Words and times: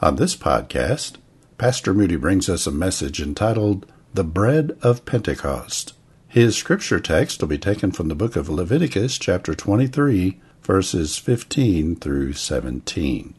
On 0.00 0.14
this 0.14 0.36
podcast, 0.36 1.16
Pastor 1.56 1.92
Moody 1.92 2.14
brings 2.14 2.48
us 2.48 2.68
a 2.68 2.70
message 2.70 3.20
entitled 3.20 3.84
The 4.14 4.22
Bread 4.22 4.78
of 4.80 5.04
Pentecost. 5.04 5.92
His 6.28 6.56
scripture 6.56 7.00
text 7.00 7.40
will 7.40 7.48
be 7.48 7.58
taken 7.58 7.90
from 7.90 8.06
the 8.06 8.14
book 8.14 8.36
of 8.36 8.48
Leviticus, 8.48 9.18
chapter 9.18 9.56
23, 9.56 10.40
verses 10.62 11.18
15 11.18 11.96
through 11.96 12.34
17. 12.34 13.34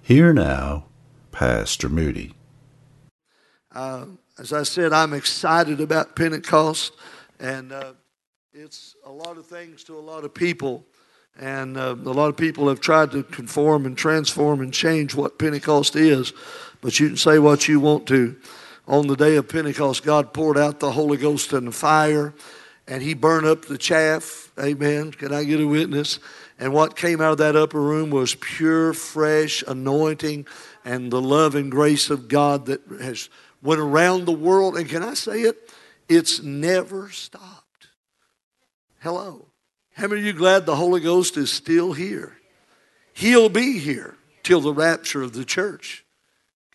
Here 0.00 0.32
now, 0.32 0.86
Pastor 1.32 1.90
Moody. 1.90 2.32
Uh, 3.70 4.06
as 4.38 4.54
I 4.54 4.62
said, 4.62 4.94
I'm 4.94 5.12
excited 5.12 5.82
about 5.82 6.16
Pentecost, 6.16 6.94
and 7.38 7.72
uh, 7.72 7.92
it's 8.54 8.96
a 9.04 9.12
lot 9.12 9.36
of 9.36 9.44
things 9.44 9.84
to 9.84 9.98
a 9.98 10.00
lot 10.00 10.24
of 10.24 10.32
people. 10.32 10.86
And 11.40 11.78
uh, 11.78 11.96
a 12.04 12.12
lot 12.12 12.28
of 12.28 12.36
people 12.36 12.68
have 12.68 12.80
tried 12.80 13.12
to 13.12 13.22
conform 13.22 13.86
and 13.86 13.96
transform 13.96 14.60
and 14.60 14.74
change 14.74 15.14
what 15.14 15.38
Pentecost 15.38 15.96
is, 15.96 16.34
but 16.82 17.00
you 17.00 17.08
can 17.08 17.16
say 17.16 17.38
what 17.38 17.66
you 17.66 17.80
want 17.80 18.06
to. 18.08 18.36
On 18.86 19.06
the 19.06 19.16
day 19.16 19.36
of 19.36 19.48
Pentecost, 19.48 20.04
God 20.04 20.34
poured 20.34 20.58
out 20.58 20.80
the 20.80 20.92
Holy 20.92 21.16
Ghost 21.16 21.54
in 21.54 21.64
the 21.64 21.72
fire, 21.72 22.34
and 22.86 23.02
He 23.02 23.14
burned 23.14 23.46
up 23.46 23.64
the 23.64 23.78
chaff. 23.78 24.52
Amen. 24.58 25.12
Can 25.12 25.32
I 25.32 25.44
get 25.44 25.62
a 25.62 25.66
witness? 25.66 26.18
And 26.58 26.74
what 26.74 26.94
came 26.94 27.22
out 27.22 27.32
of 27.32 27.38
that 27.38 27.56
upper 27.56 27.80
room 27.80 28.10
was 28.10 28.34
pure, 28.34 28.92
fresh 28.92 29.62
anointing 29.66 30.46
and 30.84 31.10
the 31.10 31.22
love 31.22 31.54
and 31.54 31.70
grace 31.70 32.10
of 32.10 32.28
God 32.28 32.66
that 32.66 32.82
has 33.00 33.30
went 33.62 33.80
around 33.80 34.26
the 34.26 34.32
world. 34.32 34.76
And 34.76 34.86
can 34.86 35.02
I 35.02 35.14
say 35.14 35.40
it? 35.40 35.56
It's 36.06 36.42
never 36.42 37.08
stopped. 37.08 37.88
Hello. 38.98 39.49
How 40.00 40.08
many 40.08 40.22
of 40.22 40.26
you 40.28 40.32
glad 40.32 40.64
the 40.64 40.76
Holy 40.76 41.02
Ghost 41.02 41.36
is 41.36 41.52
still 41.52 41.92
here? 41.92 42.38
He'll 43.12 43.50
be 43.50 43.78
here 43.78 44.16
till 44.42 44.62
the 44.62 44.72
rapture 44.72 45.20
of 45.20 45.34
the 45.34 45.44
church 45.44 46.06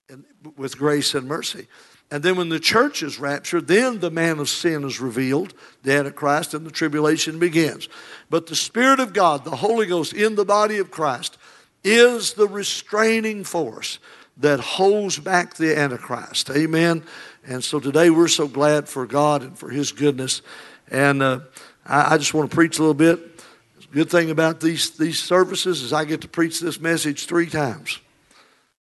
and 0.07 0.25
with 0.55 0.77
grace 0.77 1.15
and 1.15 1.27
mercy. 1.27 1.65
And 2.11 2.21
then 2.21 2.35
when 2.35 2.49
the 2.49 2.59
church 2.59 3.01
is 3.01 3.17
raptured, 3.17 3.65
then 3.65 3.99
the 3.99 4.11
man 4.11 4.37
of 4.37 4.47
sin 4.47 4.83
is 4.83 5.01
revealed, 5.01 5.55
the 5.81 5.93
Antichrist, 5.93 6.53
and 6.53 6.67
the 6.67 6.71
tribulation 6.71 7.39
begins. 7.39 7.89
But 8.29 8.45
the 8.45 8.55
Spirit 8.55 8.99
of 8.99 9.11
God, 9.11 9.43
the 9.43 9.55
Holy 9.55 9.87
Ghost 9.87 10.13
in 10.13 10.35
the 10.35 10.45
body 10.45 10.77
of 10.77 10.91
Christ, 10.91 11.39
is 11.83 12.33
the 12.33 12.47
restraining 12.47 13.43
force 13.43 13.97
that 14.37 14.59
holds 14.59 15.17
back 15.17 15.55
the 15.55 15.75
Antichrist. 15.75 16.51
Amen. 16.51 17.03
And 17.43 17.63
so 17.63 17.79
today 17.79 18.11
we're 18.11 18.27
so 18.27 18.47
glad 18.47 18.87
for 18.87 19.07
God 19.07 19.41
and 19.41 19.57
for 19.57 19.71
His 19.71 19.91
goodness. 19.91 20.43
And 20.91 21.23
uh, 21.23 21.39
I, 21.85 22.15
I 22.15 22.17
just 22.17 22.33
want 22.33 22.49
to 22.49 22.55
preach 22.55 22.79
a 22.79 22.81
little 22.81 22.93
bit. 22.93 23.19
Good 23.91 24.09
thing 24.09 24.29
about 24.29 24.59
these, 24.59 24.91
these 24.97 25.19
services 25.21 25.81
is 25.81 25.93
I 25.93 26.03
get 26.03 26.21
to 26.21 26.27
preach 26.27 26.59
this 26.59 26.81
message 26.81 27.27
three 27.27 27.47
times. 27.47 27.99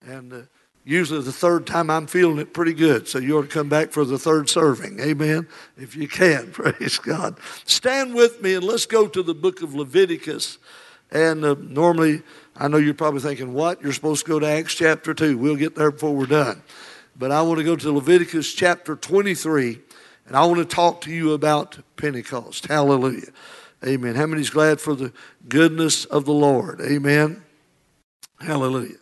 And 0.06 0.32
uh, 0.32 0.42
usually 0.86 1.22
the 1.22 1.32
third 1.34 1.68
time 1.68 1.90
I'm 1.90 2.08
feeling 2.08 2.40
it 2.40 2.54
pretty 2.54 2.74
good. 2.74 3.08
So 3.08 3.20
you 3.20 3.38
ought 3.38 3.44
to 3.44 3.48
come 3.48 3.68
back 3.68 3.92
for 3.92 4.06
the 4.06 4.18
third 4.18 4.50
serving. 4.50 5.00
Amen. 5.02 5.48
If 5.78 5.96
you 5.96 6.08
can, 6.08 6.52
praise 6.54 7.00
God. 7.00 7.38
Stand 7.66 8.14
with 8.14 8.42
me 8.42 8.54
and 8.54 8.64
let's 8.64 8.86
go 8.86 9.08
to 9.08 9.24
the 9.24 9.34
book 9.34 9.62
of 9.62 9.76
Leviticus. 9.76 10.58
And 11.12 11.44
uh, 11.44 11.56
normally, 11.60 12.22
I 12.56 12.68
know 12.68 12.78
you're 12.78 12.94
probably 12.94 13.20
thinking, 13.20 13.54
what? 13.54 13.82
You're 13.82 13.94
supposed 13.94 14.26
to 14.26 14.32
go 14.32 14.40
to 14.40 14.48
Acts 14.48 14.74
chapter 14.74 15.14
2. 15.14 15.38
We'll 15.38 15.56
get 15.56 15.76
there 15.76 15.92
before 15.92 16.16
we're 16.16 16.26
done. 16.28 16.64
But 17.16 17.32
I 17.32 17.42
want 17.42 17.60
to 17.60 17.64
go 17.64 17.76
to 17.76 17.92
Leviticus 17.92 18.54
chapter 18.54 18.96
23, 18.96 19.80
and 20.28 20.36
I 20.36 20.46
want 20.46 20.58
to 20.58 20.76
talk 20.76 21.02
to 21.02 21.12
you 21.12 21.34
about 21.34 21.78
Pentecost. 21.96 22.68
Hallelujah. 22.68 23.32
Amen. 23.86 24.16
How 24.16 24.26
many's 24.26 24.50
glad 24.50 24.80
for 24.80 24.96
the 24.96 25.12
goodness 25.50 26.06
of 26.06 26.26
the 26.26 26.34
Lord? 26.34 26.80
Amen. 26.82 27.44
Hallelujah. 28.40 28.98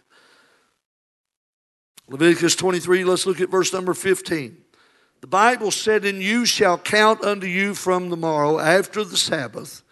Leviticus 2.07 2.55
23, 2.55 3.03
let's 3.03 3.25
look 3.25 3.39
at 3.39 3.49
verse 3.49 3.71
number 3.71 3.93
15. 3.93 4.57
The 5.21 5.27
Bible 5.27 5.71
said, 5.71 6.03
And 6.03 6.21
you 6.21 6.45
shall 6.45 6.77
count 6.77 7.23
unto 7.23 7.47
you 7.47 7.75
from 7.75 8.09
the 8.09 8.17
morrow 8.17 8.59
after 8.59 9.03
the 9.03 9.17
Sabbath, 9.17 9.83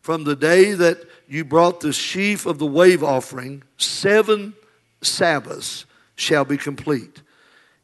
from 0.00 0.24
the 0.24 0.36
day 0.36 0.72
that 0.72 0.98
you 1.26 1.44
brought 1.44 1.80
the 1.80 1.92
sheaf 1.92 2.46
of 2.46 2.58
the 2.58 2.66
wave 2.66 3.02
offering, 3.02 3.64
seven 3.78 4.54
Sabbaths 5.02 5.86
shall 6.14 6.44
be 6.44 6.56
complete, 6.56 7.22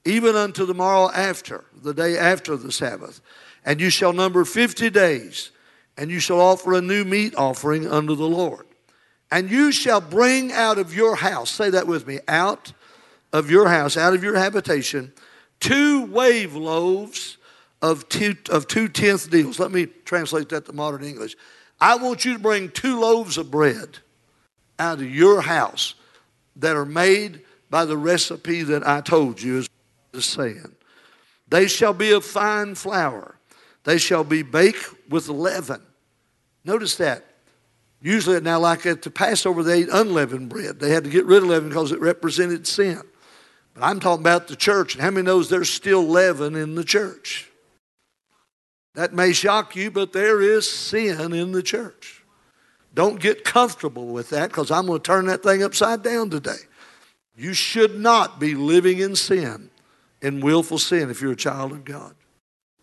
even 0.05 0.37
unto 0.37 0.67
the 0.67 0.75
morrow 0.75 1.11
after, 1.13 1.65
the 1.83 1.95
day 1.95 2.19
after 2.19 2.57
the 2.57 2.73
Sabbath. 2.73 3.21
And 3.65 3.81
you 3.81 3.91
shall 3.91 4.13
number 4.13 4.45
fifty 4.45 4.91
days, 4.91 5.51
and 5.97 6.11
you 6.11 6.19
shall 6.19 6.41
offer 6.41 6.75
a 6.75 6.81
new 6.81 7.05
meat 7.05 7.35
offering 7.37 7.87
unto 7.87 8.15
the 8.15 8.29
Lord. 8.29 8.67
And 9.31 9.51
you 9.51 9.73
shall 9.73 10.01
bring 10.01 10.53
out 10.53 10.79
of 10.79 10.95
your 10.95 11.17
house, 11.17 11.51
say 11.51 11.71
that 11.71 11.87
with 11.87 12.07
me, 12.07 12.19
out 12.29 12.73
of 13.33 13.51
your 13.51 13.69
house, 13.69 13.97
out 13.97 14.13
of 14.13 14.23
your 14.23 14.37
habitation, 14.37 15.13
two 15.61 16.05
wave 16.07 16.55
loaves 16.55 17.39
of 17.81 18.09
two, 18.09 18.37
of 18.51 18.67
two 18.67 18.89
tenth 18.89 19.31
deals. 19.31 19.59
Let 19.59 19.71
me 19.71 19.87
translate 20.05 20.49
that 20.51 20.67
to 20.67 20.73
modern 20.73 21.05
English. 21.05 21.37
I 21.81 21.97
want 21.97 22.25
you 22.25 22.35
to 22.35 22.39
bring 22.39 22.71
two 22.71 23.01
loaves 23.01 23.39
of 23.39 23.51
bread 23.51 23.99
out 24.79 24.99
of 24.99 25.15
your 25.15 25.41
house 25.41 25.95
that 26.57 26.77
are 26.77 26.85
made 26.85 27.43
by 27.71 27.85
the 27.85 27.97
recipe 27.97 28.63
that 28.65 28.87
I 28.87 29.01
told 29.01 29.41
you, 29.41 29.65
the 30.13 30.23
saying. 30.23 30.75
They 31.49 31.67
shall 31.67 31.93
be 31.93 32.13
of 32.13 32.25
fine 32.25 32.75
flour. 32.75 33.37
They 33.85 33.99
shall 33.99 34.25
be 34.25 34.43
baked 34.43 34.87
with 35.09 35.29
leaven. 35.29 35.83
Notice 36.65 36.97
that. 36.97 37.25
Usually, 38.01 38.41
now, 38.41 38.59
like 38.59 38.85
at 38.87 39.03
the 39.03 39.11
Passover, 39.11 39.63
they 39.63 39.83
ate 39.83 39.89
unleavened 39.89 40.49
bread. 40.49 40.81
They 40.81 40.91
had 40.91 41.05
to 41.05 41.11
get 41.11 41.25
rid 41.25 41.43
of 41.43 41.49
leaven 41.49 41.69
because 41.69 41.93
it 41.93 42.01
represented 42.01 42.67
sin. 42.67 43.01
But 43.75 43.85
I'm 43.85 44.01
talking 44.01 44.23
about 44.23 44.49
the 44.49 44.57
church. 44.57 44.95
And 44.95 45.03
how 45.03 45.11
many 45.11 45.25
knows 45.25 45.49
there's 45.49 45.71
still 45.71 46.03
leaven 46.03 46.57
in 46.57 46.75
the 46.75 46.85
church? 46.85 47.49
That 48.95 49.15
may 49.15 49.33
shock 49.33 49.75
you, 49.77 49.91
but 49.91 50.13
there 50.13 50.43
is 50.43 50.71
sin 50.71 51.33
in 51.33 51.53
the 51.53 51.63
church. 51.63 52.23
Don't 52.95 53.21
get 53.21 53.45
comfortable 53.45 54.09
with 54.09 54.31
that 54.31 54.51
because 54.51 54.71
I'm 54.71 54.87
going 54.87 55.01
to 55.01 55.03
turn 55.03 55.27
that 55.27 55.43
thing 55.43 55.63
upside 55.63 56.03
down 56.03 56.29
today. 56.29 56.59
You 57.35 57.55
should 57.55 57.99
not 57.99 58.39
be 58.39 58.55
living 58.55 58.99
in 58.99 59.17
sin, 59.17 59.71
in 60.23 60.41
willful 60.41 60.79
sin, 60.79 61.11
if 61.11 61.21
you're 61.21 61.33
a 61.33 61.37
child 61.37 61.73
of 61.73 61.85
God. 61.85 62.15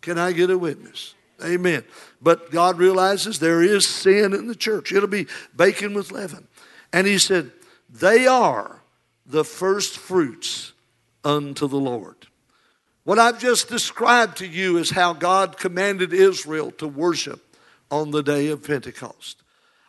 Can 0.02 0.20
I 0.20 0.34
get 0.34 0.50
a 0.50 0.58
witness? 0.58 1.16
Amen. 1.44 1.84
But 2.22 2.52
God 2.52 2.78
realizes 2.78 3.40
there 3.40 3.64
is 3.64 3.88
sin 3.88 4.34
in 4.34 4.48
the 4.48 4.56
church. 4.56 4.92
It'll 4.92 5.08
be 5.08 5.28
baking 5.56 5.94
with 5.94 6.12
leaven. 6.12 6.48
And 6.92 7.08
He 7.08 7.18
said, 7.18 7.52
They 7.90 8.28
are 8.28 8.82
the 9.26 9.46
first 9.46 9.98
fruits 9.98 10.74
unto 11.24 11.68
the 11.68 11.78
Lord. 11.78 12.16
What 13.04 13.20
I've 13.20 13.40
just 13.40 13.70
described 13.70 14.38
to 14.38 14.48
you 14.48 14.78
is 14.78 14.92
how 14.92 15.14
God 15.14 15.58
commanded 15.58 16.14
Israel 16.14 16.72
to 16.72 16.88
worship 16.88 17.56
on 17.90 18.12
the 18.12 18.22
day 18.22 18.48
of 18.48 18.64
Pentecost. 18.64 19.42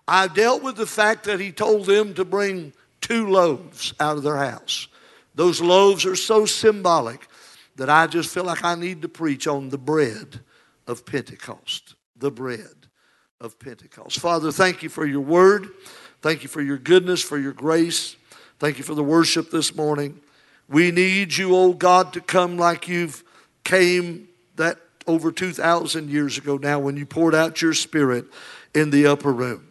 I've 0.07 0.35
dealt 0.35 0.63
with 0.63 0.77
the 0.77 0.87
fact 0.87 1.25
that 1.25 1.41
He 1.41 1.53
told 1.53 1.87
them 1.87 2.15
to 2.15 2.25
bring 2.25 2.73
two 3.01 3.29
loaves 3.29 3.93
out 3.99 4.17
of 4.17 4.23
their 4.23 4.37
house. 4.37 4.89
Those 5.35 5.61
loaves 5.61 6.05
are 6.07 6.17
so 6.17 6.47
symbolic 6.47 7.27
that 7.81 7.89
I 7.89 8.07
just 8.07 8.29
feel 8.29 8.45
like 8.45 8.63
I 8.63 8.75
need 8.75 9.01
to 9.01 9.09
preach 9.09 9.47
on 9.47 9.71
the 9.71 9.79
bread 9.79 10.41
of 10.87 11.07
Pentecost. 11.07 11.95
The 12.15 12.31
bread 12.31 12.89
of 13.41 13.59
Pentecost. 13.59 14.21
Father, 14.21 14.53
thank 14.53 14.83
you 14.83 14.91
for 14.91 15.07
your 15.07 15.23
word. 15.23 15.67
Thank 16.21 16.43
you 16.43 16.51
for 16.51 16.61
your 16.61 16.77
goodness, 16.77 17.23
for 17.23 17.39
your 17.39 17.55
grace. 17.55 18.17
Thank 18.59 18.77
you 18.77 18.85
for 18.85 18.95
the 18.95 19.03
worship 19.03 19.51
this 19.51 19.75
morning. 19.75 20.21
We 20.69 20.91
need 20.91 21.35
you, 21.39 21.57
oh 21.57 21.73
God, 21.73 22.13
to 22.13 22.21
come 22.21 22.59
like 22.59 22.87
you've 22.87 23.25
came 23.65 24.29
that 24.57 24.77
over 25.07 25.33
2,000 25.33 26.11
years 26.11 26.37
ago 26.37 26.59
now 26.59 26.79
when 26.79 26.99
you 26.99 27.07
poured 27.07 27.35
out 27.35 27.63
your 27.63 27.73
spirit 27.73 28.27
in 28.75 28.91
the 28.91 29.07
upper 29.07 29.33
room. 29.33 29.69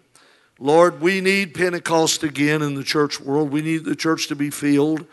Lord, 0.58 1.00
we 1.00 1.22
need 1.22 1.54
Pentecost 1.54 2.24
again 2.24 2.64
in 2.64 2.74
the 2.74 2.84
church 2.84 3.22
world. 3.22 3.52
We 3.52 3.62
need 3.62 3.86
the 3.86 3.96
church 3.96 4.30
to 4.30 4.36
be 4.36 4.50
filled 4.50 5.06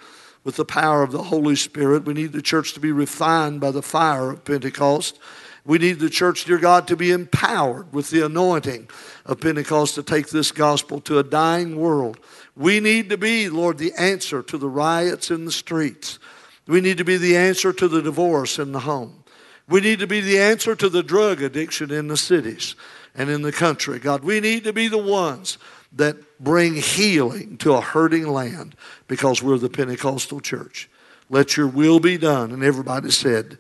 with 0.46 0.54
the 0.54 0.64
power 0.64 1.02
of 1.02 1.10
the 1.10 1.24
Holy 1.24 1.56
Spirit. 1.56 2.04
We 2.04 2.14
need 2.14 2.30
the 2.30 2.40
church 2.40 2.72
to 2.74 2.80
be 2.80 2.92
refined 2.92 3.60
by 3.60 3.72
the 3.72 3.82
fire 3.82 4.30
of 4.30 4.44
Pentecost. 4.44 5.18
We 5.64 5.78
need 5.78 5.98
the 5.98 6.08
church, 6.08 6.44
dear 6.44 6.58
God, 6.58 6.86
to 6.86 6.96
be 6.96 7.10
empowered 7.10 7.92
with 7.92 8.10
the 8.10 8.24
anointing 8.24 8.88
of 9.24 9.40
Pentecost 9.40 9.96
to 9.96 10.04
take 10.04 10.28
this 10.28 10.52
gospel 10.52 11.00
to 11.00 11.18
a 11.18 11.24
dying 11.24 11.74
world. 11.74 12.20
We 12.54 12.78
need 12.78 13.10
to 13.10 13.18
be, 13.18 13.48
Lord, 13.48 13.78
the 13.78 13.92
answer 13.98 14.40
to 14.44 14.56
the 14.56 14.68
riots 14.68 15.32
in 15.32 15.46
the 15.46 15.50
streets. 15.50 16.20
We 16.68 16.80
need 16.80 16.98
to 16.98 17.04
be 17.04 17.16
the 17.16 17.36
answer 17.36 17.72
to 17.72 17.88
the 17.88 18.00
divorce 18.00 18.60
in 18.60 18.70
the 18.70 18.80
home. 18.80 19.24
We 19.68 19.80
need 19.80 19.98
to 19.98 20.06
be 20.06 20.20
the 20.20 20.38
answer 20.38 20.76
to 20.76 20.88
the 20.88 21.02
drug 21.02 21.42
addiction 21.42 21.90
in 21.90 22.06
the 22.06 22.16
cities 22.16 22.76
and 23.16 23.28
in 23.28 23.42
the 23.42 23.50
country. 23.50 23.98
God, 23.98 24.22
we 24.22 24.38
need 24.38 24.62
to 24.62 24.72
be 24.72 24.86
the 24.86 24.96
ones 24.96 25.58
that 25.96 26.16
bring 26.38 26.74
healing 26.74 27.56
to 27.58 27.74
a 27.74 27.80
hurting 27.80 28.28
land 28.28 28.76
because 29.08 29.42
we're 29.42 29.58
the 29.58 29.68
Pentecostal 29.68 30.40
church. 30.40 30.88
Let 31.28 31.56
your 31.56 31.66
will 31.66 32.00
be 32.00 32.18
done. 32.18 32.52
And 32.52 32.62
everybody 32.62 33.10
said, 33.10 33.58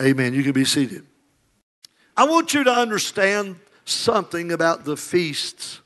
Amen. 0.00 0.34
You 0.34 0.42
can 0.42 0.52
be 0.52 0.64
seated. 0.64 1.06
I 2.16 2.24
want 2.24 2.54
you 2.54 2.64
to 2.64 2.70
understand 2.70 3.56
something 3.84 4.52
about 4.52 4.84
the 4.84 4.96
feasts 4.96 5.80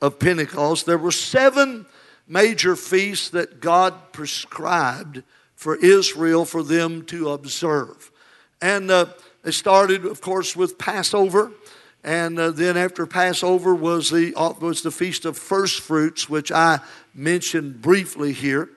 of 0.00 0.18
Pentecost. 0.18 0.86
There 0.86 0.98
were 0.98 1.12
seven 1.12 1.86
major 2.28 2.76
feasts 2.76 3.30
that 3.30 3.60
God 3.60 3.94
prescribed 4.12 5.22
for 5.54 5.76
Israel 5.76 6.44
for 6.44 6.62
them 6.62 7.04
to 7.06 7.30
observe. 7.30 8.10
And 8.60 8.90
uh, 8.90 9.06
it 9.44 9.52
started, 9.52 10.04
of 10.04 10.20
course, 10.20 10.56
with 10.56 10.78
Passover. 10.78 11.52
And 12.06 12.38
uh, 12.38 12.52
then 12.52 12.76
after 12.76 13.04
Passover 13.04 13.74
was 13.74 14.10
the, 14.10 14.32
uh, 14.36 14.54
was 14.60 14.82
the 14.82 14.92
Feast 14.92 15.24
of 15.24 15.36
First 15.36 15.80
Fruits, 15.80 16.28
which 16.30 16.52
I 16.52 16.78
mentioned 17.12 17.82
briefly 17.82 18.32
here. 18.32 18.70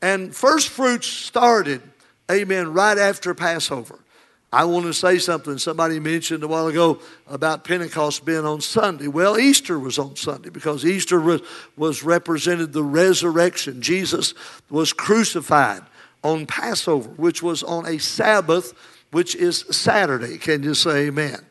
And 0.00 0.32
first 0.32 0.68
fruits 0.68 1.08
started, 1.08 1.82
amen, 2.30 2.72
right 2.72 2.96
after 2.96 3.34
Passover. 3.34 3.98
I 4.52 4.64
want 4.64 4.86
to 4.86 4.94
say 4.94 5.18
something. 5.18 5.58
Somebody 5.58 5.98
mentioned 5.98 6.44
a 6.44 6.48
while 6.48 6.68
ago 6.68 7.00
about 7.26 7.64
Pentecost 7.64 8.24
being 8.24 8.46
on 8.46 8.60
Sunday. 8.60 9.08
Well, 9.08 9.38
Easter 9.38 9.76
was 9.76 9.98
on 9.98 10.14
Sunday 10.14 10.50
because 10.50 10.86
Easter 10.86 11.20
was, 11.20 11.42
was 11.76 12.04
represented 12.04 12.72
the 12.72 12.84
resurrection. 12.84 13.82
Jesus 13.82 14.34
was 14.70 14.92
crucified 14.92 15.82
on 16.22 16.46
Passover, 16.46 17.10
which 17.10 17.42
was 17.42 17.64
on 17.64 17.86
a 17.86 17.98
Sabbath, 17.98 18.72
which 19.10 19.34
is 19.34 19.64
Saturday. 19.70 20.38
Can 20.38 20.62
you 20.62 20.74
say 20.74 21.08
amen? 21.08 21.44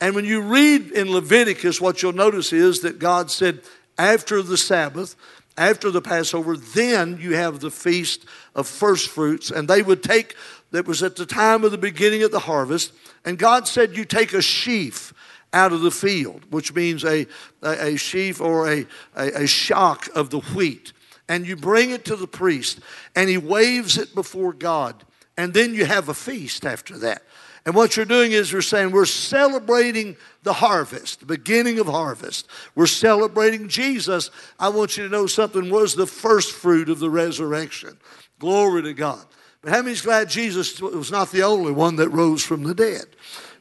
And 0.00 0.14
when 0.14 0.24
you 0.24 0.40
read 0.40 0.92
in 0.92 1.12
Leviticus, 1.12 1.80
what 1.80 2.02
you'll 2.02 2.12
notice 2.12 2.52
is 2.52 2.80
that 2.80 2.98
God 2.98 3.30
said, 3.30 3.60
after 3.98 4.40
the 4.42 4.56
Sabbath, 4.56 5.14
after 5.58 5.90
the 5.90 6.00
Passover, 6.00 6.56
then 6.56 7.18
you 7.20 7.34
have 7.34 7.60
the 7.60 7.70
feast 7.70 8.24
of 8.54 8.66
first 8.66 9.10
fruits. 9.10 9.50
And 9.50 9.68
they 9.68 9.82
would 9.82 10.02
take, 10.02 10.34
that 10.70 10.86
was 10.86 11.02
at 11.02 11.16
the 11.16 11.26
time 11.26 11.64
of 11.64 11.70
the 11.70 11.78
beginning 11.78 12.22
of 12.22 12.30
the 12.30 12.38
harvest, 12.40 12.92
and 13.24 13.38
God 13.38 13.68
said, 13.68 13.96
You 13.96 14.06
take 14.06 14.32
a 14.32 14.40
sheaf 14.40 15.12
out 15.52 15.72
of 15.72 15.82
the 15.82 15.90
field, 15.90 16.44
which 16.50 16.74
means 16.74 17.04
a, 17.04 17.26
a, 17.62 17.92
a 17.92 17.96
sheaf 17.96 18.40
or 18.40 18.70
a, 18.70 18.86
a, 19.16 19.42
a 19.42 19.46
shock 19.46 20.08
of 20.14 20.30
the 20.30 20.40
wheat, 20.40 20.92
and 21.28 21.46
you 21.46 21.56
bring 21.56 21.90
it 21.90 22.04
to 22.06 22.16
the 22.16 22.26
priest, 22.26 22.80
and 23.14 23.28
he 23.28 23.36
waves 23.36 23.98
it 23.98 24.14
before 24.14 24.52
God. 24.52 25.04
And 25.36 25.52
then 25.54 25.74
you 25.74 25.84
have 25.84 26.08
a 26.08 26.14
feast 26.14 26.64
after 26.64 26.98
that. 26.98 27.22
And 27.66 27.74
what 27.74 27.96
you're 27.96 28.06
doing 28.06 28.32
is 28.32 28.50
you're 28.50 28.62
saying 28.62 28.90
we're 28.90 29.04
celebrating 29.04 30.16
the 30.42 30.54
harvest, 30.54 31.20
the 31.20 31.26
beginning 31.26 31.78
of 31.78 31.86
harvest. 31.86 32.48
We're 32.74 32.86
celebrating 32.86 33.68
Jesus. 33.68 34.30
I 34.58 34.70
want 34.70 34.96
you 34.96 35.04
to 35.04 35.10
know 35.10 35.26
something 35.26 35.70
was 35.70 35.94
the 35.94 36.06
first 36.06 36.52
fruit 36.52 36.88
of 36.88 36.98
the 36.98 37.10
resurrection. 37.10 37.98
Glory 38.38 38.82
to 38.82 38.94
God. 38.94 39.24
But 39.62 39.72
how 39.72 39.82
many's 39.82 40.00
glad 40.00 40.30
Jesus 40.30 40.80
was 40.80 41.10
not 41.10 41.30
the 41.32 41.42
only 41.42 41.72
one 41.72 41.96
that 41.96 42.08
rose 42.08 42.42
from 42.42 42.62
the 42.62 42.74
dead? 42.74 43.04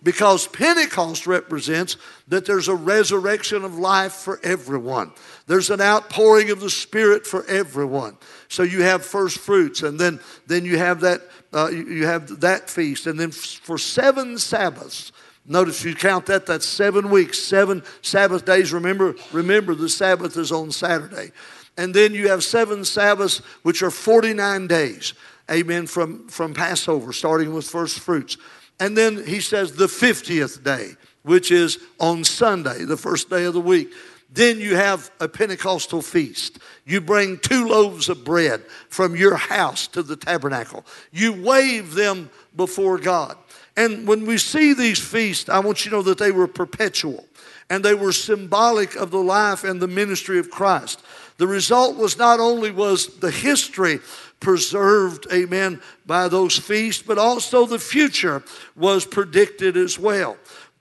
Because 0.02 0.48
Pentecost 0.48 1.28
represents 1.28 1.98
that 2.30 2.46
there's 2.46 2.70
a 2.70 2.76
resurrection 2.76 3.66
of 3.66 3.78
life 3.78 4.14
for 4.14 4.40
everyone. 4.44 5.12
There's 5.48 5.70
an 5.70 5.82
outpouring 5.82 6.52
of 6.52 6.62
the 6.62 6.70
Spirit 6.70 7.28
for 7.28 7.46
everyone. 7.48 8.18
So 8.50 8.64
you 8.64 8.82
have 8.82 9.06
first 9.06 9.38
fruits, 9.38 9.84
and 9.84 10.00
then, 10.00 10.20
then 10.48 10.66
you 10.66 10.78
have 10.78 11.02
that 11.02 11.22
uh, 11.54 11.70
you, 11.70 12.06
have 12.06 12.42
that 12.42 12.70
feast. 12.70 13.08
And 13.08 13.20
then 13.20 13.32
for 13.32 13.78
seven 13.78 14.38
Sabbaths, 14.38 15.12
Notice 15.50 15.84
you 15.84 15.96
count 15.96 16.28
that, 16.28 16.46
that's 16.46 16.68
seven 16.68 17.10
weeks, 17.10 17.40
seven 17.40 17.82
Sabbath 18.04 18.46
days. 18.46 18.72
Remember, 18.72 19.16
remember 19.32 19.74
the 19.74 19.90
Sabbath 19.90 20.38
is 20.38 20.52
on 20.52 20.72
Saturday. 20.72 21.32
And 21.76 21.92
then 21.92 22.14
you 22.14 22.30
have 22.30 22.44
seven 22.44 22.86
Sabbaths, 22.86 23.40
which 23.64 23.82
are 23.82 23.90
49 23.90 24.68
days. 24.68 25.16
Amen. 25.50 25.88
From, 25.88 26.28
from 26.28 26.54
Passover, 26.54 27.12
starting 27.14 27.52
with 27.52 27.68
first 27.68 28.00
fruits. 28.00 28.38
And 28.80 28.96
then 28.96 29.26
he 29.26 29.42
says 29.42 29.74
the 29.74 29.88
50th 29.88 30.64
day, 30.64 30.92
which 31.24 31.52
is 31.52 31.80
on 32.00 32.24
Sunday, 32.26 32.84
the 32.84 32.98
first 32.98 33.32
day 33.32 33.46
of 33.46 33.56
the 33.56 33.60
week. 33.60 33.92
Then 34.32 34.60
you 34.60 34.76
have 34.76 35.12
a 35.20 35.28
Pentecostal 35.28 36.02
feast. 36.02 36.60
You 36.86 37.02
bring 37.02 37.40
two 37.40 37.68
loaves 37.68 38.10
of 38.10 38.24
bread 38.24 38.62
from 38.90 39.16
your 39.16 39.36
house 39.36 39.88
to 39.88 40.04
the 40.04 40.16
tabernacle. 40.16 40.86
You 41.12 41.34
wave 41.34 41.96
them 41.96 42.30
before 42.56 43.00
God. 43.00 43.38
And 43.76 44.08
when 44.08 44.26
we 44.26 44.38
see 44.38 44.74
these 44.74 45.00
feasts, 45.00 45.50
I 45.50 45.60
want 45.60 45.84
you 45.84 45.92
to 45.92 45.98
know 45.98 46.04
that 46.04 46.18
they 46.18 46.32
were 46.32 46.48
perpetual 46.48 47.26
and 47.70 47.84
they 47.84 47.94
were 47.94 48.12
symbolic 48.12 48.96
of 48.96 49.12
the 49.12 49.22
life 49.22 49.64
and 49.64 49.82
the 49.82 49.88
ministry 49.88 50.40
of 50.40 50.50
Christ. 50.50 51.02
The 51.38 51.48
result 51.48 51.96
was 51.96 52.18
not 52.18 52.40
only 52.40 52.72
was 52.72 53.08
the 53.20 53.32
history 53.32 54.00
preserved, 54.40 55.28
amen, 55.32 55.82
by 56.06 56.28
those 56.28 56.58
feasts, 56.58 57.02
but 57.02 57.18
also 57.18 57.66
the 57.66 57.80
future 57.80 58.44
was 58.76 59.06
predicted 59.06 59.78
as 59.78 59.98
well. 59.98 60.38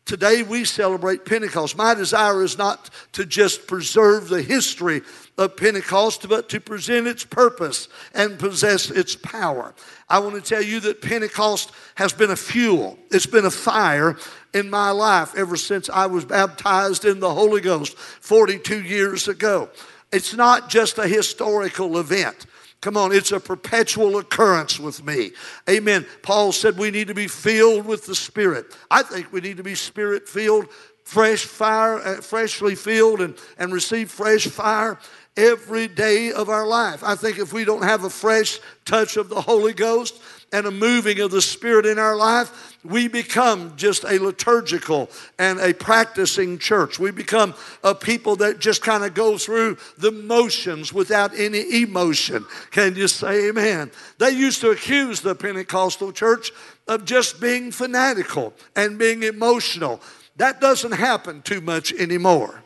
Today 0.09 0.43
we 0.43 0.65
celebrate 0.65 1.27
Pentecost. 1.27 1.77
My 1.77 1.93
desire 1.93 2.43
is 2.43 2.57
not 2.57 2.89
to 3.13 3.27
just 3.27 3.67
preserve 3.67 4.31
the 4.31 4.41
history 4.41 5.03
of 5.37 5.55
Pentecost, 5.55 6.27
but 6.31 6.49
to 6.49 6.61
present 6.61 7.07
its 7.07 7.27
purpose 7.27 7.89
and 8.15 8.39
possess 8.39 8.91
its 8.91 9.15
power. 9.15 9.75
I 10.09 10.21
want 10.21 10.35
to 10.37 10.41
tell 10.41 10.63
you 10.63 10.81
that 10.81 11.03
Pentecost 11.03 11.73
has 11.97 12.15
been 12.15 12.31
a 12.31 12.37
fuel, 12.37 12.99
it's 13.11 13.27
been 13.27 13.45
a 13.45 13.51
fire 13.51 14.17
in 14.55 14.71
my 14.71 14.93
life 14.93 15.37
ever 15.37 15.59
since 15.59 15.91
I 15.91 16.07
was 16.07 16.25
baptized 16.25 17.05
in 17.05 17.21
the 17.21 17.35
Holy 17.35 17.61
Ghost 17.61 17.99
42 17.99 18.83
years 18.83 19.29
ago. 19.29 19.69
It's 20.11 20.33
not 20.33 20.71
just 20.71 20.97
a 20.97 21.07
historical 21.07 21.99
event. 21.99 22.47
Come 22.81 22.97
on, 22.97 23.13
it's 23.13 23.33
a 23.33 23.41
perpetual 23.41 24.19
occurrence 24.19 24.79
with 24.79 25.05
me. 25.05 25.33
Amen. 25.69 26.07
Paul 26.23 26.53
said 26.53 26.79
we 26.79 26.93
need 26.93 27.09
to 27.09 27.15
be 27.15 27.27
filled 27.27 27.87
with 27.87 28.07
the 28.07 28.15
Spirit. 28.15 28.67
I 28.91 29.03
think 29.03 29.33
we 29.33 29.41
need 29.41 29.57
to 29.57 29.65
be 29.65 29.75
Spirit 29.75 30.29
filled, 30.29 30.69
fresh 31.03 31.45
fire, 31.45 31.99
uh, 31.99 32.21
freshly 32.21 32.77
filled, 32.77 33.21
and, 33.21 33.37
and 33.59 33.73
receive 33.73 34.11
fresh 34.11 34.47
fire 34.47 34.99
every 35.37 35.89
day 35.89 36.33
of 36.33 36.49
our 36.49 36.67
life. 36.67 37.03
I 37.03 37.17
think 37.17 37.39
if 37.39 37.53
we 37.53 37.65
don't 37.65 37.83
have 37.83 38.05
a 38.05 38.11
fresh 38.11 38.61
touch 38.85 39.17
of 39.17 39.29
the 39.29 39.41
Holy 39.41 39.73
Ghost, 39.73 40.21
and 40.53 40.67
a 40.67 40.71
moving 40.71 41.21
of 41.21 41.31
the 41.31 41.43
Spirit 41.43 41.87
in 41.87 41.99
our 41.99 42.17
life, 42.17 42.77
we 42.85 43.09
become 43.09 43.77
just 43.77 44.05
a 44.05 44.19
liturgical 44.19 45.11
and 45.39 45.59
a 45.61 45.75
practicing 45.75 46.59
church. 46.59 46.99
We 46.99 47.11
become 47.11 47.55
a 47.85 47.95
people 47.95 48.37
that 48.37 48.59
just 48.59 48.83
kind 48.83 49.05
of 49.05 49.15
go 49.15 49.37
through 49.37 49.77
the 49.99 50.13
motions 50.13 50.93
without 50.93 51.39
any 51.39 51.83
emotion. 51.83 52.47
Can 52.71 52.97
you 52.97 53.09
say 53.09 53.49
amen? 53.49 53.91
They 54.19 54.31
used 54.31 54.61
to 54.63 54.71
accuse 54.71 55.21
the 55.21 55.35
Pentecostal 55.35 56.13
church 56.13 56.51
of 56.87 57.05
just 57.05 57.41
being 57.41 57.71
fanatical 57.71 58.55
and 58.75 58.99
being 58.99 59.23
emotional. 59.25 60.01
That 60.37 60.61
doesn't 60.61 60.93
happen 60.93 61.43
too 61.43 61.61
much 61.61 61.93
anymore. 61.93 62.63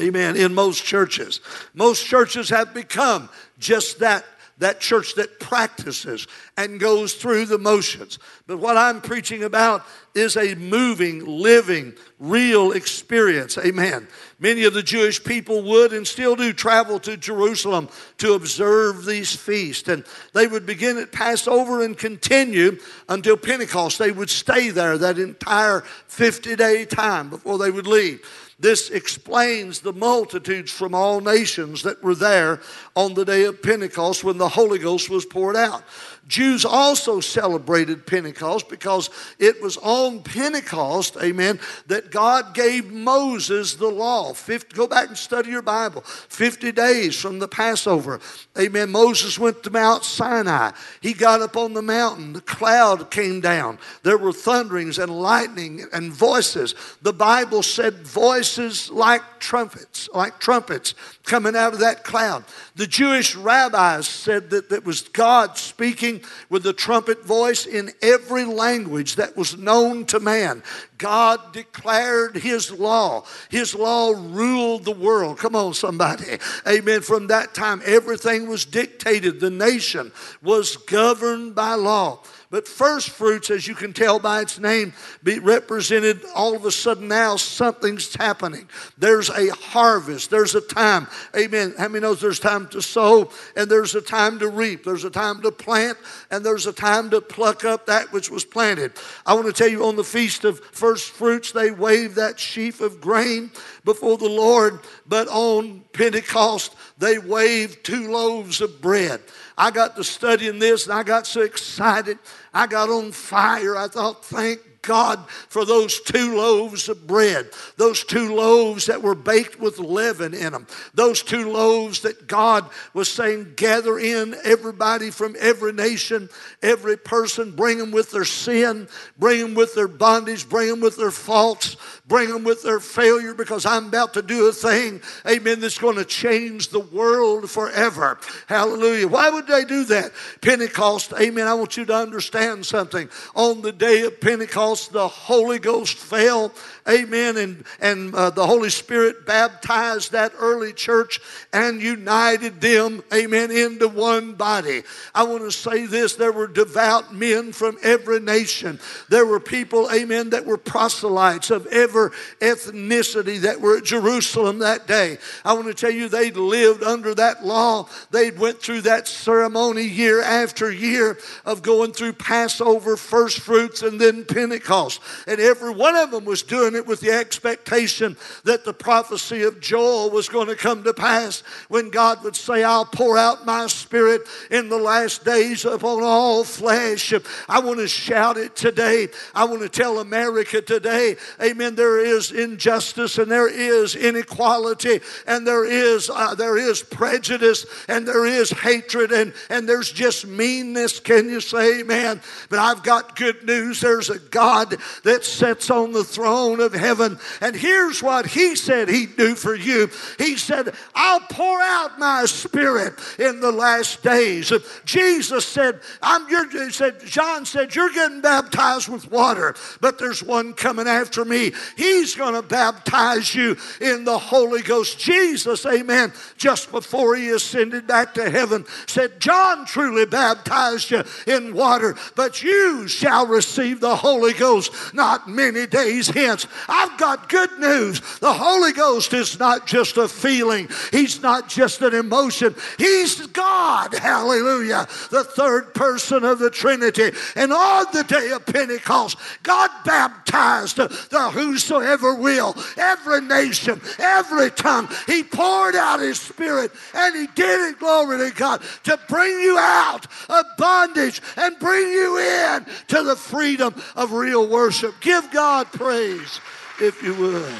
Amen. 0.00 0.36
In 0.36 0.54
most 0.54 0.84
churches, 0.84 1.40
most 1.74 2.06
churches 2.06 2.48
have 2.48 2.72
become 2.72 3.28
just 3.58 3.98
that 3.98 4.24
that 4.60 4.78
church 4.80 5.14
that 5.16 5.40
practices 5.40 6.26
and 6.56 6.78
goes 6.78 7.14
through 7.14 7.46
the 7.46 7.58
motions. 7.58 8.18
But 8.46 8.58
what 8.58 8.76
I'm 8.76 9.00
preaching 9.00 9.42
about 9.42 9.84
is 10.14 10.36
a 10.36 10.54
moving, 10.54 11.24
living, 11.24 11.94
real 12.18 12.72
experience. 12.72 13.56
Amen. 13.56 14.06
Many 14.38 14.64
of 14.64 14.74
the 14.74 14.82
Jewish 14.82 15.22
people 15.22 15.62
would 15.62 15.92
and 15.92 16.06
still 16.06 16.36
do 16.36 16.52
travel 16.52 17.00
to 17.00 17.16
Jerusalem 17.16 17.88
to 18.18 18.34
observe 18.34 19.06
these 19.06 19.34
feasts. 19.34 19.88
And 19.88 20.04
they 20.34 20.46
would 20.46 20.66
begin 20.66 20.98
at 20.98 21.10
Passover 21.10 21.82
and 21.82 21.96
continue 21.96 22.78
until 23.08 23.36
Pentecost. 23.36 23.98
They 23.98 24.12
would 24.12 24.30
stay 24.30 24.70
there 24.70 24.98
that 24.98 25.18
entire 25.18 25.80
50 26.06 26.56
day 26.56 26.84
time 26.84 27.30
before 27.30 27.58
they 27.58 27.70
would 27.70 27.86
leave. 27.86 28.20
This 28.60 28.90
explains 28.90 29.80
the 29.80 29.94
multitudes 29.94 30.70
from 30.70 30.94
all 30.94 31.22
nations 31.22 31.82
that 31.82 32.02
were 32.02 32.14
there 32.14 32.60
on 32.94 33.14
the 33.14 33.24
day 33.24 33.44
of 33.44 33.62
Pentecost 33.62 34.22
when 34.22 34.36
the 34.36 34.50
Holy 34.50 34.78
Ghost 34.78 35.08
was 35.08 35.24
poured 35.24 35.56
out. 35.56 35.82
Jews 36.26 36.64
also 36.64 37.18
celebrated 37.18 38.06
Pentecost 38.06 38.68
because 38.68 39.10
it 39.38 39.60
was 39.62 39.78
on 39.78 40.22
Pentecost, 40.22 41.16
amen, 41.20 41.58
that 41.86 42.12
God 42.12 42.54
gave 42.54 42.92
Moses 42.92 43.74
the 43.74 43.88
law. 43.88 44.32
50, 44.34 44.76
go 44.76 44.86
back 44.86 45.08
and 45.08 45.16
study 45.16 45.50
your 45.50 45.62
Bible. 45.62 46.02
50 46.02 46.70
days 46.70 47.18
from 47.18 47.40
the 47.40 47.48
Passover, 47.48 48.20
amen. 48.56 48.92
Moses 48.92 49.38
went 49.38 49.62
to 49.64 49.70
Mount 49.70 50.04
Sinai. 50.04 50.70
He 51.00 51.14
got 51.14 51.40
up 51.40 51.56
on 51.56 51.72
the 51.72 51.82
mountain. 51.82 52.34
The 52.34 52.42
cloud 52.42 53.10
came 53.10 53.40
down. 53.40 53.78
There 54.04 54.18
were 54.18 54.32
thunderings 54.32 54.98
and 54.98 55.10
lightning 55.10 55.86
and 55.92 56.12
voices. 56.12 56.74
The 57.02 57.14
Bible 57.14 57.62
said 57.62 57.94
voices 58.06 58.49
like 58.90 59.22
trumpets, 59.38 60.08
like 60.14 60.38
trumpets 60.38 60.94
coming 61.24 61.54
out 61.54 61.72
of 61.72 61.80
that 61.80 62.04
cloud. 62.04 62.44
The 62.76 62.86
Jewish 62.86 63.36
rabbis 63.36 64.08
said 64.08 64.50
that 64.50 64.70
it 64.72 64.84
was 64.84 65.02
God 65.02 65.56
speaking 65.58 66.22
with 66.48 66.62
the 66.62 66.72
trumpet 66.72 67.24
voice 67.24 67.66
in 67.66 67.92
every 68.02 68.44
language 68.44 69.16
that 69.16 69.36
was 69.36 69.56
known 69.56 70.06
to 70.06 70.20
man. 70.20 70.62
God 70.98 71.52
declared 71.52 72.36
His 72.36 72.70
law. 72.70 73.24
His 73.48 73.74
law 73.74 74.10
ruled 74.10 74.84
the 74.84 74.90
world. 74.92 75.38
Come 75.38 75.56
on, 75.56 75.74
somebody. 75.74 76.38
Amen. 76.66 77.00
From 77.00 77.28
that 77.28 77.54
time, 77.54 77.80
everything 77.84 78.48
was 78.48 78.64
dictated, 78.64 79.40
the 79.40 79.50
nation 79.50 80.12
was 80.42 80.76
governed 80.76 81.54
by 81.54 81.74
law. 81.74 82.20
But 82.50 82.66
first 82.66 83.10
fruits, 83.10 83.48
as 83.48 83.68
you 83.68 83.76
can 83.76 83.92
tell 83.92 84.18
by 84.18 84.40
its 84.40 84.58
name, 84.58 84.92
be 85.22 85.38
represented 85.38 86.22
all 86.34 86.56
of 86.56 86.64
a 86.64 86.72
sudden 86.72 87.06
now 87.06 87.36
something's 87.36 88.12
happening. 88.16 88.68
There's 88.98 89.30
a 89.30 89.54
harvest. 89.54 90.30
There's 90.30 90.56
a 90.56 90.60
time. 90.60 91.06
Amen. 91.36 91.74
How 91.78 91.86
many 91.86 92.02
knows 92.02 92.20
there's 92.20 92.40
time 92.40 92.66
to 92.68 92.82
sow 92.82 93.30
and 93.54 93.70
there's 93.70 93.94
a 93.94 94.00
time 94.00 94.40
to 94.40 94.48
reap? 94.48 94.82
There's 94.82 95.04
a 95.04 95.10
time 95.10 95.42
to 95.42 95.52
plant 95.52 95.96
and 96.32 96.44
there's 96.44 96.66
a 96.66 96.72
time 96.72 97.10
to 97.10 97.20
pluck 97.20 97.64
up 97.64 97.86
that 97.86 98.12
which 98.12 98.30
was 98.30 98.44
planted. 98.44 98.94
I 99.24 99.34
want 99.34 99.46
to 99.46 99.52
tell 99.52 99.68
you 99.68 99.86
on 99.86 99.94
the 99.94 100.02
feast 100.02 100.44
of 100.44 100.58
first 100.72 101.10
fruits, 101.10 101.52
they 101.52 101.70
waved 101.70 102.16
that 102.16 102.40
sheaf 102.40 102.80
of 102.80 103.00
grain 103.00 103.52
before 103.84 104.18
the 104.18 104.28
Lord, 104.28 104.80
but 105.06 105.28
on 105.28 105.84
Pentecost, 105.92 106.74
they 106.98 107.18
waved 107.18 107.84
two 107.84 108.10
loaves 108.10 108.60
of 108.60 108.80
bread. 108.80 109.20
I 109.56 109.70
got 109.70 109.96
to 109.96 110.04
studying 110.04 110.58
this 110.58 110.84
and 110.84 110.94
I 110.94 111.02
got 111.02 111.26
so 111.26 111.42
excited. 111.42 112.18
I 112.52 112.66
got 112.66 112.88
on 112.88 113.12
fire. 113.12 113.76
I 113.76 113.88
thought, 113.88 114.24
thank 114.24 114.60
God 114.82 115.28
for 115.48 115.64
those 115.64 116.00
two 116.00 116.36
loaves 116.36 116.88
of 116.88 117.06
bread, 117.06 117.50
those 117.76 118.04
two 118.04 118.34
loaves 118.34 118.86
that 118.86 119.02
were 119.02 119.14
baked 119.14 119.60
with 119.60 119.78
leaven 119.78 120.34
in 120.34 120.52
them, 120.52 120.66
those 120.94 121.22
two 121.22 121.50
loaves 121.50 122.00
that 122.00 122.26
God 122.26 122.68
was 122.94 123.10
saying, 123.10 123.54
gather 123.56 123.98
in 123.98 124.34
everybody 124.44 125.10
from 125.10 125.36
every 125.38 125.72
nation, 125.72 126.28
every 126.62 126.96
person, 126.96 127.54
bring 127.54 127.78
them 127.78 127.90
with 127.90 128.10
their 128.10 128.24
sin, 128.24 128.88
bring 129.18 129.40
them 129.40 129.54
with 129.54 129.74
their 129.74 129.88
bondage, 129.88 130.48
bring 130.48 130.68
them 130.68 130.80
with 130.80 130.96
their 130.96 131.10
faults, 131.10 131.76
bring 132.06 132.30
them 132.30 132.44
with 132.44 132.62
their 132.62 132.80
failure 132.80 133.34
because 133.34 133.66
I'm 133.66 133.86
about 133.86 134.14
to 134.14 134.22
do 134.22 134.48
a 134.48 134.52
thing, 134.52 135.02
amen, 135.28 135.60
that's 135.60 135.78
going 135.78 135.96
to 135.96 136.04
change 136.04 136.68
the 136.68 136.80
world 136.80 137.50
forever. 137.50 138.18
Hallelujah. 138.46 139.08
Why 139.08 139.30
would 139.30 139.46
they 139.46 139.64
do 139.64 139.84
that? 139.84 140.12
Pentecost, 140.40 141.12
amen. 141.20 141.46
I 141.46 141.54
want 141.54 141.76
you 141.76 141.84
to 141.84 141.94
understand 141.94 142.64
something. 142.64 143.08
On 143.34 143.60
the 143.60 143.72
day 143.72 144.02
of 144.02 144.20
Pentecost, 144.20 144.69
the 144.88 145.08
Holy 145.08 145.58
Ghost 145.58 145.96
fell 145.96 146.52
Amen. 146.90 147.36
And, 147.36 147.64
and 147.80 148.14
uh, 148.14 148.30
the 148.30 148.46
Holy 148.46 148.70
Spirit 148.70 149.26
baptized 149.26 150.12
that 150.12 150.32
early 150.38 150.72
church 150.72 151.20
and 151.52 151.80
united 151.80 152.60
them, 152.60 153.02
amen, 153.12 153.50
into 153.50 153.88
one 153.88 154.34
body. 154.34 154.82
I 155.14 155.22
want 155.22 155.42
to 155.42 155.52
say 155.52 155.86
this 155.86 156.14
there 156.14 156.32
were 156.32 156.48
devout 156.48 157.14
men 157.14 157.52
from 157.52 157.78
every 157.82 158.20
nation. 158.20 158.80
There 159.08 159.26
were 159.26 159.40
people, 159.40 159.90
amen, 159.92 160.30
that 160.30 160.46
were 160.46 160.56
proselytes 160.56 161.50
of 161.50 161.66
every 161.66 162.10
ethnicity 162.40 163.40
that 163.42 163.60
were 163.60 163.78
at 163.78 163.84
Jerusalem 163.84 164.58
that 164.60 164.86
day. 164.86 165.18
I 165.44 165.52
want 165.52 165.66
to 165.68 165.74
tell 165.74 165.90
you, 165.90 166.08
they'd 166.08 166.36
lived 166.36 166.82
under 166.82 167.14
that 167.14 167.44
law. 167.44 167.88
They'd 168.10 168.38
went 168.38 168.60
through 168.60 168.82
that 168.82 169.06
ceremony 169.06 169.84
year 169.84 170.22
after 170.22 170.72
year 170.72 171.18
of 171.44 171.62
going 171.62 171.92
through 171.92 172.14
Passover, 172.14 172.96
first 172.96 173.40
fruits, 173.40 173.82
and 173.82 174.00
then 174.00 174.24
Pentecost. 174.24 175.00
And 175.26 175.40
every 175.40 175.72
one 175.72 175.96
of 175.96 176.10
them 176.10 176.24
was 176.24 176.42
doing 176.42 176.74
it 176.74 176.79
with 176.86 177.00
the 177.00 177.10
expectation 177.10 178.16
that 178.44 178.64
the 178.64 178.72
prophecy 178.72 179.42
of 179.42 179.60
Joel 179.60 180.10
was 180.10 180.28
going 180.28 180.48
to 180.48 180.56
come 180.56 180.82
to 180.84 180.94
pass 180.94 181.42
when 181.68 181.90
God 181.90 182.22
would 182.24 182.36
say, 182.36 182.64
I'll 182.64 182.84
pour 182.84 183.18
out 183.18 183.46
my 183.46 183.66
spirit 183.66 184.22
in 184.50 184.68
the 184.68 184.78
last 184.78 185.24
days 185.24 185.64
upon 185.64 186.02
all 186.02 186.44
flesh. 186.44 187.12
I 187.48 187.60
want 187.60 187.78
to 187.78 187.88
shout 187.88 188.36
it 188.36 188.56
today. 188.56 189.08
I 189.34 189.44
want 189.44 189.62
to 189.62 189.68
tell 189.68 189.98
America 189.98 190.60
today, 190.60 191.16
amen, 191.42 191.74
there 191.74 192.00
is 192.00 192.32
injustice 192.32 193.18
and 193.18 193.30
there 193.30 193.48
is 193.48 193.96
inequality 193.96 195.00
and 195.26 195.46
there 195.46 195.64
is, 195.64 196.10
uh, 196.10 196.34
there 196.34 196.56
is 196.56 196.82
prejudice 196.82 197.66
and 197.88 198.06
there 198.06 198.26
is 198.26 198.50
hatred 198.50 199.12
and, 199.12 199.32
and 199.48 199.68
there's 199.68 199.90
just 199.90 200.26
meanness. 200.26 201.00
Can 201.00 201.28
you 201.28 201.40
say 201.40 201.80
amen? 201.80 202.20
But 202.48 202.58
I've 202.58 202.82
got 202.82 203.16
good 203.16 203.44
news. 203.44 203.80
There's 203.80 204.10
a 204.10 204.18
God 204.18 204.76
that 205.04 205.24
sits 205.24 205.70
on 205.70 205.92
the 205.92 206.04
throne 206.04 206.59
of 206.60 206.72
heaven. 206.72 207.18
And 207.40 207.54
here's 207.56 208.02
what 208.02 208.26
he 208.26 208.56
said 208.56 208.88
he'd 208.88 209.16
do 209.16 209.34
for 209.34 209.54
you. 209.54 209.90
He 210.18 210.36
said, 210.36 210.74
I'll 210.94 211.20
pour 211.20 211.60
out 211.60 211.98
my 211.98 212.24
spirit 212.26 212.94
in 213.18 213.40
the 213.40 213.52
last 213.52 214.02
days. 214.02 214.52
Jesus 214.84 215.46
said, 215.46 215.80
I'm 216.02 216.28
your, 216.28 216.70
said, 216.70 217.00
John 217.00 217.44
said, 217.44 217.74
You're 217.74 217.92
getting 217.92 218.20
baptized 218.20 218.88
with 218.88 219.10
water, 219.10 219.54
but 219.80 219.98
there's 219.98 220.22
one 220.22 220.52
coming 220.52 220.86
after 220.86 221.24
me. 221.24 221.52
He's 221.76 222.14
going 222.14 222.34
to 222.34 222.42
baptize 222.42 223.34
you 223.34 223.56
in 223.80 224.04
the 224.04 224.18
Holy 224.18 224.62
Ghost. 224.62 224.98
Jesus, 224.98 225.64
amen, 225.66 226.12
just 226.36 226.70
before 226.70 227.16
he 227.16 227.30
ascended 227.30 227.86
back 227.86 228.14
to 228.14 228.30
heaven, 228.30 228.64
said, 228.86 229.20
John 229.20 229.66
truly 229.66 230.06
baptized 230.06 230.90
you 230.90 231.04
in 231.26 231.54
water, 231.54 231.96
but 232.16 232.42
you 232.42 232.88
shall 232.88 233.26
receive 233.26 233.80
the 233.80 233.96
Holy 233.96 234.32
Ghost 234.32 234.72
not 234.94 235.28
many 235.28 235.66
days 235.66 236.08
hence. 236.08 236.46
I've 236.68 236.98
got 236.98 237.28
good 237.28 237.58
news. 237.58 238.00
The 238.18 238.32
Holy 238.32 238.72
Ghost 238.72 239.12
is 239.12 239.38
not 239.38 239.66
just 239.66 239.96
a 239.96 240.08
feeling, 240.08 240.68
He's 240.90 241.22
not 241.22 241.48
just 241.48 241.82
an 241.82 241.94
emotion. 241.94 242.54
He's 242.78 243.26
God. 243.28 243.94
Hallelujah. 243.94 244.86
The 245.10 245.24
third 245.24 245.74
person 245.74 246.24
of 246.24 246.38
the 246.38 246.50
Trinity. 246.50 247.10
And 247.36 247.52
on 247.52 247.86
the 247.92 248.04
day 248.04 248.30
of 248.30 248.46
Pentecost, 248.46 249.16
God 249.42 249.70
baptized 249.84 250.76
the 250.76 251.30
whosoever 251.30 252.14
will, 252.14 252.56
every 252.76 253.20
nation, 253.20 253.80
every 253.98 254.50
tongue. 254.50 254.88
He 255.06 255.22
poured 255.22 255.76
out 255.76 256.00
His 256.00 256.20
Spirit 256.20 256.72
and 256.94 257.16
He 257.16 257.26
did 257.34 257.70
it, 257.70 257.78
glory 257.78 258.18
to 258.18 258.36
God, 258.36 258.62
to 258.84 258.98
bring 259.08 259.38
you 259.40 259.58
out 259.58 260.06
of 260.28 260.44
bondage 260.58 261.20
and 261.36 261.58
bring 261.58 261.88
you 261.88 262.18
in 262.18 262.66
to 262.88 263.02
the 263.02 263.16
freedom 263.16 263.74
of 263.96 264.12
real 264.12 264.48
worship. 264.48 264.94
Give 265.00 265.30
God 265.30 265.66
praise 265.72 266.39
if 266.80 267.02
you 267.02 267.14
would. 267.14 267.54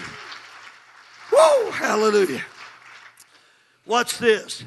Whoa, 1.31 1.71
hallelujah. 1.71 2.43
What's 3.85 4.19
this? 4.19 4.65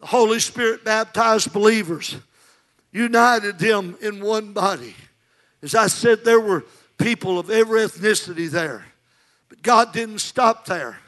The 0.00 0.06
Holy 0.06 0.40
Spirit 0.40 0.84
baptized 0.84 1.52
believers, 1.52 2.16
united 2.90 3.58
them 3.58 3.96
in 4.00 4.20
one 4.20 4.52
body. 4.52 4.94
As 5.62 5.74
I 5.74 5.88
said, 5.88 6.24
there 6.24 6.40
were 6.40 6.64
people 6.98 7.38
of 7.38 7.50
every 7.50 7.80
ethnicity 7.80 8.50
there. 8.50 8.84
But 9.48 9.62
God 9.62 9.92
didn't 9.92 10.20
stop 10.20 10.66
there. 10.66 10.98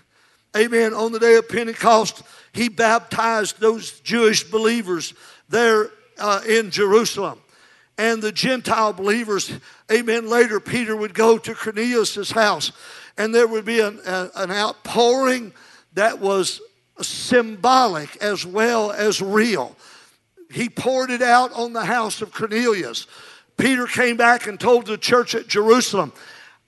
Amen. 0.57 0.93
On 0.93 1.13
the 1.13 1.19
day 1.19 1.37
of 1.37 1.49
Pentecost, 1.49 2.23
He 2.53 2.69
baptized 2.69 3.61
those 3.61 4.01
Jewish 4.01 4.45
believers 4.45 5.15
there 5.49 5.91
uh, 6.19 6.43
in 6.47 6.71
Jerusalem 6.71 7.41
and 7.97 8.23
the 8.23 8.33
Gentile 8.33 8.93
believers. 8.93 9.53
Amen. 9.93 10.29
Later, 10.29 10.59
Peter 10.59 10.97
would 10.97 11.15
go 11.15 11.37
to 11.39 11.55
Cornelius' 11.55 12.31
house, 12.31 12.73
and 13.19 13.35
there 13.35 13.47
would 13.47 13.65
be 13.65 13.81
an, 13.81 14.01
a, 14.07 14.31
an 14.37 14.51
outpouring 14.51 15.53
that 15.95 16.19
was 16.19 16.61
symbolic 17.01 18.17
as 18.17 18.47
well 18.47 18.91
as 18.91 19.21
real. 19.21 19.77
He 20.51 20.69
poured 20.69 21.11
it 21.11 21.23
out 21.23 21.53
on 21.53 21.73
the 21.73 21.85
house 21.85 22.23
of 22.23 22.33
Cornelius. 22.33 23.07
Peter 23.57 23.87
came 23.87 24.17
back 24.17 24.47
and 24.47 24.59
told 24.59 24.87
the 24.87 24.99
church 24.99 25.35
at 25.35 25.49
Jerusalem, 25.49 26.13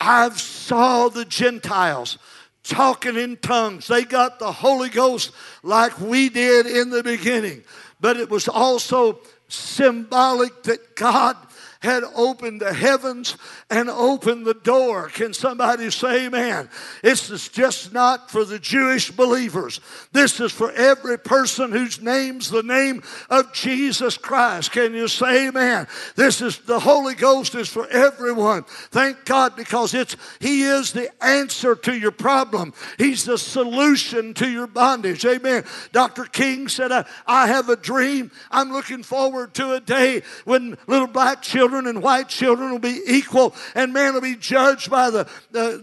I've 0.00 0.40
saw 0.40 1.08
the 1.08 1.24
Gentiles 1.24 2.18
talking 2.62 3.16
in 3.16 3.36
tongues. 3.36 3.86
They 3.86 4.04
got 4.04 4.38
the 4.38 4.52
Holy 4.52 4.88
Ghost 4.88 5.32
like 5.62 5.98
we 6.00 6.28
did 6.28 6.66
in 6.66 6.90
the 6.90 7.02
beginning. 7.02 7.62
But 8.00 8.16
it 8.16 8.28
was 8.28 8.48
also 8.48 9.20
symbolic 9.48 10.62
that 10.64 10.96
God 10.96 11.36
had 11.84 12.02
opened 12.16 12.60
the 12.60 12.72
heavens 12.72 13.36
and 13.70 13.88
opened 13.88 14.46
the 14.46 14.54
door. 14.54 15.08
Can 15.08 15.32
somebody 15.34 15.90
say 15.90 16.26
amen? 16.26 16.68
This 17.02 17.30
is 17.30 17.48
just 17.48 17.92
not 17.92 18.30
for 18.30 18.44
the 18.44 18.58
Jewish 18.58 19.10
believers. 19.10 19.80
This 20.12 20.40
is 20.40 20.50
for 20.50 20.72
every 20.72 21.18
person 21.18 21.70
whose 21.70 22.00
name's 22.00 22.50
the 22.50 22.62
name 22.62 23.02
of 23.30 23.52
Jesus 23.52 24.16
Christ. 24.16 24.72
Can 24.72 24.94
you 24.94 25.08
say 25.08 25.48
amen? 25.48 25.86
This 26.16 26.40
is 26.40 26.58
the 26.58 26.80
Holy 26.80 27.14
Ghost 27.14 27.54
is 27.54 27.68
for 27.68 27.86
everyone. 27.88 28.64
Thank 28.90 29.24
God 29.24 29.54
because 29.54 29.94
it's 29.94 30.16
He 30.40 30.62
is 30.62 30.92
the 30.92 31.10
answer 31.22 31.74
to 31.76 31.96
your 31.96 32.10
problem. 32.10 32.72
He's 32.98 33.24
the 33.24 33.38
solution 33.38 34.34
to 34.34 34.48
your 34.48 34.66
bondage. 34.66 35.24
Amen. 35.26 35.64
Dr. 35.92 36.24
King 36.24 36.68
said, 36.68 36.90
I, 36.90 37.04
I 37.26 37.46
have 37.46 37.68
a 37.68 37.76
dream. 37.76 38.30
I'm 38.50 38.72
looking 38.72 39.02
forward 39.02 39.52
to 39.54 39.74
a 39.74 39.80
day 39.80 40.22
when 40.44 40.78
little 40.86 41.06
black 41.06 41.42
children 41.42 41.73
and 41.74 42.02
white 42.02 42.28
children 42.28 42.70
will 42.70 42.78
be 42.78 43.00
equal 43.06 43.54
and 43.74 43.92
man 43.92 44.14
will 44.14 44.20
be 44.20 44.36
judged 44.36 44.90
by 44.90 45.10
the, 45.10 45.28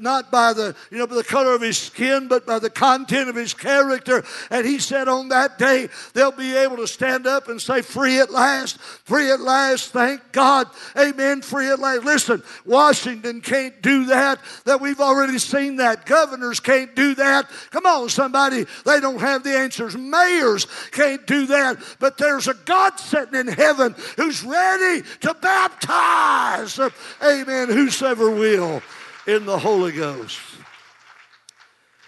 not 0.01 0.31
by 0.31 0.53
the, 0.53 0.75
you 0.89 0.97
know, 0.97 1.07
by 1.07 1.15
the 1.15 1.23
color 1.23 1.53
of 1.53 1.61
his 1.61 1.77
skin, 1.77 2.27
but 2.27 2.45
by 2.45 2.59
the 2.59 2.69
content 2.69 3.29
of 3.29 3.35
his 3.35 3.53
character. 3.53 4.23
And 4.49 4.65
he 4.65 4.79
said 4.79 5.07
on 5.07 5.29
that 5.29 5.57
day, 5.57 5.89
they'll 6.13 6.31
be 6.31 6.55
able 6.55 6.77
to 6.77 6.87
stand 6.87 7.27
up 7.27 7.49
and 7.49 7.61
say, 7.61 7.81
free 7.81 8.19
at 8.19 8.31
last, 8.31 8.79
free 8.79 9.31
at 9.31 9.41
last, 9.41 9.91
thank 9.91 10.31
God. 10.31 10.67
Amen, 10.97 11.41
free 11.41 11.69
at 11.69 11.79
last. 11.79 12.03
Listen, 12.03 12.41
Washington 12.65 13.41
can't 13.41 13.81
do 13.81 14.05
that, 14.05 14.39
that 14.65 14.79
we've 14.79 15.01
already 15.01 15.37
seen 15.37 15.77
that. 15.77 16.05
Governors 16.05 16.59
can't 16.59 16.95
do 16.95 17.15
that. 17.15 17.49
Come 17.71 17.85
on, 17.85 18.09
somebody, 18.09 18.65
they 18.85 18.99
don't 18.99 19.19
have 19.19 19.43
the 19.43 19.57
answers. 19.57 19.97
Mayors 19.97 20.67
can't 20.91 21.25
do 21.27 21.47
that, 21.47 21.77
but 21.99 22.17
there's 22.17 22.47
a 22.47 22.53
God 22.53 22.99
sitting 22.99 23.39
in 23.39 23.47
heaven 23.47 23.95
who's 24.17 24.43
ready 24.43 25.03
to 25.21 25.33
baptize, 25.33 25.80
amen, 25.89 27.69
whosoever 27.69 28.29
will 28.29 28.81
in 29.27 29.45
the 29.45 29.57
Holy 29.57 29.91
Ghost. 29.91 30.39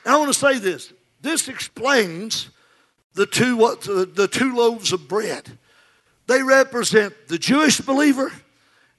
Now, 0.05 0.15
I 0.15 0.17
want 0.17 0.33
to 0.33 0.39
say 0.39 0.59
this. 0.59 0.93
This 1.21 1.47
explains 1.47 2.49
the 3.13 3.25
two, 3.25 3.57
what, 3.57 3.81
the 3.81 4.29
two 4.31 4.55
loaves 4.55 4.91
of 4.91 5.07
bread. 5.07 5.57
They 6.27 6.41
represent 6.41 7.13
the 7.27 7.37
Jewish 7.37 7.79
believer 7.79 8.31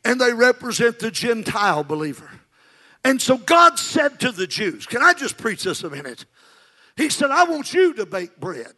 and 0.05 0.21
they 0.21 0.33
represent 0.33 0.99
the 0.99 1.11
Gentile 1.11 1.85
believer. 1.85 2.31
And 3.05 3.21
so 3.21 3.37
God 3.37 3.79
said 3.79 4.21
to 4.21 4.33
the 4.33 4.47
Jews, 4.47 4.87
Can 4.87 5.03
I 5.03 5.13
just 5.13 5.37
preach 5.37 5.65
this 5.65 5.83
a 5.83 5.91
minute? 5.91 6.25
He 6.97 7.09
said, 7.09 7.31
I 7.31 7.45
want 7.45 7.75
you 7.75 7.93
to 7.95 8.07
bake 8.07 8.39
bread. 8.39 8.75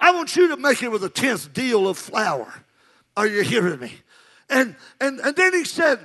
I 0.00 0.12
want 0.12 0.36
you 0.36 0.48
to 0.48 0.56
make 0.56 0.82
it 0.82 0.90
with 0.90 1.04
a 1.04 1.08
tenth 1.08 1.52
deal 1.52 1.88
of 1.88 1.98
flour. 1.98 2.52
Are 3.16 3.26
you 3.26 3.42
hearing 3.42 3.80
me? 3.80 3.92
And, 4.52 4.76
and, 5.00 5.18
and 5.20 5.34
then 5.34 5.52
he 5.54 5.64
said, 5.64 5.98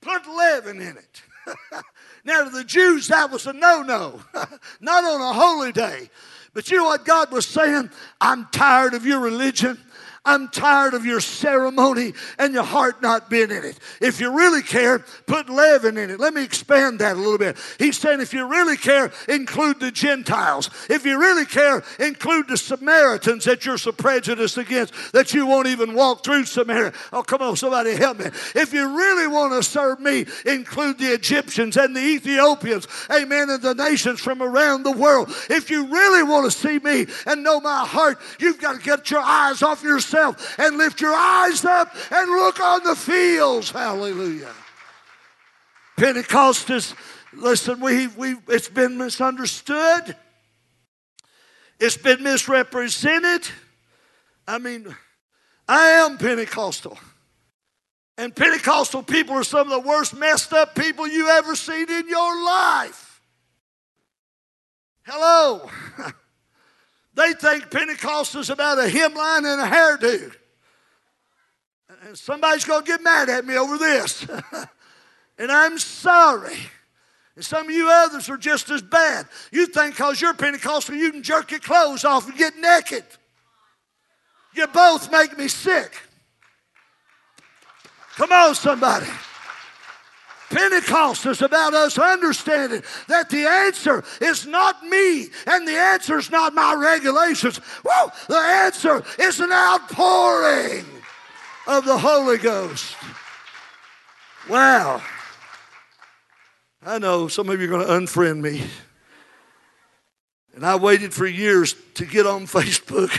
Put 0.00 0.26
leaven 0.26 0.80
in 0.80 0.96
it. 0.96 1.22
now, 2.24 2.44
to 2.44 2.50
the 2.50 2.64
Jews, 2.64 3.08
that 3.08 3.30
was 3.30 3.46
a 3.46 3.52
no 3.52 3.82
no, 3.82 4.20
not 4.80 5.04
on 5.04 5.20
a 5.20 5.32
holy 5.32 5.70
day. 5.70 6.10
But 6.54 6.70
you 6.70 6.78
know 6.78 6.84
what 6.84 7.04
God 7.04 7.30
was 7.30 7.46
saying? 7.46 7.90
I'm 8.20 8.46
tired 8.52 8.94
of 8.94 9.06
your 9.06 9.20
religion. 9.20 9.78
I'm 10.24 10.48
tired 10.48 10.94
of 10.94 11.04
your 11.04 11.20
ceremony 11.20 12.12
and 12.38 12.54
your 12.54 12.62
heart 12.62 13.02
not 13.02 13.28
being 13.28 13.50
in 13.50 13.64
it. 13.64 13.78
If 14.00 14.20
you 14.20 14.30
really 14.30 14.62
care, 14.62 15.00
put 15.26 15.48
leaven 15.48 15.96
in 15.96 16.10
it. 16.10 16.20
Let 16.20 16.32
me 16.32 16.44
expand 16.44 17.00
that 17.00 17.16
a 17.16 17.18
little 17.18 17.38
bit. 17.38 17.56
He's 17.78 17.98
saying, 17.98 18.20
if 18.20 18.32
you 18.32 18.46
really 18.46 18.76
care, 18.76 19.10
include 19.28 19.80
the 19.80 19.90
Gentiles. 19.90 20.70
If 20.88 21.04
you 21.04 21.18
really 21.18 21.44
care, 21.44 21.82
include 21.98 22.46
the 22.46 22.56
Samaritans 22.56 23.44
that 23.46 23.66
you're 23.66 23.78
so 23.78 23.90
prejudiced 23.90 24.58
against 24.58 24.94
that 25.12 25.34
you 25.34 25.44
won't 25.44 25.66
even 25.66 25.92
walk 25.92 26.22
through 26.22 26.44
Samaria. 26.44 26.92
Oh, 27.12 27.24
come 27.24 27.42
on, 27.42 27.56
somebody 27.56 27.96
help 27.96 28.20
me. 28.20 28.26
If 28.54 28.72
you 28.72 28.96
really 28.96 29.26
want 29.26 29.52
to 29.54 29.62
serve 29.68 29.98
me, 29.98 30.26
include 30.46 30.98
the 30.98 31.12
Egyptians 31.12 31.76
and 31.76 31.96
the 31.96 32.00
Ethiopians, 32.00 32.86
amen, 33.10 33.50
and 33.50 33.60
the 33.60 33.74
nations 33.74 34.20
from 34.20 34.40
around 34.40 34.84
the 34.84 34.92
world. 34.92 35.30
If 35.50 35.68
you 35.68 35.86
really 35.86 36.22
want 36.22 36.44
to 36.44 36.56
see 36.56 36.78
me 36.78 37.06
and 37.26 37.42
know 37.42 37.60
my 37.60 37.84
heart, 37.84 38.20
you've 38.38 38.60
got 38.60 38.76
to 38.76 38.82
get 38.82 39.10
your 39.10 39.20
eyes 39.20 39.62
off 39.62 39.82
yourself 39.82 40.11
yourself 40.12 40.58
and 40.58 40.78
lift 40.78 41.00
your 41.00 41.14
eyes 41.14 41.64
up 41.64 41.94
and 42.10 42.30
look 42.30 42.60
on 42.60 42.84
the 42.84 42.96
fields. 42.96 43.70
Hallelujah. 43.70 44.52
Pentecost 45.96 46.70
is, 46.70 46.94
listen, 47.32 47.80
we, 47.80 48.08
we, 48.08 48.36
it's 48.48 48.68
been 48.68 48.98
misunderstood. 48.98 50.16
It's 51.78 51.96
been 51.96 52.22
misrepresented. 52.22 53.48
I 54.46 54.58
mean, 54.58 54.94
I 55.68 55.88
am 55.88 56.18
Pentecostal. 56.18 56.98
And 58.18 58.34
Pentecostal 58.34 59.02
people 59.02 59.34
are 59.36 59.44
some 59.44 59.70
of 59.70 59.82
the 59.82 59.88
worst 59.88 60.14
messed 60.14 60.52
up 60.52 60.74
people 60.74 61.08
you 61.08 61.28
ever 61.28 61.56
seen 61.56 61.90
in 61.90 62.08
your 62.08 62.44
life. 62.44 63.20
Hello. 65.04 65.68
They 67.14 67.34
think 67.34 67.70
Pentecost 67.70 68.34
is 68.36 68.50
about 68.50 68.78
a 68.78 68.88
hemline 68.88 69.44
and 69.44 69.60
a 69.60 69.66
hairdo. 69.66 70.34
And 72.06 72.16
somebody's 72.16 72.64
going 72.64 72.84
to 72.84 72.86
get 72.86 73.02
mad 73.02 73.28
at 73.28 73.44
me 73.44 73.56
over 73.56 73.78
this. 73.78 74.26
and 75.38 75.52
I'm 75.52 75.78
sorry. 75.78 76.56
And 77.36 77.44
some 77.44 77.66
of 77.66 77.72
you 77.72 77.88
others 77.90 78.28
are 78.28 78.36
just 78.36 78.70
as 78.70 78.82
bad. 78.82 79.26
You 79.50 79.66
think 79.66 79.94
because 79.96 80.20
you're 80.20 80.34
Pentecostal, 80.34 80.94
you 80.94 81.12
can 81.12 81.22
jerk 81.22 81.50
your 81.50 81.60
clothes 81.60 82.04
off 82.04 82.28
and 82.28 82.36
get 82.36 82.56
naked. 82.56 83.04
You 84.54 84.66
both 84.66 85.10
make 85.10 85.36
me 85.38 85.48
sick. 85.48 85.94
Come 88.16 88.32
on, 88.32 88.54
somebody. 88.54 89.06
Pentecost 90.52 91.24
is 91.26 91.40
about 91.40 91.72
us 91.72 91.98
understanding 91.98 92.82
that 93.08 93.30
the 93.30 93.46
answer 93.46 94.04
is 94.20 94.46
not 94.46 94.84
me 94.84 95.28
and 95.46 95.66
the 95.66 95.76
answer 95.76 96.18
is 96.18 96.30
not 96.30 96.54
my 96.54 96.74
regulations. 96.74 97.56
Whoa, 97.84 98.12
the 98.28 98.36
answer 98.36 99.02
is 99.18 99.40
an 99.40 99.50
outpouring 99.50 100.84
of 101.66 101.84
the 101.84 101.96
Holy 101.96 102.38
Ghost. 102.38 102.94
Wow. 104.48 105.02
I 106.84 106.98
know 106.98 107.28
some 107.28 107.48
of 107.48 107.60
you 107.60 107.66
are 107.72 107.78
going 107.78 107.86
to 107.86 107.92
unfriend 107.92 108.40
me. 108.40 108.64
And 110.54 110.66
I 110.66 110.76
waited 110.76 111.14
for 111.14 111.26
years 111.26 111.74
to 111.94 112.04
get 112.04 112.26
on 112.26 112.46
Facebook 112.46 113.10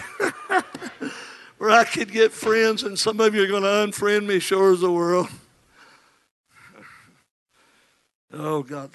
where 1.58 1.72
I 1.72 1.84
could 1.84 2.12
get 2.12 2.32
friends, 2.32 2.84
and 2.84 3.00
some 3.00 3.20
of 3.20 3.34
you 3.34 3.44
are 3.44 3.48
going 3.48 3.64
to 3.64 3.70
unfriend 3.70 4.26
me, 4.26 4.40
sure 4.40 4.74
as 4.74 4.82
the 4.82 4.92
world. 4.92 5.30
Oh, 8.34 8.64
God. 8.64 8.90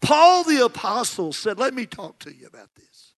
Paul 0.00 0.44
the 0.44 0.64
Apostle 0.64 1.32
said, 1.32 1.58
Let 1.58 1.74
me 1.74 1.86
talk 1.86 2.18
to 2.20 2.34
you 2.34 2.46
about 2.46 2.68
this. 2.74 3.12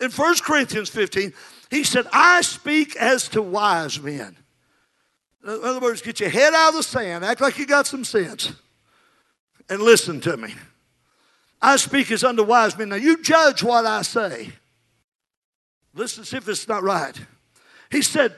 In 0.00 0.10
1 0.10 0.34
Corinthians 0.44 0.88
15, 0.90 1.32
he 1.70 1.84
said, 1.84 2.06
I 2.12 2.42
speak 2.42 2.96
as 2.96 3.28
to 3.30 3.42
wise 3.42 4.00
men. 4.00 4.36
In 5.44 5.60
other 5.64 5.80
words, 5.80 6.02
get 6.02 6.20
your 6.20 6.28
head 6.28 6.52
out 6.54 6.70
of 6.70 6.74
the 6.76 6.82
sand, 6.82 7.24
act 7.24 7.40
like 7.40 7.58
you 7.58 7.66
got 7.66 7.86
some 7.86 8.04
sense, 8.04 8.52
and 9.68 9.82
listen 9.82 10.20
to 10.20 10.36
me. 10.36 10.54
I 11.60 11.76
speak 11.76 12.10
as 12.10 12.24
unto 12.24 12.42
wise 12.42 12.76
men. 12.76 12.90
Now, 12.90 12.96
you 12.96 13.22
judge 13.22 13.62
what 13.62 13.86
I 13.86 14.02
say. 14.02 14.52
Listen, 15.94 16.24
see 16.24 16.36
if 16.36 16.48
it's 16.48 16.68
not 16.68 16.82
right. 16.82 17.18
He 17.90 18.02
said, 18.02 18.34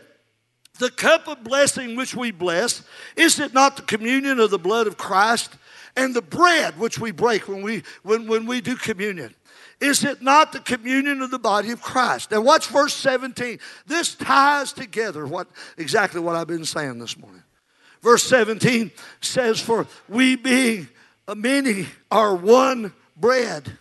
The 0.79 0.91
cup 0.91 1.29
of 1.29 1.45
blessing 1.45 1.97
which 1.97 2.15
we 2.15 2.31
bless, 2.31 2.83
is 3.17 3.39
it 3.39 3.55
not 3.55 3.77
the 3.77 3.83
communion 3.83 4.41
of 4.41 4.51
the 4.51 4.59
blood 4.59 4.87
of 4.87 4.97
Christ? 4.97 5.57
And 5.97 6.15
the 6.15 6.23
bread 6.23 6.79
which 6.79 6.99
we 6.99 7.11
break 7.11 7.49
when 7.49 7.63
we 7.63 7.83
when, 8.03 8.27
when 8.27 8.47
we 8.47 8.61
do 8.61 8.77
communion. 8.77 9.35
Is 9.81 10.05
it 10.05 10.23
not 10.23 10.53
the 10.53 10.61
communion 10.61 11.21
of 11.21 11.31
the 11.31 11.39
body 11.39 11.71
of 11.71 11.83
christ? 11.83 12.31
Now 12.31 12.41
watch 12.41 12.69
verse 12.69 12.95
17 12.95 13.59
this 13.87 14.15
ties 14.15 14.73
together 14.73 15.27
what 15.27 15.49
exactly 15.77 16.21
what 16.21 16.37
i've 16.37 16.47
been 16.47 16.65
saying 16.65 16.99
this 16.99 17.19
morning. 17.19 17.43
Verse 18.03 18.23
17 18.25 18.91
says 19.21 19.61
for 19.61 19.87
we 20.09 20.37
being 20.37 20.89
uh, 21.27 21.35
many 21.35 21.87
are 22.11 22.35
one 22.35 22.93
bread 23.17 23.79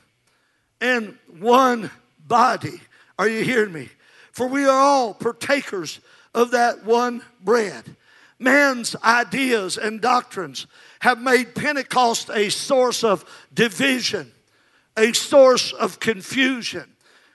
and 0.80 1.17
one 1.39 1.89
body. 2.28 2.82
Are 3.17 3.28
you 3.28 3.43
hearing 3.43 3.73
me? 3.73 3.89
For 4.32 4.47
we 4.47 4.65
are 4.65 4.71
all 4.71 5.13
partakers 5.13 5.99
of 6.34 6.52
that 6.52 6.84
one 6.84 7.21
bread. 7.41 7.95
Man's 8.39 8.95
ideas 9.04 9.78
and 9.78 10.02
doctrines 10.02 10.67
have 11.04 11.22
made 11.22 11.54
Pentecost 11.54 12.30
a 12.30 12.48
source 12.50 13.04
of 13.04 13.26
division, 13.54 14.32
a 14.96 15.12
source 15.12 15.74
of 15.74 16.00
confusion. 16.00 16.86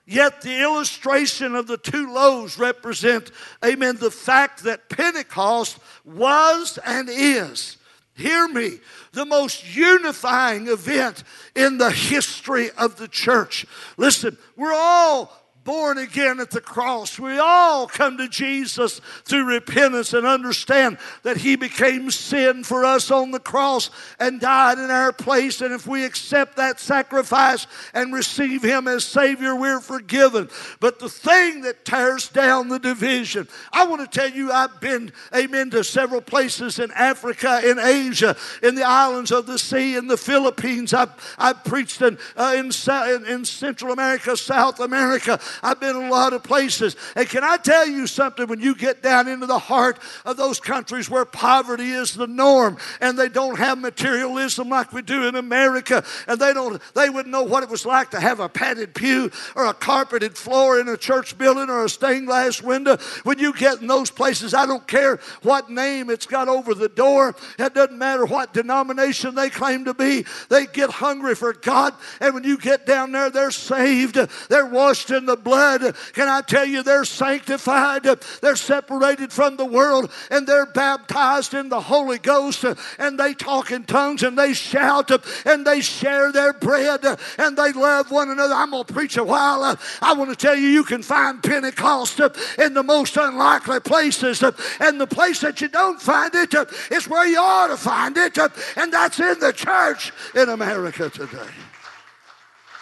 Yet 0.07 0.41
the 0.41 0.63
illustration 0.63 1.55
of 1.55 1.67
the 1.67 1.77
two 1.77 2.11
loaves 2.11 2.59
represent, 2.59 3.31
amen, 3.63 3.99
the 3.99 4.11
fact 4.11 4.65
that 4.65 4.89
Pentecost 4.89 5.79
was 6.03 6.79
and 6.83 7.11
is, 7.11 7.77
hear 8.15 8.49
me, 8.49 8.79
the 9.13 9.27
most 9.27 9.77
unifying 9.77 10.69
event 10.69 11.23
in 11.55 11.77
the 11.77 11.91
history 11.91 12.71
of 12.71 12.97
the 12.97 13.09
church. 13.09 13.67
Listen, 13.99 14.39
we're 14.57 14.73
all 14.73 15.31
born 15.69 15.99
again 15.99 16.41
at 16.41 16.51
the 16.51 16.63
cross. 16.63 17.19
We 17.19 17.39
all 17.39 17.87
come 17.87 18.17
to 18.17 18.27
Jesus 18.27 19.03
through 19.27 19.45
repentance 19.45 20.15
and 20.15 20.27
understand 20.27 20.97
that 21.25 21.37
He 21.37 21.57
became 21.57 22.11
sin 22.11 22.65
for 22.65 22.87
us 22.87 23.11
on 23.11 23.33
the 23.33 23.39
cross 23.39 23.91
and 24.19 24.41
died 24.41 24.79
in 24.79 24.91
our 24.91 25.13
place. 25.13 25.61
And 25.61 25.75
if 25.75 25.87
we 25.87 26.07
accept 26.07 26.57
that 26.57 26.81
sacrifice 26.81 27.67
and 27.93 28.15
receive 28.15 28.63
Him 28.63 28.89
as 28.89 29.05
Savior, 29.05 29.55
we're 29.55 29.83
forgiven. 29.83 30.49
But 30.81 31.01
the 31.01 31.11
thing 31.11 31.61
that 31.61 31.85
tears 31.85 32.31
down 32.31 32.71
the 32.71 32.79
division, 32.79 33.47
I 33.71 33.85
want 33.85 34.11
to 34.11 34.19
tell 34.19 34.31
you, 34.31 34.51
I've 34.51 34.81
been, 34.81 35.13
amen, 35.37 35.69
to 35.73 35.85
several 35.85 36.23
places 36.23 36.79
in 36.79 36.91
Africa, 36.93 37.61
in 37.63 37.79
Asia, 37.79 38.39
in 38.63 38.75
the 38.75 38.89
islands 38.89 39.33
of 39.33 39.45
the 39.45 39.59
sea, 39.59 39.97
in 39.97 40.07
the 40.07 40.17
Philippines. 40.17 40.95
I've, 40.95 41.13
I've 41.37 41.63
preached 41.63 42.01
in, 42.01 42.17
uh, 42.39 42.55
in, 42.57 42.71
in, 42.71 43.27
in 43.27 43.45
Central 43.45 43.93
America, 43.93 44.35
South 44.35 44.81
America. 44.81 45.39
I've 45.63 45.81
been 45.81 45.97
a 45.97 46.09
lot 46.09 46.33
of 46.33 46.43
places. 46.43 46.97
And 47.17 47.29
can 47.29 47.45
I 47.45 47.57
tell 47.57 47.87
you 47.87 48.07
something? 48.07 48.47
When 48.47 48.61
you 48.61 48.75
get 48.75 49.03
down 49.03 49.29
into 49.29 49.47
the 49.47 49.59
heart 49.59 49.99
of 50.25 50.37
those 50.37 50.61
countries 50.61 51.11
where 51.11 51.25
poverty 51.25 51.91
is 51.91 52.15
the 52.15 52.27
norm 52.27 52.79
and 53.01 53.19
they 53.19 53.29
don't 53.29 53.59
have 53.59 53.79
materialism 53.79 54.69
like 54.69 54.93
we 54.93 55.03
do 55.03 55.27
in 55.27 55.35
America, 55.35 56.05
and 56.27 56.41
they 56.41 56.53
don't, 56.53 56.81
they 56.95 57.11
wouldn't 57.11 57.33
know 57.33 57.43
what 57.43 57.63
it 57.63 57.69
was 57.69 57.87
like 57.87 58.11
to 58.11 58.21
have 58.21 58.41
a 58.41 58.49
padded 58.49 58.95
pew 58.95 59.31
or 59.55 59.67
a 59.67 59.75
carpeted 59.75 60.37
floor 60.37 60.81
in 60.81 60.89
a 60.89 60.97
church 60.97 61.37
building 61.39 61.71
or 61.71 61.85
a 61.85 61.89
stained 61.89 62.27
glass 62.27 62.63
window. 62.63 62.97
When 63.25 63.39
you 63.39 63.53
get 63.53 63.81
in 63.81 63.87
those 63.87 64.11
places, 64.11 64.55
I 64.55 64.67
don't 64.67 64.87
care 64.87 65.21
what 65.43 65.71
name 65.71 66.11
it's 66.11 66.27
got 66.27 66.49
over 66.49 66.75
the 66.75 66.89
door. 66.89 67.35
It 67.59 67.75
doesn't 67.75 67.99
matter 67.99 68.27
what 68.27 68.53
denomination 68.53 69.35
they 69.35 69.51
claim 69.51 69.85
to 69.87 69.95
be. 69.95 70.25
They 70.49 70.67
get 70.67 70.91
hungry 70.91 71.35
for 71.35 71.53
God, 71.53 71.95
and 72.21 72.35
when 72.35 72.45
you 72.45 72.59
get 72.59 72.87
down 72.87 73.13
there, 73.13 73.31
they're 73.31 73.51
saved. 73.51 74.19
They're 74.49 74.67
washed 74.67 75.11
in 75.11 75.27
the 75.27 75.37
blood. 75.49 75.97
Can 76.13 76.29
I 76.29 76.43
tell 76.43 76.67
you, 76.67 76.83
they're 76.83 77.07
sanctified. 77.07 78.07
They're 78.43 78.57
separated 78.57 79.33
from 79.33 79.57
the 79.57 79.65
world, 79.65 80.11
and 80.31 80.47
they're 80.47 80.67
baptized 80.67 81.55
in 81.55 81.71
the 81.71 81.81
Holy 81.81 82.19
Ghost, 82.19 82.65
and 82.99 83.19
they 83.19 83.33
talk 83.33 83.71
in 83.71 83.85
tongues, 83.85 84.23
and 84.23 84.39
they 84.39 84.53
shout, 84.53 85.11
and 85.47 85.67
they 85.67 85.81
share 85.81 86.31
their 86.33 86.53
bread, 86.53 87.03
and 87.39 87.57
they 87.57 87.73
love 87.73 88.11
one 88.11 88.29
another. 88.29 88.55
I'm 88.55 88.73
going 88.73 88.85
to 88.85 88.93
preach 88.93 89.17
a 89.17 89.25
while. 89.25 89.79
I 90.03 90.13
want 90.13 90.29
to 90.31 90.37
tell 90.37 90.55
you, 90.55 90.69
you 90.69 90.85
can 90.85 91.03
find 91.03 91.43
Pentecost 91.43 92.21
in 92.59 92.75
the 92.75 92.83
most 92.83 93.17
unlikely 93.17 93.81
places, 93.81 94.43
and 94.43 95.01
the 95.01 95.07
place 95.07 95.41
that 95.41 95.63
you 95.63 95.69
don't 95.69 96.01
find 96.01 96.35
it 96.35 96.55
is 96.91 97.09
where 97.09 97.27
you 97.27 97.39
ought 97.39 97.69
to 97.69 97.79
find 97.79 98.17
it, 98.19 98.37
and 98.77 98.93
that's 98.93 99.19
in 99.19 99.39
the 99.41 99.53
church 99.53 100.13
in 100.35 100.51
America 100.51 101.09
today. 101.09 101.53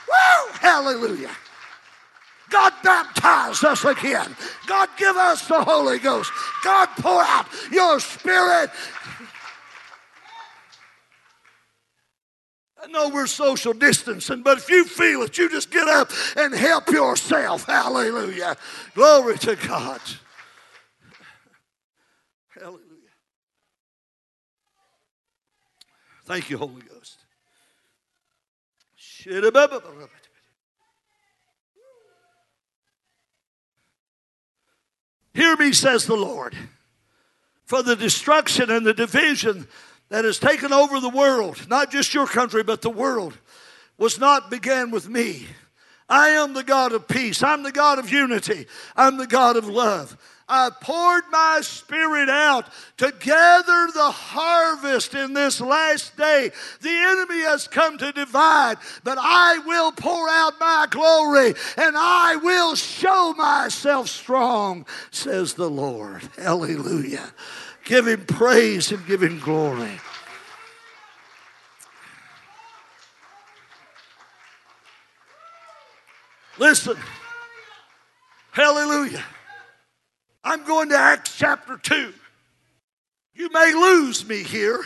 Woo! 0.08 0.52
Hallelujah. 0.60 1.30
God 2.50 2.72
baptize 2.82 3.64
us 3.64 3.84
again. 3.84 4.36
God 4.66 4.88
give 4.96 5.16
us 5.16 5.46
the 5.48 5.62
Holy 5.62 5.98
Ghost. 5.98 6.30
God 6.62 6.86
pour 6.96 7.22
out 7.22 7.46
your 7.70 7.98
spirit. 8.00 8.70
I 12.82 12.88
know 12.88 13.08
we're 13.08 13.26
social 13.26 13.72
distancing, 13.72 14.42
but 14.42 14.58
if 14.58 14.70
you 14.70 14.84
feel 14.84 15.22
it, 15.22 15.36
you 15.38 15.50
just 15.50 15.70
get 15.70 15.88
up 15.88 16.10
and 16.36 16.54
help 16.54 16.88
yourself. 16.88 17.64
Hallelujah. 17.64 18.56
Glory 18.94 19.38
to 19.38 19.56
God. 19.56 20.00
Hallelujah. 22.54 22.82
Thank 26.26 26.50
you, 26.50 26.58
Holy 26.58 26.82
Ghost. 26.82 27.18
Hear 35.36 35.54
me, 35.54 35.72
says 35.72 36.06
the 36.06 36.16
Lord, 36.16 36.56
for 37.66 37.82
the 37.82 37.94
destruction 37.94 38.70
and 38.70 38.86
the 38.86 38.94
division 38.94 39.68
that 40.08 40.24
has 40.24 40.38
taken 40.38 40.72
over 40.72 40.98
the 40.98 41.10
world, 41.10 41.68
not 41.68 41.90
just 41.90 42.14
your 42.14 42.26
country, 42.26 42.62
but 42.62 42.80
the 42.80 42.88
world, 42.88 43.36
was 43.98 44.18
not 44.18 44.50
began 44.50 44.90
with 44.90 45.10
me. 45.10 45.46
I 46.08 46.30
am 46.30 46.54
the 46.54 46.64
God 46.64 46.92
of 46.92 47.06
peace. 47.06 47.42
I'm 47.42 47.64
the 47.64 47.70
God 47.70 47.98
of 47.98 48.10
unity. 48.10 48.66
I'm 48.96 49.18
the 49.18 49.26
God 49.26 49.58
of 49.58 49.68
love. 49.68 50.16
I 50.48 50.70
poured 50.70 51.24
my 51.32 51.60
spirit 51.62 52.28
out 52.28 52.68
to 52.98 53.12
gather 53.18 53.88
the 53.92 54.10
harvest 54.10 55.14
in 55.14 55.32
this 55.32 55.60
last 55.60 56.16
day. 56.16 56.52
The 56.80 56.88
enemy 56.88 57.40
has 57.40 57.66
come 57.66 57.98
to 57.98 58.12
divide, 58.12 58.76
but 59.02 59.18
I 59.20 59.58
will 59.58 59.90
pour 59.90 60.28
out 60.28 60.54
my 60.60 60.86
glory 60.88 61.54
and 61.76 61.96
I 61.96 62.36
will 62.36 62.76
show 62.76 63.34
myself 63.36 64.08
strong, 64.08 64.86
says 65.10 65.54
the 65.54 65.70
Lord. 65.70 66.22
Hallelujah. 66.38 67.32
Give 67.84 68.06
him 68.06 68.24
praise 68.24 68.92
and 68.92 69.04
give 69.06 69.22
him 69.22 69.40
glory. 69.40 69.98
Listen. 76.58 76.96
Hallelujah. 78.52 79.24
I'm 80.46 80.64
going 80.64 80.90
to 80.90 80.96
Acts 80.96 81.36
chapter 81.36 81.76
2. 81.76 82.14
You 83.34 83.50
may 83.50 83.74
lose 83.74 84.24
me 84.28 84.44
here. 84.44 84.80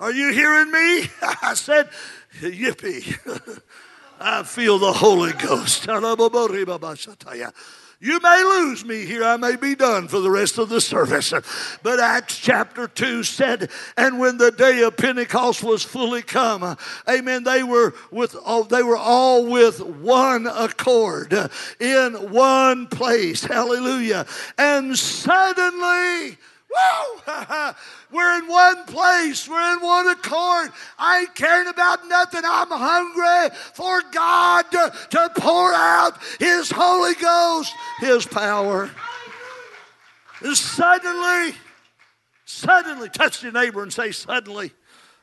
Are 0.00 0.10
you 0.12 0.32
hearing 0.32 0.72
me? 0.72 1.08
I 1.42 1.54
said, 1.54 1.88
Yippee. 2.40 3.62
I 4.20 4.42
feel 4.42 4.80
the 4.80 4.92
Holy 4.92 5.32
Ghost. 5.32 5.86
You 7.98 8.20
may 8.20 8.42
lose 8.44 8.84
me 8.84 9.06
here. 9.06 9.24
I 9.24 9.38
may 9.38 9.56
be 9.56 9.74
done 9.74 10.08
for 10.08 10.20
the 10.20 10.30
rest 10.30 10.58
of 10.58 10.68
the 10.68 10.82
service. 10.82 11.32
But 11.82 11.98
Acts 11.98 12.36
chapter 12.36 12.88
2 12.88 13.22
said, 13.22 13.70
and 13.96 14.18
when 14.18 14.36
the 14.36 14.50
day 14.50 14.82
of 14.82 14.98
Pentecost 14.98 15.64
was 15.64 15.82
fully 15.82 16.20
come, 16.20 16.76
amen, 17.08 17.44
they 17.44 17.62
were 17.62 17.94
with 18.10 18.36
oh, 18.44 18.64
they 18.64 18.82
were 18.82 18.98
all 18.98 19.46
with 19.46 19.80
one 19.80 20.46
accord 20.46 21.32
in 21.80 22.12
one 22.30 22.86
place. 22.88 23.44
Hallelujah. 23.44 24.26
And 24.58 24.98
suddenly 24.98 26.36
Woo! 26.70 27.22
We're 28.10 28.38
in 28.38 28.46
one 28.48 28.84
place. 28.84 29.48
We're 29.48 29.74
in 29.74 29.80
one 29.80 30.08
accord. 30.08 30.72
I 30.98 31.20
ain't 31.20 31.34
caring 31.34 31.68
about 31.68 32.06
nothing. 32.08 32.42
I'm 32.44 32.68
hungry 32.70 33.56
for 33.74 34.02
God 34.12 34.64
to, 34.72 34.92
to 35.10 35.30
pour 35.36 35.72
out 35.72 36.18
His 36.38 36.70
Holy 36.70 37.14
Ghost, 37.14 37.72
His 38.00 38.26
power. 38.26 38.90
And 40.42 40.56
suddenly, 40.56 41.56
suddenly, 42.44 43.08
touch 43.08 43.42
your 43.42 43.52
neighbor 43.52 43.82
and 43.82 43.92
say, 43.92 44.12
suddenly. 44.12 44.72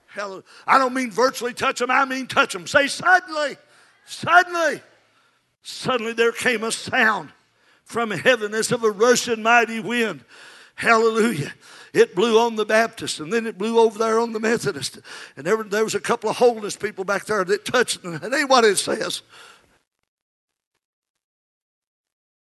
Hell, 0.07 0.43
I 0.67 0.77
don't 0.77 0.93
mean 0.93 1.11
virtually 1.11 1.53
touch 1.53 1.79
them, 1.79 1.89
I 1.89 2.05
mean 2.05 2.27
touch 2.27 2.53
them. 2.53 2.67
Say, 2.67 2.87
suddenly, 2.87 3.57
suddenly, 4.05 4.81
suddenly 5.63 6.13
there 6.13 6.31
came 6.31 6.63
a 6.63 6.71
sound 6.71 7.29
from 7.83 8.11
heaven 8.11 8.53
as 8.53 8.71
of 8.71 8.83
a 8.83 8.91
rushing 8.91 9.41
mighty 9.41 9.79
wind 9.79 10.23
Hallelujah. 10.75 11.53
It 11.93 12.15
blew 12.15 12.39
on 12.39 12.55
the 12.55 12.65
Baptist 12.65 13.19
and 13.19 13.31
then 13.31 13.45
it 13.45 13.57
blew 13.57 13.79
over 13.79 13.99
there 13.99 14.19
on 14.19 14.33
the 14.33 14.39
Methodist. 14.39 14.99
And 15.37 15.45
there, 15.45 15.61
there 15.63 15.83
was 15.83 15.95
a 15.95 15.99
couple 15.99 16.29
of 16.29 16.37
holiness 16.37 16.75
people 16.75 17.03
back 17.03 17.25
there 17.25 17.43
that 17.43 17.65
touched 17.65 18.01
them. 18.01 18.19
And 18.21 18.33
ain't 18.33 18.49
what 18.49 18.65
it 18.65 18.77
says. 18.77 19.21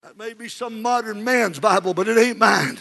That 0.03 0.17
may 0.17 0.33
be 0.33 0.49
some 0.49 0.83
modern 0.83 1.23
man's 1.23 1.59
Bible, 1.59 1.95
but 1.95 2.09
it 2.09 2.19
ain't 2.19 2.39
mine. 2.39 2.81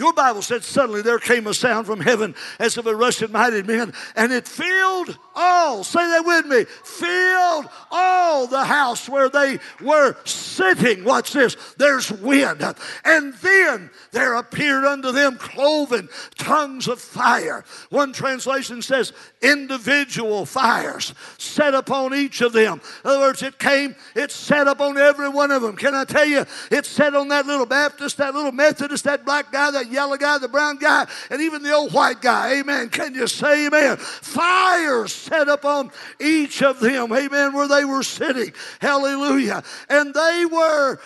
Your 0.00 0.14
Bible 0.14 0.40
said, 0.40 0.64
Suddenly 0.64 1.02
there 1.02 1.18
came 1.18 1.46
a 1.46 1.52
sound 1.52 1.86
from 1.86 2.00
heaven 2.00 2.34
as 2.58 2.78
of 2.78 2.86
a 2.86 2.96
rushing 2.96 3.30
mighty 3.30 3.60
wind, 3.60 3.92
and 4.16 4.32
it 4.32 4.48
filled 4.48 5.18
all, 5.34 5.84
say 5.84 6.00
that 6.00 6.24
with 6.24 6.46
me, 6.46 6.64
filled 6.64 7.68
all 7.90 8.46
the 8.46 8.64
house 8.64 9.10
where 9.10 9.28
they 9.28 9.58
were 9.82 10.16
sitting. 10.24 11.04
Watch 11.04 11.34
this, 11.34 11.54
there's 11.76 12.10
wind. 12.10 12.62
And 13.04 13.34
then 13.34 13.90
there 14.12 14.36
appeared 14.36 14.84
unto 14.84 15.12
them 15.12 15.36
cloven 15.36 16.08
tongues 16.38 16.88
of 16.88 16.98
fire. 16.98 17.62
One 17.90 18.14
translation 18.14 18.80
says, 18.80 19.12
individual 19.42 20.46
fires 20.46 21.12
set 21.36 21.74
upon 21.74 22.14
each 22.14 22.40
of 22.40 22.54
them. 22.54 22.80
In 23.04 23.10
other 23.10 23.20
words, 23.20 23.42
it 23.42 23.58
came, 23.58 23.94
it 24.14 24.30
set 24.30 24.66
upon 24.66 24.96
every 24.96 25.28
one 25.28 25.50
of 25.50 25.60
them. 25.60 25.76
Can 25.76 25.94
I 25.94 26.04
tell 26.04 26.26
you, 26.26 26.46
it 26.70 26.86
set 26.86 27.14
on 27.14 27.28
that 27.28 27.44
little 27.44 27.66
Baptist, 27.66 28.16
that 28.16 28.34
little 28.34 28.52
Methodist, 28.52 29.04
that 29.04 29.26
black 29.26 29.52
guy, 29.52 29.70
that 29.70 29.89
yellow 29.90 30.16
guy, 30.16 30.38
the 30.38 30.48
brown 30.48 30.78
guy, 30.78 31.06
and 31.30 31.40
even 31.40 31.62
the 31.62 31.72
old 31.72 31.92
white 31.92 32.20
guy. 32.20 32.60
Amen. 32.60 32.88
Can 32.88 33.14
you 33.14 33.26
say 33.26 33.66
amen? 33.66 33.96
Fire 33.96 35.06
set 35.06 35.48
upon 35.48 35.90
each 36.20 36.62
of 36.62 36.80
them. 36.80 37.12
Amen. 37.12 37.52
Where 37.52 37.68
they 37.68 37.84
were 37.84 38.02
sitting. 38.02 38.52
Hallelujah. 38.80 39.62
And 39.88 40.14
they 40.14 40.46
were 40.50 40.98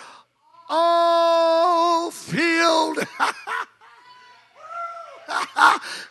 all 0.69 2.11
filled. 2.11 2.99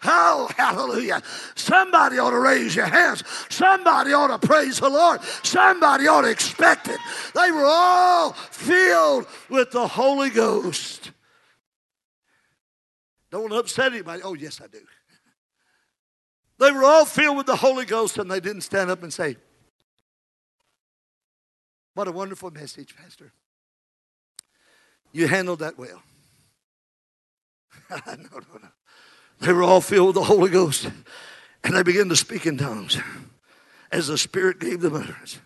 oh, 0.04 0.50
hallelujah. 0.56 1.22
Somebody 1.54 2.18
ought 2.18 2.30
to 2.30 2.38
raise 2.38 2.74
your 2.74 2.86
hands. 2.86 3.22
Somebody 3.48 4.12
ought 4.12 4.40
to 4.40 4.46
praise 4.46 4.80
the 4.80 4.88
Lord. 4.88 5.22
Somebody 5.42 6.06
ought 6.06 6.22
to 6.22 6.30
expect 6.30 6.88
it. 6.88 6.98
They 7.34 7.50
were 7.50 7.66
all 7.66 8.32
filled 8.32 9.26
with 9.48 9.70
the 9.70 9.86
Holy 9.86 10.30
Ghost. 10.30 11.10
Don't 13.34 13.42
want 13.42 13.54
to 13.54 13.58
upset 13.58 13.92
anybody. 13.92 14.22
Oh, 14.22 14.34
yes, 14.34 14.60
I 14.62 14.68
do. 14.68 14.78
They 16.60 16.70
were 16.70 16.84
all 16.84 17.04
filled 17.04 17.36
with 17.36 17.46
the 17.46 17.56
Holy 17.56 17.84
Ghost 17.84 18.16
and 18.16 18.30
they 18.30 18.38
didn't 18.38 18.60
stand 18.60 18.92
up 18.92 19.02
and 19.02 19.12
say, 19.12 19.38
What 21.94 22.06
a 22.06 22.12
wonderful 22.12 22.52
message, 22.52 22.94
Pastor. 22.94 23.32
You 25.10 25.26
handled 25.26 25.58
that 25.58 25.76
well. 25.76 26.00
no, 27.90 27.96
no, 28.06 28.38
no. 28.62 28.68
They 29.40 29.52
were 29.52 29.64
all 29.64 29.80
filled 29.80 30.06
with 30.06 30.14
the 30.14 30.22
Holy 30.22 30.50
Ghost 30.50 30.88
and 31.64 31.74
they 31.74 31.82
began 31.82 32.08
to 32.10 32.16
speak 32.16 32.46
in 32.46 32.56
tongues 32.56 33.00
as 33.90 34.06
the 34.06 34.16
Spirit 34.16 34.60
gave 34.60 34.80
them 34.80 34.94
utterance. 34.94 35.40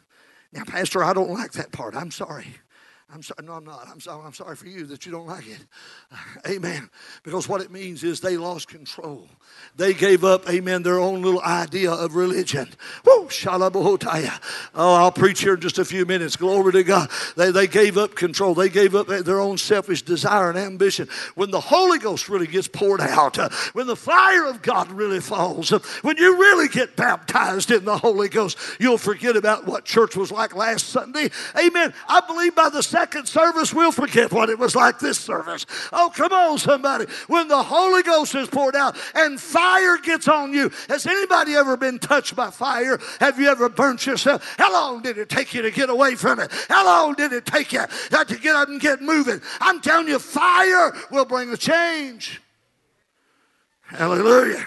Now, 0.52 0.64
Pastor, 0.64 1.02
I 1.02 1.14
don't 1.14 1.30
like 1.30 1.52
that 1.52 1.72
part. 1.72 1.96
I'm 1.96 2.10
sorry. 2.10 2.48
I'm 3.10 3.22
sorry. 3.22 3.46
No, 3.46 3.54
I'm 3.54 3.64
not. 3.64 3.88
I'm 3.88 4.00
sorry. 4.00 4.22
I'm 4.24 4.34
sorry 4.34 4.54
for 4.54 4.66
you 4.66 4.84
that 4.86 5.06
you 5.06 5.12
don't 5.12 5.26
like 5.26 5.46
it. 5.46 5.64
Amen. 6.48 6.90
Because 7.22 7.48
what 7.48 7.62
it 7.62 7.70
means 7.70 8.04
is 8.04 8.20
they 8.20 8.36
lost 8.36 8.68
control. 8.68 9.28
They 9.76 9.94
gave 9.94 10.24
up, 10.24 10.48
amen, 10.48 10.82
their 10.82 10.98
own 10.98 11.22
little 11.22 11.40
idea 11.42 11.92
of 11.92 12.16
religion. 12.16 12.68
Woo, 13.04 13.26
shalabohotaya. 13.26 14.40
Oh, 14.74 14.94
I'll 14.94 15.12
preach 15.12 15.40
here 15.40 15.54
in 15.54 15.60
just 15.60 15.78
a 15.78 15.84
few 15.84 16.04
minutes. 16.04 16.36
Glory 16.36 16.72
to 16.72 16.84
God. 16.84 17.10
They, 17.36 17.50
they 17.50 17.66
gave 17.66 17.96
up 17.96 18.14
control. 18.14 18.54
They 18.54 18.68
gave 18.68 18.94
up 18.94 19.06
their 19.06 19.40
own 19.40 19.56
selfish 19.58 20.02
desire 20.02 20.50
and 20.50 20.58
ambition. 20.58 21.08
When 21.34 21.50
the 21.50 21.60
Holy 21.60 21.98
Ghost 21.98 22.28
really 22.28 22.46
gets 22.46 22.68
poured 22.68 23.00
out, 23.00 23.38
uh, 23.38 23.48
when 23.72 23.86
the 23.86 23.96
fire 23.96 24.46
of 24.46 24.62
God 24.62 24.90
really 24.90 25.20
falls, 25.20 25.72
uh, 25.72 25.78
when 26.02 26.16
you 26.16 26.36
really 26.36 26.68
get 26.68 26.96
baptized 26.96 27.70
in 27.70 27.84
the 27.84 27.98
Holy 27.98 28.28
Ghost, 28.28 28.58
you'll 28.80 28.98
forget 28.98 29.36
about 29.36 29.66
what 29.66 29.84
church 29.84 30.16
was 30.16 30.32
like 30.32 30.54
last 30.54 30.88
Sunday. 30.88 31.30
Amen. 31.58 31.94
I 32.08 32.20
believe 32.20 32.54
by 32.54 32.68
the 32.68 32.82
second 32.98 33.26
service, 33.26 33.72
we'll 33.72 33.92
forget 33.92 34.32
what 34.32 34.50
it 34.50 34.58
was 34.58 34.74
like 34.74 34.98
this 34.98 35.18
service. 35.18 35.66
Oh, 35.92 36.10
come 36.12 36.32
on, 36.32 36.58
somebody. 36.58 37.06
When 37.28 37.46
the 37.46 37.62
Holy 37.62 38.02
Ghost 38.02 38.34
is 38.34 38.48
poured 38.48 38.74
out 38.74 38.96
and 39.14 39.40
fire 39.40 39.98
gets 39.98 40.26
on 40.26 40.52
you, 40.52 40.70
has 40.88 41.06
anybody 41.06 41.54
ever 41.54 41.76
been 41.76 42.00
touched 42.00 42.34
by 42.34 42.50
fire? 42.50 42.98
Have 43.20 43.38
you 43.38 43.48
ever 43.48 43.68
burnt 43.68 44.04
yourself? 44.04 44.42
How 44.58 44.72
long 44.72 45.02
did 45.02 45.16
it 45.16 45.28
take 45.28 45.54
you 45.54 45.62
to 45.62 45.70
get 45.70 45.90
away 45.90 46.16
from 46.16 46.40
it? 46.40 46.50
How 46.68 46.84
long 46.84 47.14
did 47.14 47.32
it 47.32 47.46
take 47.46 47.72
you 47.72 47.86
to 48.10 48.36
get 48.36 48.56
up 48.56 48.68
and 48.68 48.80
get 48.80 49.00
moving? 49.00 49.40
I'm 49.60 49.80
telling 49.80 50.08
you, 50.08 50.18
fire 50.18 50.92
will 51.12 51.24
bring 51.24 51.52
a 51.52 51.56
change. 51.56 52.42
Hallelujah. 53.82 54.66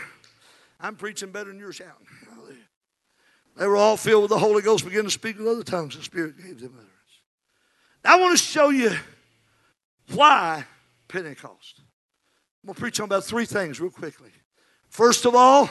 I'm 0.80 0.96
preaching 0.96 1.32
better 1.32 1.50
than 1.50 1.60
you're 1.60 1.74
shouting. 1.74 2.08
Hallelujah. 2.30 2.56
They 3.58 3.68
were 3.68 3.76
all 3.76 3.98
filled 3.98 4.24
with 4.24 4.32
the 4.32 4.40
Holy 4.40 4.62
Ghost, 4.62 4.86
began 4.86 5.04
to 5.04 5.12
speak 5.12 5.38
in 5.38 5.46
other 5.46 5.64
tongues. 5.64 5.98
The 5.98 6.04
Spirit 6.04 6.38
gave 6.42 6.62
them. 6.62 6.91
I 8.04 8.20
want 8.20 8.38
to 8.38 8.44
show 8.44 8.70
you 8.70 8.92
why 10.14 10.66
Pentecost. 11.08 11.82
I'm 12.64 12.68
going 12.68 12.76
to 12.76 12.80
preach 12.80 13.00
on 13.00 13.06
about 13.06 13.24
three 13.24 13.46
things 13.46 13.80
real 13.80 13.92
quickly. 13.92 14.32
First 14.90 15.26
of 15.26 15.36
all, 15.36 15.70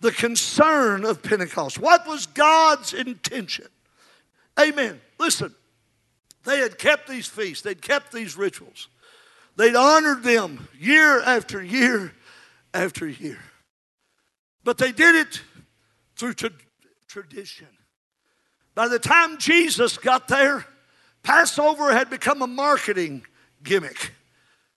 the 0.00 0.12
concern 0.12 1.04
of 1.04 1.22
Pentecost. 1.22 1.78
What 1.78 2.06
was 2.06 2.26
God's 2.26 2.92
intention? 2.92 3.68
Amen. 4.58 5.00
Listen, 5.18 5.54
they 6.44 6.58
had 6.58 6.78
kept 6.78 7.08
these 7.08 7.26
feasts, 7.26 7.62
they'd 7.62 7.80
kept 7.80 8.12
these 8.12 8.36
rituals, 8.36 8.88
they'd 9.56 9.76
honored 9.76 10.22
them 10.22 10.68
year 10.78 11.20
after 11.22 11.62
year 11.62 12.12
after 12.72 13.08
year. 13.08 13.38
But 14.62 14.78
they 14.78 14.92
did 14.92 15.14
it 15.14 15.42
through 16.16 16.34
tra- 16.34 16.50
tradition. 17.06 17.68
By 18.74 18.88
the 18.88 18.98
time 18.98 19.38
Jesus 19.38 19.98
got 19.98 20.28
there, 20.28 20.66
Passover 21.24 21.92
had 21.92 22.10
become 22.10 22.42
a 22.42 22.46
marketing 22.46 23.26
gimmick. 23.62 24.12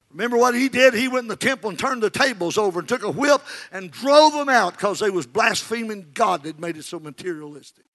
Remember 0.10 0.38
what 0.38 0.56
he 0.56 0.70
did? 0.70 0.94
He 0.94 1.08
went 1.08 1.26
in 1.26 1.28
the 1.28 1.36
temple 1.36 1.70
and 1.70 1.78
turned 1.78 2.02
the 2.02 2.10
tables 2.10 2.58
over 2.58 2.80
and 2.80 2.88
took 2.88 3.04
a 3.04 3.12
whip 3.12 3.42
and 3.72 3.92
drove 3.92 4.34
them 4.34 4.50
out 4.50 4.74
because 4.74 5.00
they 5.00 5.10
was 5.10 5.28
blaspheming 5.28 6.08
God 6.14 6.44
that 6.44 6.58
made 6.58 6.78
it 6.78 6.86
so 6.86 7.00
materialistic. 7.00 7.86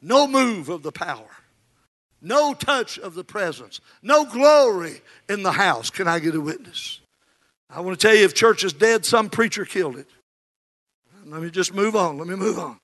No 0.00 0.26
move 0.26 0.68
of 0.68 0.82
the 0.82 0.92
power. 0.92 1.28
No 2.22 2.54
touch 2.54 2.98
of 2.98 3.14
the 3.14 3.24
presence. 3.24 3.80
No 4.02 4.24
glory 4.24 5.02
in 5.28 5.42
the 5.42 5.52
house. 5.52 5.90
Can 5.90 6.06
I 6.06 6.18
get 6.20 6.34
a 6.34 6.40
witness? 6.40 7.00
I 7.68 7.80
want 7.80 7.98
to 7.98 8.06
tell 8.06 8.16
you 8.16 8.24
if 8.24 8.34
church 8.34 8.62
is 8.62 8.72
dead, 8.72 9.04
some 9.04 9.28
preacher 9.28 9.64
killed 9.64 9.96
it. 9.96 10.08
Let 11.26 11.42
me 11.42 11.50
just 11.50 11.74
move 11.74 11.96
on. 11.96 12.18
Let 12.18 12.28
me 12.28 12.36
move 12.36 12.58
on. 12.58 12.78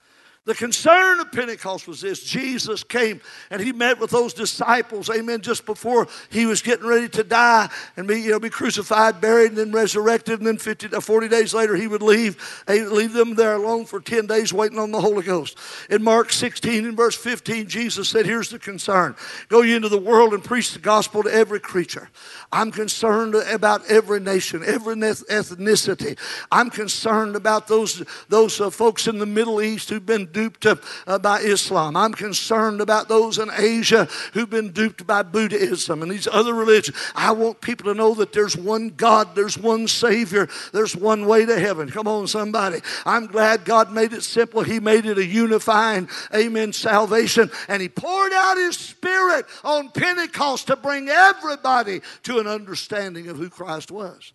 The 0.47 0.55
concern 0.55 1.19
of 1.19 1.33
Pentecost 1.33 1.89
was 1.89 2.01
this 2.01 2.23
Jesus 2.23 2.85
came 2.85 3.21
and 3.51 3.61
he 3.61 3.73
met 3.73 3.99
with 3.99 4.11
those 4.11 4.33
disciples, 4.33 5.11
amen, 5.11 5.41
just 5.41 5.67
before 5.67 6.07
he 6.31 6.47
was 6.47 6.63
getting 6.63 6.87
ready 6.87 7.09
to 7.11 7.25
die 7.25 7.69
and 7.97 8.07
be, 8.07 8.21
you 8.21 8.31
know, 8.31 8.39
be 8.39 8.49
crucified, 8.49 9.21
buried, 9.21 9.49
and 9.49 9.59
then 9.59 9.73
resurrected. 9.73 10.39
And 10.39 10.47
then 10.47 10.57
50, 10.57 10.89
40 11.01 11.29
days 11.29 11.53
later, 11.53 11.75
he 11.75 11.89
would 11.89 12.01
leave, 12.01 12.65
leave 12.69 13.13
them 13.13 13.35
there 13.35 13.57
alone 13.57 13.87
for 13.87 14.01
10 14.01 14.29
days 14.29 14.53
waiting 14.53 14.79
on 14.79 14.93
the 14.93 15.01
Holy 15.01 15.25
Ghost. 15.25 15.59
In 15.91 16.05
Mark 16.05 16.31
16 16.31 16.87
and 16.87 16.97
verse 16.97 17.17
15, 17.17 17.67
Jesus 17.67 18.09
said, 18.09 18.25
Here's 18.25 18.51
the 18.51 18.61
concern 18.61 19.17
go 19.49 19.63
ye 19.63 19.75
into 19.75 19.89
the 19.89 19.99
world 19.99 20.33
and 20.33 20.45
preach 20.45 20.73
the 20.73 20.79
gospel 20.79 21.25
to 21.25 21.33
every 21.33 21.59
creature. 21.59 22.09
I'm 22.53 22.71
concerned 22.71 23.35
about 23.35 23.85
every 23.87 24.21
nation, 24.21 24.63
every 24.65 24.95
ethnicity. 24.95 26.17
I'm 26.53 26.71
concerned 26.71 27.35
about 27.35 27.67
those, 27.67 28.05
those 28.29 28.61
uh, 28.61 28.71
folks 28.71 29.09
in 29.09 29.19
the 29.19 29.27
Middle 29.27 29.61
East 29.61 29.91
who've 29.91 30.07
been 30.07 30.36
duped 30.37 30.67
uh, 30.67 31.19
by 31.19 31.41
Islam. 31.41 31.97
I'm 31.97 32.13
concerned 32.13 32.83
about 32.83 33.09
those 33.09 33.39
in 33.39 33.49
Asia 33.57 34.07
who've 34.35 34.51
been 34.51 34.71
duped 34.71 35.07
by 35.07 35.23
Buddhism 35.23 36.03
and 36.03 36.11
these 36.11 36.29
other 36.31 36.53
religions. 36.53 36.95
I 37.15 37.33
want 37.33 37.63
people 37.63 37.87
to 37.87 37.97
know 37.97 38.13
that 38.17 38.35
there's 38.35 38.55
one 38.55 38.91
God, 38.91 39.35
there's 39.35 39.57
one 39.57 39.89
Savior, 39.89 40.47
there's 40.75 40.95
one 40.95 41.27
way 41.27 41.47
to 41.47 41.59
heaven. 41.59 41.89
Come 41.89 42.07
on, 42.07 42.27
somebody. 42.27 42.81
I'm 43.07 43.27
glad 43.29 43.65
God 43.65 43.91
made 43.91 44.13
it 44.13 44.25
simple. 44.25 44.63
He 44.63 44.79
made 44.79 45.07
it 45.07 45.17
a 45.17 45.25
unifying, 45.25 46.07
amen, 46.35 46.75
salvation. 46.75 47.51
And 47.69 47.81
He 47.81 47.89
poured 47.89 48.35
out 48.35 48.59
His 48.59 48.77
Spirit 48.77 49.47
on 49.65 49.89
Pentecost 49.89 50.67
to 50.67 50.77
bring 50.77 51.09
everybody 51.09 52.03
to 52.25 52.41
an 52.41 52.47
understanding 52.47 53.29
of 53.29 53.39
who 53.39 53.49
Christ 53.49 53.91
was. 53.91 54.35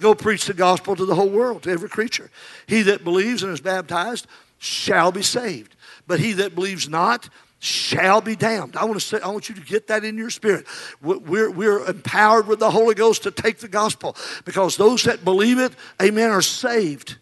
Go 0.00 0.14
preach 0.14 0.46
the 0.46 0.54
gospel 0.54 0.96
to 0.96 1.04
the 1.04 1.14
whole 1.14 1.28
world, 1.28 1.64
to 1.64 1.70
every 1.70 1.90
creature. 1.90 2.30
He 2.66 2.80
that 2.82 3.04
believes 3.04 3.42
and 3.42 3.52
is 3.52 3.60
baptized 3.60 4.26
shall 4.62 5.10
be 5.10 5.22
saved. 5.22 5.74
But 6.06 6.20
he 6.20 6.34
that 6.34 6.54
believes 6.54 6.88
not 6.88 7.28
shall 7.58 8.20
be 8.20 8.36
damned. 8.36 8.76
I 8.76 8.84
want 8.84 9.00
to 9.00 9.04
say, 9.04 9.20
I 9.20 9.28
want 9.28 9.48
you 9.48 9.56
to 9.56 9.60
get 9.60 9.88
that 9.88 10.04
in 10.04 10.16
your 10.16 10.30
spirit. 10.30 10.66
We're, 11.00 11.50
we're 11.50 11.84
empowered 11.84 12.46
with 12.46 12.60
the 12.60 12.70
Holy 12.70 12.94
Ghost 12.94 13.24
to 13.24 13.32
take 13.32 13.58
the 13.58 13.68
gospel 13.68 14.16
because 14.44 14.76
those 14.76 15.02
that 15.04 15.24
believe 15.24 15.58
it, 15.58 15.72
amen, 16.00 16.30
are 16.30 16.42
saved. 16.42 17.18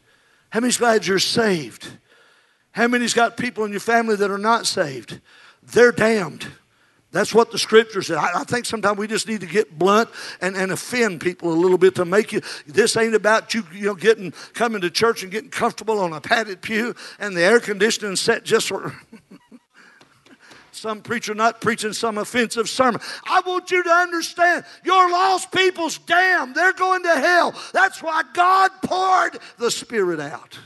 How 0.51 0.61
many's 0.61 0.77
glad 0.77 1.07
you're 1.07 1.19
saved? 1.19 1.89
How 2.73 2.89
many's 2.89 3.15
got 3.15 3.37
people 3.37 3.65
in 3.65 3.71
your 3.71 3.81
family 3.81 4.17
that 4.17 4.31
are 4.31 4.39
not 4.39 4.67
saved? 4.67 5.21
They're 5.63 5.93
damned. 5.93 6.47
That's 7.13 7.35
what 7.35 7.51
the 7.51 7.59
scripture 7.59 8.03
said. 8.03 8.19
I, 8.19 8.41
I, 8.41 8.45
think 8.45 8.67
sometimes 8.67 8.97
we 8.97 9.09
just 9.09 9.27
need 9.27 9.41
to 9.41 9.47
get 9.47 9.77
blunt 9.77 10.11
and, 10.41 10.57
and 10.57 10.71
offend 10.71 11.21
people 11.21 11.53
a 11.53 11.59
little 11.59 11.79
bit 11.79 11.97
to 11.97 12.05
make 12.05 12.33
you. 12.33 12.41
This 12.69 12.97
ain't 12.97 13.17
about 13.17 13.53
you, 13.53 13.65
you 13.73 13.87
know, 13.87 13.95
getting 13.97 14.33
coming 14.53 14.81
to 14.83 14.91
church 14.91 15.25
and 15.25 15.33
getting 15.33 15.51
comfortable 15.51 15.99
on 15.99 16.13
a 16.13 16.21
padded 16.21 16.63
pew 16.63 16.95
and 17.19 17.37
the 17.37 17.43
air 17.43 17.59
conditioning 17.59 18.15
set 18.15 18.45
just 18.45 18.69
for 18.69 18.95
some 20.73 21.03
preacher 21.03 21.35
not 21.35 21.61
preaching 21.61 21.93
some 21.93 22.17
offensive 22.17 22.69
sermon. 22.69 23.01
I 23.25 23.43
want 23.45 23.73
you 23.73 23.83
to 23.83 23.91
understand 23.91 24.65
your 24.85 25.11
lost 25.11 25.51
people's 25.51 25.99
damned. 25.99 26.55
They're 26.55 26.73
going 26.73 27.03
to 27.03 27.15
hell. 27.15 27.55
That's 27.73 28.01
why 28.01 28.23
God 28.33 28.71
poured 28.85 29.39
the 29.59 29.73
Spirit 29.73 30.21
out. 30.21 30.59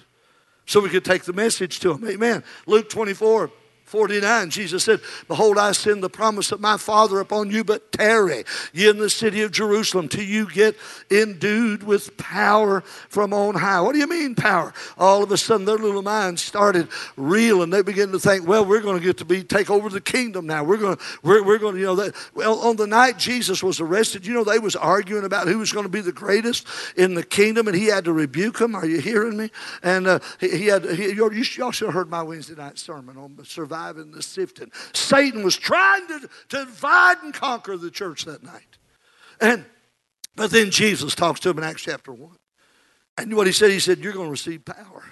So 0.66 0.80
we 0.80 0.90
could 0.90 1.04
take 1.06 1.24
the 1.24 1.32
message 1.32 1.80
to 1.80 1.94
them. 1.94 2.06
Amen. 2.06 2.44
Luke 2.66 2.90
24. 2.90 3.50
49, 3.94 4.50
Jesus 4.50 4.82
said, 4.82 5.00
Behold, 5.28 5.56
I 5.56 5.70
send 5.70 6.02
the 6.02 6.10
promise 6.10 6.50
of 6.50 6.58
my 6.58 6.76
Father 6.76 7.20
upon 7.20 7.52
you, 7.52 7.62
but 7.62 7.92
tarry 7.92 8.42
ye 8.72 8.88
in 8.88 8.98
the 8.98 9.08
city 9.08 9.42
of 9.42 9.52
Jerusalem 9.52 10.08
till 10.08 10.24
you 10.24 10.50
get 10.50 10.74
endued 11.12 11.84
with 11.84 12.16
power 12.16 12.80
from 12.80 13.32
on 13.32 13.54
high. 13.54 13.80
What 13.80 13.92
do 13.92 14.00
you 14.00 14.08
mean, 14.08 14.34
power? 14.34 14.74
All 14.98 15.22
of 15.22 15.30
a 15.30 15.36
sudden, 15.36 15.64
their 15.64 15.78
little 15.78 16.02
minds 16.02 16.42
started 16.42 16.88
reeling. 17.16 17.70
They 17.70 17.82
began 17.82 18.10
to 18.10 18.18
think, 18.18 18.48
well, 18.48 18.64
we're 18.64 18.80
going 18.80 18.98
to 18.98 19.04
get 19.04 19.18
to 19.18 19.24
be 19.24 19.44
take 19.44 19.70
over 19.70 19.88
the 19.88 20.00
kingdom 20.00 20.48
now. 20.48 20.64
We're 20.64 20.76
going 20.76 20.96
to, 20.96 21.02
we're, 21.22 21.44
we're 21.44 21.58
going 21.58 21.74
to, 21.74 21.80
you 21.80 21.86
know, 21.86 21.94
that, 21.94 22.16
well, 22.34 22.58
on 22.62 22.74
the 22.74 22.88
night 22.88 23.16
Jesus 23.16 23.62
was 23.62 23.78
arrested, 23.78 24.26
you 24.26 24.34
know, 24.34 24.42
they 24.42 24.58
was 24.58 24.74
arguing 24.74 25.24
about 25.24 25.46
who 25.46 25.58
was 25.60 25.70
going 25.70 25.84
to 25.84 25.88
be 25.88 26.00
the 26.00 26.10
greatest 26.10 26.66
in 26.96 27.14
the 27.14 27.22
kingdom, 27.22 27.68
and 27.68 27.76
he 27.76 27.86
had 27.86 28.06
to 28.06 28.12
rebuke 28.12 28.58
them. 28.58 28.74
Are 28.74 28.86
you 28.86 29.00
hearing 29.00 29.36
me? 29.36 29.52
And 29.84 30.08
uh, 30.08 30.18
he, 30.40 30.48
he, 30.48 30.66
had, 30.66 30.84
he, 30.84 31.12
y'all 31.12 31.70
should 31.70 31.86
have 31.86 31.94
heard 31.94 32.10
my 32.10 32.24
Wednesday 32.24 32.56
night 32.56 32.76
sermon 32.76 33.16
on 33.16 33.38
survival 33.44 33.83
driving 33.84 34.12
the 34.12 34.22
sifting. 34.22 34.70
Satan 34.92 35.44
was 35.44 35.56
trying 35.56 36.06
to, 36.08 36.20
to 36.20 36.64
divide 36.64 37.18
and 37.22 37.34
conquer 37.34 37.76
the 37.76 37.90
church 37.90 38.24
that 38.24 38.42
night. 38.42 38.78
And 39.40 39.64
but 40.36 40.50
then 40.50 40.70
Jesus 40.70 41.14
talks 41.14 41.40
to 41.40 41.50
him 41.50 41.58
in 41.58 41.64
Acts 41.64 41.82
chapter 41.82 42.12
1. 42.12 42.30
And 43.18 43.36
what 43.36 43.46
he 43.46 43.52
said, 43.52 43.70
he 43.70 43.78
said, 43.78 43.98
You're 43.98 44.12
going 44.12 44.26
to 44.26 44.30
receive 44.30 44.64
power. 44.64 45.04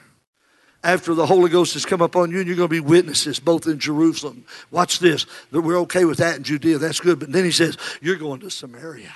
After 0.85 1.15
the 1.15 1.27
Holy 1.27 1.49
Ghost 1.49 1.75
has 1.75 1.85
come 1.85 2.01
upon 2.01 2.33
you, 2.33 2.39
and 2.39 2.47
you're 2.49 2.57
going 2.57 2.69
to 2.69 2.75
be 2.75 2.81
witnesses 2.81 3.39
both 3.39 3.69
in 3.69 3.79
Jerusalem. 3.79 4.45
Watch 4.73 4.99
this. 4.99 5.27
That 5.53 5.61
We're 5.61 5.79
okay 5.81 6.05
with 6.05 6.19
that 6.19 6.39
in 6.39 6.43
Judea. 6.43 6.79
That's 6.79 6.99
good. 6.99 7.21
But 7.21 7.31
then 7.31 7.45
he 7.45 7.53
says, 7.53 7.77
You're 8.01 8.17
going 8.17 8.41
to 8.41 8.51
Samaria. 8.51 9.13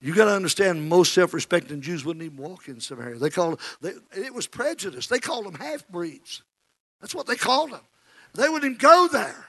You 0.00 0.14
got 0.14 0.26
to 0.26 0.34
understand, 0.34 0.88
most 0.88 1.12
self-respecting 1.12 1.82
Jews 1.82 2.06
wouldn't 2.06 2.24
even 2.24 2.38
walk 2.38 2.68
in 2.68 2.80
Samaria. 2.80 3.18
They 3.18 3.28
called 3.28 3.60
they, 3.82 3.92
it 4.16 4.32
was 4.32 4.46
prejudice. 4.46 5.08
They 5.08 5.18
called 5.18 5.44
them 5.44 5.56
half 5.56 5.86
breeds. 5.88 6.42
That's 7.00 7.14
what 7.14 7.26
they 7.26 7.36
called 7.36 7.72
them. 7.72 7.80
They 8.34 8.48
wouldn't 8.48 8.78
go 8.78 9.08
there. 9.10 9.46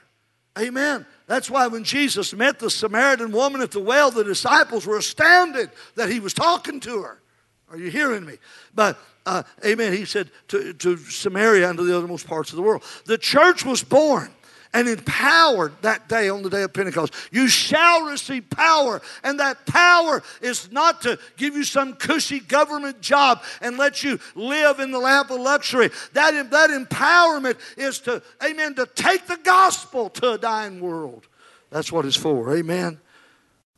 Amen. 0.58 1.06
That's 1.26 1.50
why 1.50 1.66
when 1.66 1.82
Jesus 1.82 2.34
met 2.34 2.58
the 2.58 2.68
Samaritan 2.68 3.32
woman 3.32 3.62
at 3.62 3.70
the 3.70 3.80
well, 3.80 4.10
the 4.10 4.24
disciples 4.24 4.86
were 4.86 4.98
astounded 4.98 5.70
that 5.94 6.10
he 6.10 6.20
was 6.20 6.34
talking 6.34 6.78
to 6.80 7.02
her. 7.02 7.22
Are 7.70 7.78
you 7.78 7.90
hearing 7.90 8.26
me? 8.26 8.34
But, 8.74 8.98
uh, 9.24 9.44
amen, 9.64 9.94
he 9.94 10.04
said 10.04 10.30
to, 10.48 10.74
to 10.74 10.98
Samaria 10.98 11.70
and 11.70 11.78
to 11.78 11.84
the 11.84 11.92
othermost 11.94 12.26
parts 12.26 12.50
of 12.50 12.56
the 12.56 12.62
world. 12.62 12.82
The 13.06 13.16
church 13.16 13.64
was 13.64 13.82
born 13.82 14.30
and 14.74 14.88
empowered 14.88 15.72
that 15.82 16.08
day 16.08 16.28
on 16.28 16.42
the 16.42 16.50
day 16.50 16.62
of 16.62 16.72
Pentecost. 16.72 17.14
You 17.30 17.48
shall 17.48 18.06
receive 18.06 18.48
power, 18.50 19.02
and 19.22 19.38
that 19.40 19.66
power 19.66 20.22
is 20.40 20.72
not 20.72 21.02
to 21.02 21.18
give 21.36 21.54
you 21.54 21.64
some 21.64 21.94
cushy 21.94 22.40
government 22.40 23.00
job 23.00 23.42
and 23.60 23.76
let 23.76 24.02
you 24.02 24.18
live 24.34 24.80
in 24.80 24.90
the 24.90 24.98
lap 24.98 25.30
of 25.30 25.40
luxury. 25.40 25.90
That, 26.14 26.50
that 26.50 26.70
empowerment 26.70 27.58
is 27.76 27.98
to, 28.00 28.22
amen, 28.42 28.74
to 28.76 28.86
take 28.86 29.26
the 29.26 29.38
gospel 29.42 30.08
to 30.10 30.32
a 30.32 30.38
dying 30.38 30.80
world. 30.80 31.26
That's 31.70 31.92
what 31.92 32.04
it's 32.04 32.16
for, 32.16 32.54
amen. 32.56 33.00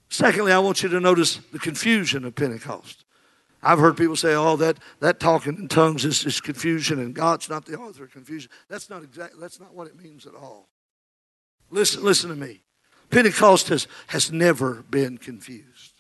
Secondly, 0.09 0.53
I 0.53 0.59
want 0.61 0.83
you 0.83 0.89
to 0.91 1.01
notice 1.01 1.41
the 1.53 1.59
confusion 1.59 2.25
of 2.25 2.35
Pentecost. 2.35 3.05
I've 3.65 3.79
heard 3.79 3.97
people 3.97 4.15
say, 4.15 4.35
oh, 4.35 4.57
that, 4.57 4.79
that 5.01 5.19
talking 5.19 5.57
in 5.57 5.69
tongues 5.69 6.05
is, 6.05 6.25
is 6.27 6.41
confusion 6.41 7.01
and 7.01 7.15
God's 7.15 7.49
not 7.49 7.65
the 7.65 7.77
author 7.77 8.05
of 8.05 8.13
confusion. 8.13 8.51
That's 8.69 8.91
not 8.91 9.03
exactly, 9.03 9.41
that's 9.41 9.59
not 9.59 9.75
what 9.75 9.87
it 9.87 10.01
means 10.01 10.27
at 10.27 10.35
all. 10.35 10.69
Listen, 11.71 12.03
listen 12.03 12.31
to 12.31 12.37
me. 12.37 12.61
Pentecost 13.11 13.69
has, 13.69 13.87
has 14.09 14.31
never 14.33 14.83
been 14.91 15.19
confused. 15.19 15.94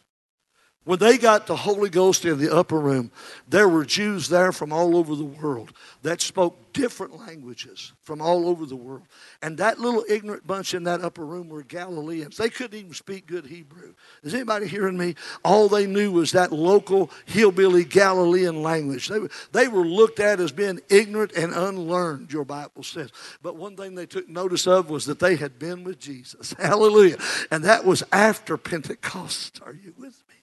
When 0.84 0.98
they 0.98 1.16
got 1.16 1.46
the 1.46 1.56
Holy 1.56 1.88
Ghost 1.88 2.26
in 2.26 2.38
the 2.38 2.54
upper 2.54 2.78
room, 2.78 3.10
there 3.48 3.68
were 3.68 3.86
Jews 3.86 4.28
there 4.28 4.52
from 4.52 4.70
all 4.70 4.96
over 4.96 5.14
the 5.16 5.24
world 5.24 5.72
that 6.02 6.20
spoke 6.20 6.72
different 6.74 7.16
languages 7.16 7.94
from 8.02 8.20
all 8.20 8.46
over 8.46 8.66
the 8.66 8.76
world. 8.76 9.06
And 9.40 9.56
that 9.58 9.78
little 9.78 10.04
ignorant 10.10 10.46
bunch 10.46 10.74
in 10.74 10.84
that 10.84 11.00
upper 11.00 11.24
room 11.24 11.48
were 11.48 11.62
Galileans. 11.62 12.36
They 12.36 12.50
couldn't 12.50 12.78
even 12.78 12.92
speak 12.92 13.26
good 13.26 13.46
Hebrew. 13.46 13.94
Is 14.22 14.34
anybody 14.34 14.66
hearing 14.66 14.98
me? 14.98 15.14
All 15.42 15.68
they 15.68 15.86
knew 15.86 16.12
was 16.12 16.32
that 16.32 16.52
local 16.52 17.10
hillbilly 17.24 17.84
Galilean 17.84 18.62
language. 18.62 19.08
They, 19.08 19.20
they 19.52 19.68
were 19.68 19.86
looked 19.86 20.20
at 20.20 20.38
as 20.38 20.52
being 20.52 20.80
ignorant 20.90 21.32
and 21.32 21.54
unlearned, 21.54 22.30
your 22.30 22.44
Bible 22.44 22.82
says. 22.82 23.10
But 23.40 23.56
one 23.56 23.74
thing 23.74 23.94
they 23.94 24.06
took 24.06 24.28
notice 24.28 24.66
of 24.66 24.90
was 24.90 25.06
that 25.06 25.18
they 25.18 25.36
had 25.36 25.58
been 25.58 25.82
with 25.82 25.98
Jesus. 25.98 26.52
Hallelujah. 26.58 27.16
And 27.50 27.64
that 27.64 27.86
was 27.86 28.02
after 28.12 28.58
Pentecost. 28.58 29.62
Are 29.64 29.72
you 29.72 29.94
with 29.96 30.22
me? 30.28 30.33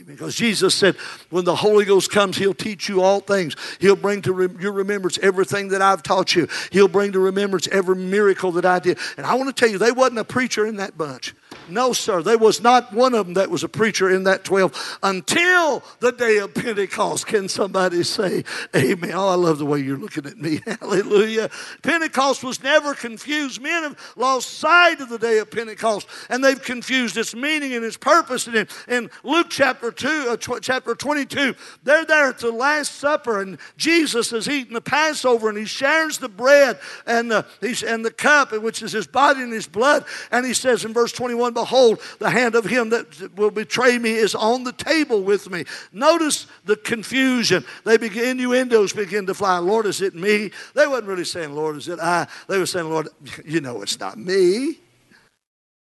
Because 0.00 0.34
Jesus 0.34 0.74
said, 0.74 0.96
when 1.30 1.44
the 1.44 1.56
Holy 1.56 1.84
Ghost 1.84 2.10
comes, 2.10 2.38
He'll 2.38 2.54
teach 2.54 2.88
you 2.88 3.02
all 3.02 3.20
things. 3.20 3.56
He'll 3.80 3.96
bring 3.96 4.22
to 4.22 4.32
re- 4.32 4.62
your 4.62 4.72
remembrance 4.72 5.18
everything 5.18 5.68
that 5.68 5.82
I've 5.82 6.02
taught 6.02 6.34
you. 6.34 6.48
He'll 6.70 6.88
bring 6.88 7.12
to 7.12 7.18
remembrance 7.18 7.68
every 7.68 7.96
miracle 7.96 8.52
that 8.52 8.64
I 8.64 8.78
did. 8.78 8.98
And 9.16 9.26
I 9.26 9.34
want 9.34 9.54
to 9.54 9.60
tell 9.60 9.70
you, 9.70 9.78
they 9.78 9.92
wasn't 9.92 10.20
a 10.20 10.24
preacher 10.24 10.66
in 10.66 10.76
that 10.76 10.96
bunch. 10.96 11.34
No, 11.68 11.92
sir. 11.92 12.22
There 12.22 12.38
was 12.38 12.60
not 12.60 12.92
one 12.92 13.14
of 13.14 13.26
them 13.26 13.34
that 13.34 13.50
was 13.50 13.64
a 13.64 13.68
preacher 13.68 14.10
in 14.10 14.24
that 14.24 14.44
12 14.44 14.98
until 15.02 15.82
the 16.00 16.12
day 16.12 16.38
of 16.38 16.54
Pentecost. 16.54 17.26
Can 17.26 17.48
somebody 17.48 18.02
say 18.02 18.44
amen? 18.74 19.12
Oh, 19.14 19.28
I 19.28 19.34
love 19.34 19.58
the 19.58 19.66
way 19.66 19.80
you're 19.80 19.96
looking 19.96 20.26
at 20.26 20.38
me. 20.38 20.60
Hallelujah. 20.80 21.50
Pentecost 21.82 22.44
was 22.44 22.62
never 22.62 22.94
confused. 22.94 23.60
Men 23.60 23.82
have 23.84 24.14
lost 24.16 24.58
sight 24.58 25.00
of 25.00 25.08
the 25.08 25.18
day 25.18 25.38
of 25.38 25.50
Pentecost 25.50 26.06
and 26.28 26.44
they've 26.44 26.62
confused 26.62 27.16
its 27.16 27.34
meaning 27.34 27.74
and 27.74 27.84
its 27.84 27.96
purpose. 27.96 28.46
And 28.46 28.56
in, 28.56 28.68
in 28.88 29.10
Luke 29.22 29.46
chapter 29.50 29.90
2, 29.90 30.26
uh, 30.30 30.36
tw- 30.36 30.62
chapter 30.62 30.94
22, 30.94 31.54
they're 31.84 32.04
there 32.04 32.28
at 32.28 32.38
the 32.38 32.50
Last 32.50 32.96
Supper 32.96 33.40
and 33.40 33.58
Jesus 33.76 34.32
is 34.32 34.48
eating 34.48 34.74
the 34.74 34.80
Passover 34.80 35.48
and 35.48 35.58
he 35.58 35.64
shares 35.64 36.18
the 36.18 36.28
bread 36.28 36.78
and 37.06 37.30
the, 37.30 37.46
and 37.86 38.04
the 38.04 38.10
cup, 38.10 38.52
which 38.52 38.82
is 38.82 38.92
his 38.92 39.06
body 39.06 39.42
and 39.42 39.52
his 39.52 39.66
blood. 39.66 40.04
And 40.30 40.44
he 40.44 40.54
says 40.54 40.84
in 40.84 40.92
verse 40.92 41.12
21, 41.12 41.51
behold, 41.54 42.00
the 42.18 42.30
hand 42.30 42.54
of 42.54 42.64
him 42.64 42.90
that 42.90 43.36
will 43.36 43.50
betray 43.50 43.98
me 43.98 44.12
is 44.12 44.34
on 44.34 44.64
the 44.64 44.72
table 44.72 45.22
with 45.22 45.50
me. 45.50 45.64
Notice 45.92 46.46
the 46.64 46.76
confusion. 46.76 47.64
They 47.84 47.96
begin, 47.96 48.30
innuendos 48.30 48.92
begin 48.92 49.26
to 49.26 49.34
fly. 49.34 49.58
Lord, 49.58 49.86
is 49.86 50.00
it 50.00 50.14
me? 50.14 50.50
They 50.74 50.86
wasn't 50.86 51.08
really 51.08 51.24
saying, 51.24 51.54
Lord, 51.54 51.76
is 51.76 51.88
it 51.88 52.00
I? 52.00 52.26
They 52.48 52.58
were 52.58 52.66
saying, 52.66 52.88
Lord, 52.88 53.08
you 53.44 53.60
know 53.60 53.82
it's 53.82 53.98
not 53.98 54.18
me. 54.18 54.78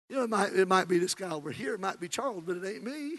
You 0.09 0.16
know, 0.16 0.22
it 0.24 0.31
might, 0.31 0.53
it 0.53 0.68
might 0.68 0.88
be 0.88 0.98
this 0.98 1.14
guy 1.14 1.31
over 1.31 1.50
here. 1.50 1.74
It 1.74 1.81
might 1.81 1.98
be 1.98 2.09
Charles, 2.09 2.42
but 2.46 2.57
it 2.57 2.66
ain't 2.66 2.85
me. 2.85 3.16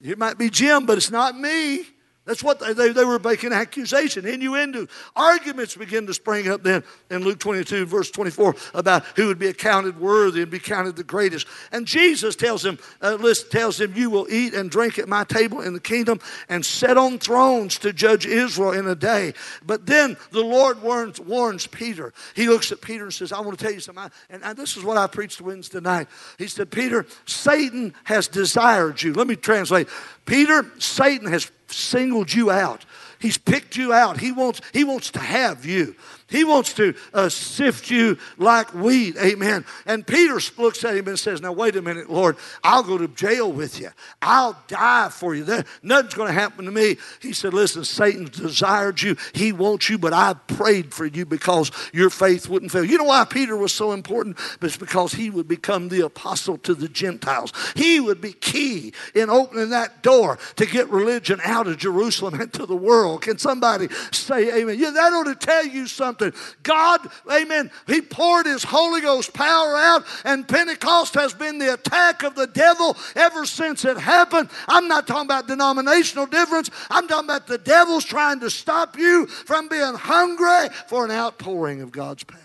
It 0.00 0.18
might 0.18 0.38
be 0.38 0.50
Jim, 0.50 0.86
but 0.86 0.98
it's 0.98 1.10
not 1.10 1.38
me. 1.38 1.84
That's 2.24 2.44
what 2.44 2.60
they, 2.60 2.72
they, 2.72 2.92
they, 2.92 3.04
were 3.04 3.18
making 3.18 3.52
accusation, 3.52 4.24
innuendo. 4.24 4.86
Arguments 5.16 5.74
begin 5.74 6.06
to 6.06 6.14
spring 6.14 6.48
up 6.48 6.62
then 6.62 6.84
in 7.10 7.24
Luke 7.24 7.40
22, 7.40 7.84
verse 7.84 8.12
24, 8.12 8.54
about 8.74 9.04
who 9.16 9.26
would 9.26 9.40
be 9.40 9.48
accounted 9.48 9.98
worthy 9.98 10.42
and 10.42 10.50
be 10.50 10.60
counted 10.60 10.94
the 10.94 11.02
greatest. 11.02 11.48
And 11.72 11.84
Jesus 11.84 12.36
tells 12.36 12.64
him, 12.64 12.78
uh, 13.00 13.14
list, 13.14 13.50
tells 13.50 13.80
him, 13.80 13.92
You 13.96 14.08
will 14.08 14.28
eat 14.30 14.54
and 14.54 14.70
drink 14.70 15.00
at 15.00 15.08
my 15.08 15.24
table 15.24 15.62
in 15.62 15.72
the 15.72 15.80
kingdom 15.80 16.20
and 16.48 16.64
sit 16.64 16.96
on 16.96 17.18
thrones 17.18 17.76
to 17.78 17.92
judge 17.92 18.24
Israel 18.24 18.70
in 18.70 18.86
a 18.86 18.94
day. 18.94 19.34
But 19.66 19.86
then 19.86 20.16
the 20.30 20.44
Lord 20.44 20.80
warns, 20.80 21.18
warns 21.18 21.66
Peter. 21.66 22.14
He 22.36 22.48
looks 22.48 22.70
at 22.70 22.80
Peter 22.80 23.02
and 23.02 23.12
says, 23.12 23.32
I 23.32 23.40
want 23.40 23.58
to 23.58 23.64
tell 23.64 23.74
you 23.74 23.80
something. 23.80 24.10
And, 24.30 24.44
and 24.44 24.56
this 24.56 24.76
is 24.76 24.84
what 24.84 24.96
I 24.96 25.08
preached 25.08 25.40
Wednesday 25.40 25.80
night. 25.80 26.06
He 26.38 26.46
said, 26.46 26.70
Peter, 26.70 27.04
Satan 27.26 27.94
has 28.04 28.28
desired 28.28 29.02
you. 29.02 29.12
Let 29.12 29.26
me 29.26 29.34
translate. 29.34 29.88
Peter, 30.24 30.70
Satan 30.78 31.26
has 31.26 31.50
singled 31.72 32.32
you 32.32 32.50
out. 32.50 32.84
He's 33.18 33.38
picked 33.38 33.76
you 33.76 33.92
out. 33.92 34.18
He 34.18 34.32
wants, 34.32 34.60
he 34.72 34.84
wants 34.84 35.10
to 35.12 35.20
have 35.20 35.64
you. 35.64 35.94
He 36.32 36.44
wants 36.44 36.72
to 36.74 36.94
uh, 37.12 37.28
sift 37.28 37.90
you 37.90 38.16
like 38.38 38.72
wheat. 38.72 39.16
Amen. 39.18 39.66
And 39.84 40.06
Peter 40.06 40.40
looks 40.56 40.82
at 40.82 40.96
him 40.96 41.06
and 41.06 41.18
says, 41.18 41.42
Now, 41.42 41.52
wait 41.52 41.76
a 41.76 41.82
minute, 41.82 42.08
Lord. 42.10 42.38
I'll 42.64 42.82
go 42.82 42.96
to 42.96 43.06
jail 43.06 43.52
with 43.52 43.78
you. 43.78 43.90
I'll 44.22 44.56
die 44.66 45.10
for 45.10 45.34
you. 45.34 45.44
There, 45.44 45.64
nothing's 45.82 46.14
going 46.14 46.28
to 46.28 46.40
happen 46.40 46.64
to 46.64 46.70
me. 46.70 46.96
He 47.20 47.34
said, 47.34 47.52
Listen, 47.52 47.84
Satan 47.84 48.30
desired 48.32 49.02
you. 49.02 49.16
He 49.34 49.52
wants 49.52 49.90
you, 49.90 49.98
but 49.98 50.14
I 50.14 50.32
prayed 50.32 50.94
for 50.94 51.04
you 51.04 51.26
because 51.26 51.70
your 51.92 52.08
faith 52.08 52.48
wouldn't 52.48 52.72
fail. 52.72 52.84
You 52.84 52.96
know 52.96 53.04
why 53.04 53.26
Peter 53.26 53.54
was 53.54 53.74
so 53.74 53.92
important? 53.92 54.38
It's 54.62 54.78
because 54.78 55.12
he 55.12 55.28
would 55.28 55.46
become 55.46 55.90
the 55.90 56.00
apostle 56.06 56.56
to 56.58 56.74
the 56.74 56.88
Gentiles. 56.88 57.52
He 57.76 58.00
would 58.00 58.22
be 58.22 58.32
key 58.32 58.94
in 59.14 59.28
opening 59.28 59.68
that 59.70 60.02
door 60.02 60.38
to 60.56 60.64
get 60.64 60.88
religion 60.88 61.40
out 61.44 61.66
of 61.66 61.76
Jerusalem 61.76 62.40
and 62.40 62.50
to 62.54 62.64
the 62.64 62.74
world. 62.74 63.20
Can 63.20 63.36
somebody 63.36 63.88
say 64.12 64.62
amen? 64.62 64.78
Yeah, 64.78 64.92
that 64.92 65.12
ought 65.12 65.24
to 65.24 65.34
tell 65.34 65.66
you 65.66 65.86
something 65.86 66.21
something. 66.22 66.40
God, 66.62 67.00
amen, 67.30 67.70
He 67.86 68.00
poured 68.00 68.46
His 68.46 68.64
Holy 68.64 69.00
Ghost 69.00 69.32
power 69.32 69.76
out, 69.76 70.04
and 70.24 70.46
Pentecost 70.46 71.14
has 71.14 71.34
been 71.34 71.58
the 71.58 71.74
attack 71.74 72.22
of 72.22 72.34
the 72.34 72.46
devil 72.46 72.96
ever 73.16 73.44
since 73.46 73.84
it 73.84 73.98
happened. 73.98 74.48
I'm 74.68 74.88
not 74.88 75.06
talking 75.06 75.26
about 75.26 75.48
denominational 75.48 76.26
difference, 76.26 76.70
I'm 76.90 77.08
talking 77.08 77.28
about 77.28 77.46
the 77.46 77.58
devil's 77.58 78.04
trying 78.04 78.40
to 78.40 78.50
stop 78.50 78.98
you 78.98 79.26
from 79.26 79.68
being 79.68 79.94
hungry 79.94 80.68
for 80.86 81.04
an 81.04 81.10
outpouring 81.10 81.80
of 81.80 81.92
God's 81.92 82.24
power. 82.24 82.38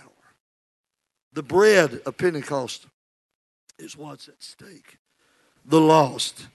The 1.34 1.44
bread 1.44 2.02
of 2.06 2.18
Pentecost 2.18 2.88
is 3.78 3.96
what's 3.96 4.28
at 4.28 4.42
stake. 4.42 4.98
The 5.66 5.80
lost. 5.80 6.48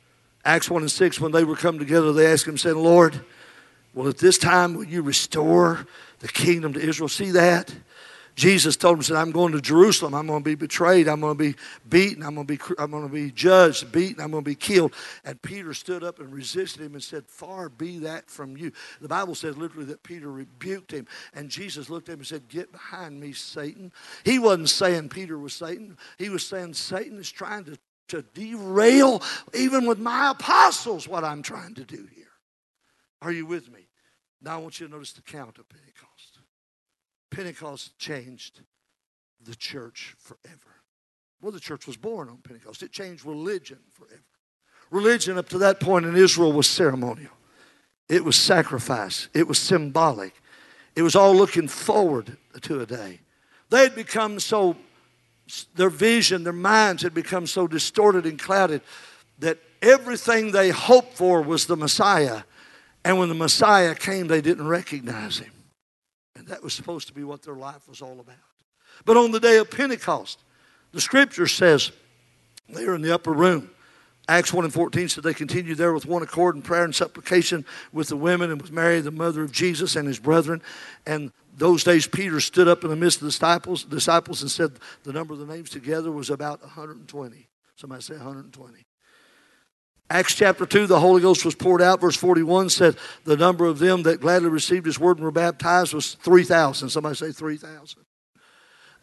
Acts 0.45 0.69
1 0.69 0.83
and 0.83 0.91
6, 0.91 1.21
when 1.21 1.31
they 1.31 1.45
were 1.45 1.55
come 1.55 1.79
together, 1.79 2.13
they 2.13 2.27
asked 2.27 2.49
him, 2.49 2.59
saying, 2.59 2.77
Lord, 2.77 3.21
well, 3.95 4.09
at 4.09 4.19
this 4.19 4.39
time, 4.39 4.75
will 4.75 4.85
you 4.85 5.03
restore 5.03 5.87
the 6.23 6.29
kingdom 6.29 6.73
to 6.73 6.81
Israel. 6.81 7.09
See 7.09 7.33
that? 7.33 7.75
Jesus 8.35 8.77
told 8.77 8.97
him, 8.97 9.03
said, 9.03 9.17
I'm 9.17 9.31
going 9.31 9.53
to 9.53 9.61
Jerusalem. 9.61 10.15
I'm 10.15 10.27
going 10.27 10.43
to 10.43 10.45
be 10.45 10.55
betrayed. 10.55 11.07
I'm 11.07 11.21
going 11.21 11.37
to 11.37 11.53
be 11.53 11.55
beaten. 11.87 12.23
I'm 12.23 12.35
going 12.35 12.47
to 12.47 12.57
be, 12.57 12.75
I'm 12.79 12.91
going 12.91 13.07
to 13.07 13.13
be 13.13 13.31
judged, 13.31 13.93
beaten. 13.93 14.23
I'm 14.23 14.31
going 14.31 14.43
to 14.43 14.51
be 14.51 14.55
killed. 14.55 14.95
And 15.25 15.41
Peter 15.43 15.75
stood 15.75 16.03
up 16.03 16.19
and 16.19 16.33
resisted 16.33 16.81
him 16.81 16.95
and 16.95 17.03
said, 17.03 17.27
Far 17.27 17.69
be 17.69 17.99
that 17.99 18.31
from 18.31 18.57
you. 18.57 18.73
The 19.03 19.09
Bible 19.09 19.35
says 19.35 19.59
literally 19.59 19.85
that 19.87 20.03
Peter 20.03 20.31
rebuked 20.31 20.93
him. 20.93 21.07
And 21.35 21.51
Jesus 21.51 21.91
looked 21.91 22.09
at 22.09 22.15
him 22.15 22.21
and 22.21 22.27
said, 22.27 22.49
Get 22.49 22.73
behind 22.73 23.21
me, 23.21 23.33
Satan. 23.33 23.93
He 24.25 24.39
wasn't 24.39 24.71
saying 24.71 25.11
Peter 25.11 25.39
was 25.39 25.53
Satan. 25.53 25.99
He 26.17 26.31
was 26.31 26.47
saying 26.47 26.73
Satan 26.73 27.19
is 27.19 27.31
trying 27.31 27.65
to, 27.65 27.77
to 28.09 28.23
derail, 28.33 29.23
even 29.53 29.87
with 29.87 29.99
my 29.99 30.31
apostles, 30.31 31.07
what 31.07 31.23
I'm 31.23 31.43
trying 31.43 31.75
to 31.75 31.85
do 31.85 32.09
here. 32.15 32.22
Are 33.23 33.33
you 33.33 33.47
with 33.47 33.73
me? 33.73 33.87
Now 34.43 34.57
I 34.57 34.59
want 34.59 34.81
you 34.81 34.87
to 34.87 34.93
notice 34.93 35.13
the 35.13 35.23
count 35.23 35.59
of 35.59 35.69
Pentecost. 35.69 36.41
Pentecost 37.31 37.97
changed 37.99 38.61
the 39.41 39.55
church 39.55 40.17
forever. 40.19 40.83
Well, 41.41 41.53
the 41.53 41.61
church 41.61 41.87
was 41.87 41.97
born 41.97 42.29
on 42.29 42.39
Pentecost. 42.39 42.83
It 42.83 42.91
changed 42.91 43.25
religion 43.25 43.79
forever. 43.93 44.23
Religion 44.91 45.39
up 45.39 45.49
to 45.51 45.59
that 45.59 45.81
point 45.81 46.05
in 46.05 46.17
Israel 46.17 46.53
was 46.53 46.69
ceremonial. 46.69 47.31
It 48.09 48.25
was 48.25 48.37
sacrifice. 48.37 49.29
It 49.33 49.47
was 49.47 49.59
symbolic. 49.59 50.35
It 50.97 51.03
was 51.03 51.17
all 51.17 51.35
looking 51.35 51.69
forward 51.69 52.37
to 52.61 52.81
a 52.81 52.87
day. 52.87 53.21
They 53.71 53.85
had 53.85 53.95
become 53.95 54.41
so, 54.41 54.77
their 55.77 55.91
vision, 55.91 56.43
their 56.45 56.53
minds 56.53 57.03
had 57.03 57.15
become 57.15 57.47
so 57.47 57.67
distorted 57.67 58.27
and 58.27 58.39
clouded 58.39 58.83
that 59.39 59.59
everything 59.81 60.51
they 60.51 60.71
hoped 60.71 61.15
for 61.15 61.41
was 61.41 61.67
the 61.67 61.77
Messiah. 61.77 62.43
And 63.05 63.19
when 63.19 63.29
the 63.29 63.35
Messiah 63.35 63.95
came, 63.95 64.29
they 64.29 64.41
didn't 64.41 64.67
recognize 64.69 65.39
him. 65.39 65.53
And 66.37 66.47
that 66.49 66.63
was 66.63 66.73
supposed 66.73 67.09
to 67.09 67.15
be 67.15 67.25
what 67.25 67.43
their 67.43 67.55
life 67.55 67.89
was 67.89 68.01
all 68.01 68.21
about. 68.21 68.37
But 69.05 69.17
on 69.17 69.33
the 69.33 69.41
day 69.41 69.57
of 69.59 69.71
Pentecost, 69.71 70.39
the 70.93 71.01
scripture 71.01 71.47
says 71.47 71.93
they 72.69 72.85
are 72.85 72.95
in 72.95 73.03
the 73.03 73.15
upper 73.15 73.33
room. 73.33 73.71
Acts 74.29 74.53
1 74.53 74.65
and 74.65 74.73
14 74.73 75.09
said 75.09 75.25
they 75.25 75.35
continued 75.35 75.79
there 75.79 75.93
with 75.93 76.07
one 76.07 76.23
accord 76.23 76.55
in 76.55 76.63
prayer 76.63 76.85
and 76.85 76.95
supplication 76.95 77.65
with 77.93 78.09
the 78.09 78.17
women 78.17 78.53
and 78.53 78.63
with 78.63 78.71
Mary, 78.71 79.01
the 79.01 79.11
mother 79.11 79.43
of 79.43 79.51
Jesus, 79.51 79.97
and 79.97 80.07
his 80.07 80.21
brethren. 80.21 80.63
And 81.07 81.33
those 81.57 81.83
days, 81.83 82.07
Peter 82.07 82.39
stood 82.39 82.69
up 82.69 82.85
in 82.85 82.91
the 82.91 82.97
midst 82.97 83.19
of 83.19 83.25
the 83.25 83.31
disciples, 83.31 83.85
disciples 83.85 84.41
and 84.43 84.51
said 84.51 84.73
the 85.03 85.13
number 85.13 85.35
of 85.35 85.41
the 85.41 85.47
names 85.47 85.71
together 85.71 86.13
was 86.13 86.31
about 86.31 86.63
120. 86.63 87.49
Somebody 87.75 88.03
say 88.03 88.15
120. 88.15 88.85
Acts 90.13 90.35
chapter 90.35 90.67
2, 90.67 90.89
the 90.89 91.01
Holy 91.01 91.23
Ghost 91.23 91.43
was 91.43 91.55
poured 91.55 91.81
out. 91.81 92.03
Verse 92.03 92.17
41 92.17 92.69
said 92.69 92.97
the 93.25 93.35
number 93.35 93.65
of 93.65 93.79
them 93.79 94.03
that 94.03 94.21
gladly 94.21 94.51
received 94.51 94.85
his 94.85 94.99
word 94.99 95.17
and 95.17 95.25
were 95.25 95.31
baptized 95.31 95.95
was 95.95 96.17
3,000. 96.17 96.91
Somebody 96.91 97.15
say 97.15 97.33
3,000. 97.33 98.05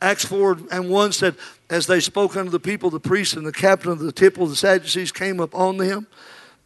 Acts 0.02 0.26
4 0.26 0.60
and 0.72 0.88
1 0.88 1.12
said, 1.12 1.36
As 1.68 1.88
they 1.88 2.00
spoke 2.00 2.38
unto 2.38 2.52
the 2.52 2.60
people, 2.60 2.92
the 2.92 3.00
priests 3.00 3.34
and 3.34 3.44
the 3.44 3.52
captain 3.52 3.92
of 3.92 3.98
the 3.98 4.12
temple 4.12 4.46
the 4.46 4.56
Sadducees 4.56 5.12
came 5.12 5.40
upon 5.40 5.78
them. 5.78 6.06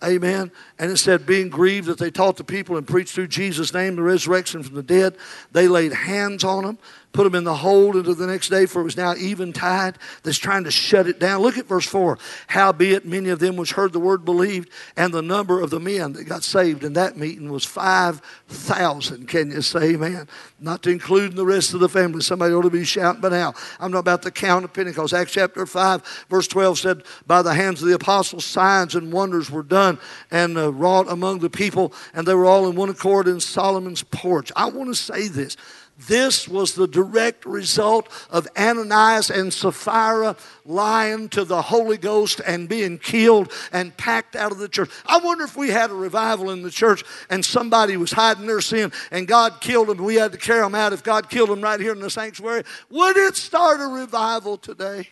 Amen. 0.04 0.52
And 0.78 0.91
it 0.91 0.98
said, 0.98 1.26
being 1.26 1.48
grieved 1.48 1.88
that 1.88 1.98
they 1.98 2.12
taught 2.12 2.36
the 2.36 2.44
people 2.44 2.76
and 2.76 2.86
preached 2.86 3.14
through 3.14 3.28
Jesus' 3.28 3.74
name 3.74 3.96
the 3.96 4.02
resurrection 4.02 4.62
from 4.62 4.76
the 4.76 4.84
dead, 4.84 5.16
they 5.54 5.70
laid 5.70 5.94
hands 5.94 6.44
on 6.44 6.66
them 6.66 6.78
put 7.14 7.24
them 7.24 7.36
in 7.36 7.43
the 7.43 7.55
hold 7.55 7.95
until 7.95 8.16
the 8.16 8.28
next 8.28 8.49
day, 8.49 8.66
for 8.66 8.82
it 8.82 8.86
was 8.86 8.97
now 8.97 9.14
eventide 9.16 9.97
that's 10.24 10.39
trying 10.39 10.64
to 10.64 10.72
shut 10.72 11.07
it 11.07 11.20
down. 11.20 11.41
Look 11.41 11.57
at 11.59 11.68
verse 11.68 11.86
4. 11.86 12.18
Howbeit, 12.47 13.05
many 13.05 13.30
of 13.30 13.39
them 13.39 13.55
which 13.55 13.74
heard 13.74 13.93
the 13.93 13.99
word 13.99 14.26
believed, 14.26 14.70
and 14.97 15.14
the 15.14 15.22
number 15.22 15.61
of 15.61 15.70
the 15.70 15.80
men 15.80 16.14
that 16.14 16.24
got 16.26 16.43
saved 16.43 16.84
in 16.84 16.93
that 16.93 17.16
meeting 17.16 17.51
was 17.51 17.64
5,000. 17.66 19.28
Can 19.28 19.51
you 19.51 19.61
say 19.61 19.93
amen? 19.93 20.28
Not 20.59 20.82
to 20.84 20.89
include 20.89 21.36
the 21.36 21.45
rest 21.45 21.74
of 21.74 21.80
the 21.80 21.89
family. 21.89 22.22
Somebody 22.22 22.53
ought 22.53 22.64
to 22.64 22.70
be 22.72 22.84
shouting 22.84 23.22
by 23.22 23.30
now. 23.30 23.53
I'm 23.80 23.91
not 23.91 23.99
about 23.99 24.24
the 24.24 24.32
count 24.32 24.66
of 24.66 24.74
Pentecost. 24.74 25.14
Acts 25.14 25.34
chapter 25.34 25.66
5, 25.66 26.26
verse 26.30 26.47
12 26.47 26.80
said, 26.80 27.03
By 27.28 27.43
the 27.43 27.53
hands 27.53 27.82
of 27.82 27.88
the 27.88 27.95
apostles, 27.95 28.43
signs 28.43 28.95
and 28.95 29.14
wonders 29.14 29.51
were 29.51 29.64
done 29.64 29.99
and 30.32 30.57
uh, 30.57 30.74
wrought 30.74 31.11
among 31.11 31.39
the 31.39 31.49
people, 31.49 31.93
and 32.16 32.28
they 32.28 32.34
were 32.34 32.45
all 32.45 32.68
in 32.68 32.76
one 32.76 32.89
accord 32.89 33.28
in 33.28 33.39
Solomon's 33.39 34.01
porch. 34.01 34.51
I 34.55 34.66
want 34.70 34.89
to 34.89 34.95
say 34.95 35.28
this. 35.28 35.57
This 35.96 36.48
was 36.48 36.74
the 36.74 36.88
direct 36.88 37.46
result 37.46 38.10
of 38.32 38.48
Ananias 38.58 39.30
and 39.30 39.54
Sapphira 39.54 40.36
lying 40.66 41.30
to 41.30 41.46
the 41.46 41.62
Holy 41.62 41.98
Ghost 41.98 42.41
and 42.46 42.68
being 42.68 42.98
killed 42.98 43.52
and 43.72 43.96
packed 43.96 44.36
out 44.36 44.52
of 44.52 44.58
the 44.58 44.68
church. 44.68 44.89
I 45.06 45.20
wonder 45.20 45.44
if 45.44 45.56
we 45.56 45.70
had 45.70 45.91
a 45.91 45.96
revival 45.96 46.50
in 46.50 46.64
the 46.64 46.72
church 46.72 47.04
and 47.30 47.46
somebody 47.46 47.96
was 47.96 48.12
hiding 48.12 48.48
their 48.48 48.62
sin 48.62 48.91
and 49.12 49.28
God 49.28 49.62
killed 49.62 49.88
them 49.88 49.98
we 49.98 50.16
had 50.16 50.32
to 50.32 50.38
carry 50.38 50.62
them 50.62 50.74
out. 50.74 50.94
If 50.94 51.04
God 51.04 51.30
killed 51.30 51.50
them 51.50 51.62
right 51.62 51.80
here 51.80 51.94
in 51.94 52.00
the 52.00 52.10
sanctuary, 52.10 52.64
would 52.89 53.16
it 53.16 53.36
start 53.36 53.80
a 53.80 53.86
revival 53.86 54.58
today? 54.58 55.08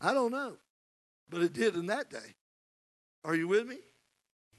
I 0.00 0.12
don't 0.12 0.32
know. 0.32 0.54
But 1.30 1.42
it 1.42 1.54
did 1.54 1.74
in 1.74 1.86
that 1.86 2.10
day. 2.10 2.34
Are 3.24 3.34
you 3.34 3.48
with 3.48 3.66
me? 3.66 3.78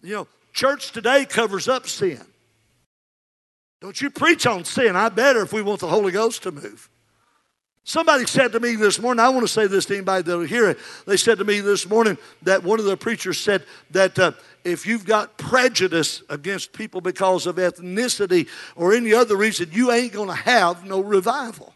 You 0.02 0.16
know, 0.16 0.28
church 0.52 0.92
today 0.92 1.26
covers 1.26 1.68
up 1.68 1.88
sin. 1.88 2.26
Don't 3.84 4.02
you 4.02 4.10
preach 4.10 4.48
on 4.48 4.64
sin. 4.64 4.96
I 4.96 5.10
better 5.10 5.42
if 5.42 5.52
we 5.52 5.62
want 5.62 5.82
the 5.82 5.90
Holy 5.90 6.14
Ghost 6.14 6.44
to 6.44 6.54
move. 6.54 6.90
Somebody 7.84 8.26
said 8.26 8.54
to 8.54 8.62
me 8.62 8.78
this 8.78 8.98
morning, 8.98 9.20
I 9.20 9.28
want 9.28 9.42
to 9.42 9.48
say 9.52 9.68
this 9.68 9.84
to 9.88 9.96
anybody 9.96 10.24
that 10.24 10.38
will 10.38 10.46
hear 10.46 10.70
it. 10.70 10.80
They 11.06 11.18
said 11.18 11.40
to 11.40 11.44
me 11.44 11.60
this 11.60 11.86
morning 11.86 12.18
that 12.44 12.64
one 12.64 12.80
of 12.80 12.86
the 12.86 12.96
preachers 12.96 13.38
said 13.38 13.66
that 13.92 14.18
uh, 14.18 14.32
if 14.64 14.88
you've 14.88 15.06
got 15.06 15.38
prejudice 15.38 16.24
against 16.30 16.72
people 16.72 17.02
because 17.02 17.46
of 17.46 17.58
ethnicity 17.58 18.48
or 18.78 18.94
any 18.94 19.14
other 19.14 19.36
reason, 19.36 19.68
you 19.74 19.92
ain't 19.92 20.14
going 20.14 20.30
to 20.30 20.34
have 20.34 20.86
no 20.86 21.02
revival. 21.02 21.74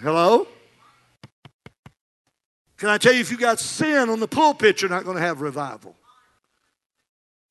Hello? 0.00 0.48
Can 2.76 2.88
I 2.88 2.98
tell 2.98 3.12
you, 3.12 3.20
if 3.20 3.30
you 3.30 3.38
got 3.38 3.60
sin 3.60 4.10
on 4.10 4.18
the 4.18 4.26
pulpit, 4.26 4.82
you're 4.82 4.90
not 4.90 5.04
going 5.04 5.16
to 5.16 5.22
have 5.22 5.42
revival. 5.42 5.94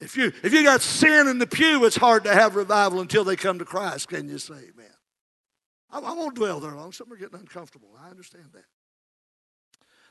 If 0.01 0.17
you, 0.17 0.33
if 0.43 0.51
you 0.51 0.63
got 0.63 0.81
sin 0.81 1.27
in 1.27 1.37
the 1.37 1.45
pew, 1.45 1.85
it's 1.85 1.95
hard 1.95 2.23
to 2.23 2.33
have 2.33 2.55
revival 2.55 3.01
until 3.01 3.23
they 3.23 3.35
come 3.35 3.59
to 3.59 3.65
Christ. 3.65 4.09
Can 4.09 4.27
you 4.27 4.39
say 4.39 4.55
amen? 4.55 4.91
I, 5.91 5.99
I 5.99 6.13
won't 6.13 6.35
dwell 6.35 6.59
there 6.59 6.71
long. 6.71 6.91
Some 6.91 7.13
are 7.13 7.15
getting 7.15 7.39
uncomfortable. 7.39 7.89
I 8.03 8.09
understand 8.09 8.45
that. 8.53 8.65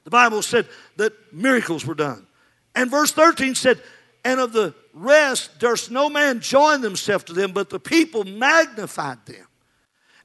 The 0.04 0.10
Bible 0.10 0.42
said 0.42 0.68
that 0.96 1.12
miracles 1.32 1.84
were 1.84 1.96
done. 1.96 2.26
And 2.74 2.88
verse 2.88 3.10
13 3.10 3.56
said, 3.56 3.82
And 4.24 4.38
of 4.38 4.52
the 4.52 4.74
rest, 4.94 5.58
durst 5.58 5.90
no 5.90 6.08
man 6.08 6.40
join 6.40 6.80
themselves 6.82 7.24
to 7.24 7.32
them, 7.32 7.52
but 7.52 7.68
the 7.68 7.80
people 7.80 8.22
magnified 8.22 9.26
them. 9.26 9.46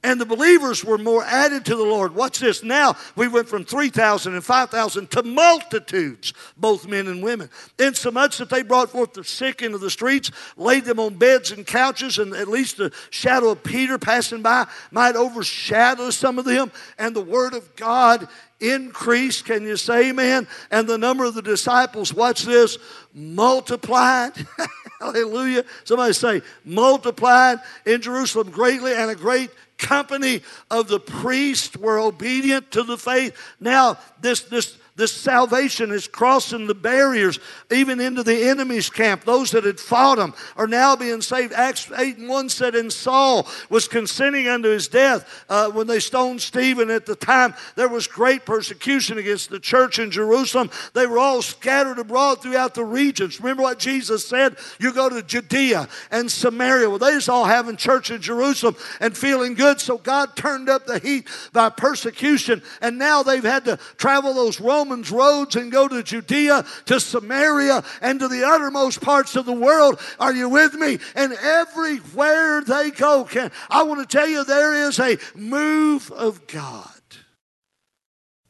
And 0.06 0.20
the 0.20 0.24
believers 0.24 0.84
were 0.84 0.98
more 0.98 1.24
added 1.24 1.64
to 1.64 1.74
the 1.74 1.82
Lord. 1.82 2.14
Watch 2.14 2.38
this. 2.38 2.62
Now 2.62 2.94
we 3.16 3.26
went 3.26 3.48
from 3.48 3.64
3,000 3.64 4.34
and 4.34 4.44
5,000 4.44 5.10
to 5.10 5.24
multitudes, 5.24 6.32
both 6.56 6.86
men 6.86 7.08
and 7.08 7.24
women. 7.24 7.50
Insomuch 7.76 8.38
that 8.38 8.48
they 8.48 8.62
brought 8.62 8.90
forth 8.90 9.14
the 9.14 9.24
sick 9.24 9.62
into 9.62 9.78
the 9.78 9.90
streets, 9.90 10.30
laid 10.56 10.84
them 10.84 11.00
on 11.00 11.14
beds 11.14 11.50
and 11.50 11.66
couches, 11.66 12.18
and 12.18 12.34
at 12.34 12.46
least 12.46 12.76
the 12.76 12.92
shadow 13.10 13.48
of 13.48 13.64
Peter 13.64 13.98
passing 13.98 14.42
by 14.42 14.68
might 14.92 15.16
overshadow 15.16 16.10
some 16.10 16.38
of 16.38 16.44
them. 16.44 16.70
And 16.98 17.16
the 17.16 17.20
word 17.20 17.54
of 17.54 17.74
God 17.74 18.28
increased. 18.60 19.44
Can 19.44 19.64
you 19.64 19.76
say 19.76 20.10
amen? 20.10 20.46
And 20.70 20.86
the 20.86 20.98
number 20.98 21.24
of 21.24 21.34
the 21.34 21.42
disciples, 21.42 22.14
watch 22.14 22.44
this, 22.44 22.78
multiplied. 23.12 24.34
Hallelujah. 25.00 25.64
Somebody 25.82 26.12
say, 26.12 26.42
multiplied 26.64 27.58
in 27.84 28.00
Jerusalem 28.00 28.50
greatly, 28.50 28.94
and 28.94 29.10
a 29.10 29.16
great 29.16 29.50
company 29.78 30.42
of 30.70 30.88
the 30.88 31.00
priests 31.00 31.76
were 31.76 31.98
obedient 31.98 32.70
to 32.72 32.82
the 32.82 32.98
faith. 32.98 33.36
Now, 33.60 33.98
this, 34.20 34.42
this, 34.42 34.76
this 34.96 35.12
salvation 35.12 35.92
is 35.92 36.08
crossing 36.08 36.66
the 36.66 36.74
barriers 36.74 37.38
even 37.70 38.00
into 38.00 38.22
the 38.22 38.48
enemy's 38.48 38.88
camp. 38.88 39.24
Those 39.24 39.50
that 39.50 39.64
had 39.64 39.78
fought 39.78 40.18
him 40.18 40.32
are 40.56 40.66
now 40.66 40.96
being 40.96 41.20
saved. 41.20 41.52
Acts 41.52 41.90
8 41.94 42.16
and 42.16 42.28
1 42.30 42.48
said, 42.48 42.74
And 42.74 42.90
Saul 42.90 43.46
was 43.68 43.88
consenting 43.88 44.48
unto 44.48 44.70
his 44.70 44.88
death 44.88 45.44
uh, 45.50 45.70
when 45.70 45.86
they 45.86 46.00
stoned 46.00 46.40
Stephen 46.40 46.90
at 46.90 47.04
the 47.04 47.14
time. 47.14 47.54
There 47.74 47.90
was 47.90 48.06
great 48.06 48.46
persecution 48.46 49.18
against 49.18 49.50
the 49.50 49.60
church 49.60 49.98
in 49.98 50.10
Jerusalem. 50.10 50.70
They 50.94 51.06
were 51.06 51.18
all 51.18 51.42
scattered 51.42 51.98
abroad 51.98 52.40
throughout 52.40 52.74
the 52.74 52.84
regions. 52.84 53.38
Remember 53.38 53.64
what 53.64 53.78
Jesus 53.78 54.26
said? 54.26 54.56
You 54.80 54.94
go 54.94 55.10
to 55.10 55.22
Judea 55.22 55.88
and 56.10 56.30
Samaria. 56.30 56.88
Well, 56.88 56.98
they 56.98 57.12
just 57.12 57.28
all 57.28 57.44
having 57.44 57.76
church 57.76 58.10
in 58.10 58.22
Jerusalem 58.22 58.76
and 59.00 59.14
feeling 59.14 59.52
good. 59.52 59.78
So 59.78 59.98
God 59.98 60.36
turned 60.36 60.70
up 60.70 60.86
the 60.86 60.98
heat 60.98 61.28
by 61.52 61.68
persecution. 61.68 62.62
And 62.80 62.96
now 62.96 63.22
they've 63.22 63.44
had 63.44 63.66
to 63.66 63.76
travel 63.98 64.32
those 64.32 64.58
Roman 64.58 64.85
Roman's 64.86 65.10
roads 65.10 65.56
and 65.56 65.72
go 65.72 65.88
to 65.88 66.02
Judea, 66.02 66.64
to 66.86 67.00
Samaria, 67.00 67.82
and 68.00 68.20
to 68.20 68.28
the 68.28 68.44
uttermost 68.44 69.00
parts 69.00 69.34
of 69.34 69.44
the 69.44 69.52
world. 69.52 70.00
Are 70.20 70.32
you 70.32 70.48
with 70.48 70.74
me? 70.74 70.98
And 71.16 71.32
everywhere 71.32 72.62
they 72.62 72.92
go, 72.92 73.24
can 73.24 73.50
I 73.68 73.82
want 73.82 74.08
to 74.08 74.16
tell 74.16 74.28
you 74.28 74.44
there 74.44 74.86
is 74.88 75.00
a 75.00 75.18
move 75.34 76.10
of 76.12 76.46
God. 76.46 76.92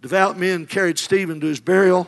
Devout 0.03 0.39
men 0.39 0.67
carried 0.67 0.99
Stephen 0.99 1.41
to 1.41 1.47
his 1.47 1.61
burial, 1.61 2.07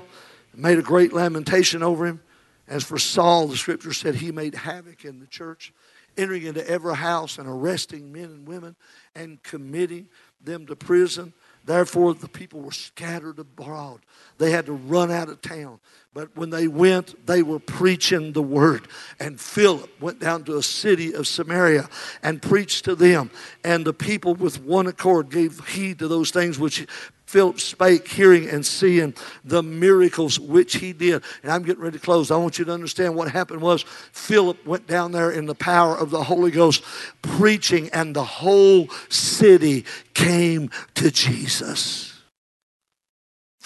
made 0.55 0.79
a 0.79 0.83
great 0.83 1.15
lamentation 1.15 1.83
over 1.83 2.07
him. 2.07 2.21
As 2.69 2.85
for 2.85 2.99
Saul, 2.99 3.49
the 3.49 3.57
scripture 3.57 3.95
said 3.95 4.17
he 4.17 4.31
made 4.31 4.55
havoc 4.55 5.07
in 5.07 5.21
the 5.21 5.27
church, 5.27 5.73
entering 6.19 6.43
into 6.43 6.69
every 6.69 6.97
house 6.97 7.39
and 7.39 7.49
arresting 7.49 8.13
men 8.13 8.25
and 8.25 8.47
women 8.47 8.77
and 9.15 9.43
committing 9.43 10.09
them 10.39 10.67
to 10.67 10.77
prison. 10.77 11.33
Therefore, 11.69 12.15
the 12.15 12.31
people 12.31 12.63
were 12.63 12.73
scattered 12.73 13.39
abroad. 13.39 14.01
They 14.39 14.53
had 14.53 14.65
to 14.67 14.73
run 14.73 15.11
out 15.11 15.29
of 15.29 15.43
town. 15.43 15.81
But 16.15 16.35
when 16.35 16.49
they 16.49 16.67
went, 16.67 17.27
they 17.27 17.43
were 17.43 17.59
preaching 17.59 18.33
the 18.33 18.41
word. 18.41 18.89
And 19.21 19.39
Philip 19.39 19.91
went 20.01 20.19
down 20.19 20.45
to 20.45 20.57
a 20.57 20.63
city 20.63 21.13
of 21.13 21.29
Samaria 21.29 21.91
and 22.23 22.41
preached 22.41 22.87
to 22.87 22.95
them. 22.95 23.31
And 23.63 23.85
the 23.85 23.93
people, 23.93 24.35
with 24.35 24.63
one 24.63 24.87
accord, 24.87 25.29
gave 25.29 25.63
heed 25.69 25.99
to 25.99 26.09
those 26.09 26.31
things 26.31 26.59
which 26.59 26.87
Philip 27.29 27.61
spake, 27.61 28.09
hearing 28.09 28.49
and 28.49 28.65
seeing 28.65 29.13
the 29.45 29.63
miracles 29.63 30.41
which 30.41 30.77
he 30.77 30.95
did. 30.95 31.23
And 31.43 31.53
I'm 31.53 31.63
getting 31.63 31.83
ready 31.83 31.99
to 31.99 32.03
close. 32.03 32.31
I 32.31 32.39
want 32.39 32.59
you 32.59 32.65
to 32.65 32.73
understand 32.73 33.15
what 33.15 33.31
happened 33.31 33.61
was 33.61 33.83
Philip 34.13 34.67
went 34.67 34.87
down 34.87 35.13
there 35.13 35.31
in 35.31 35.45
the 35.45 35.55
power 35.55 35.95
of 35.95 36.09
the 36.09 36.23
Holy 36.23 36.51
Ghost 36.51 36.83
preaching, 37.21 37.91
and 37.93 38.17
the 38.17 38.25
whole 38.25 38.89
city 39.11 39.85
came 40.15 40.71
to 40.95 41.11
Jesus. 41.11 42.15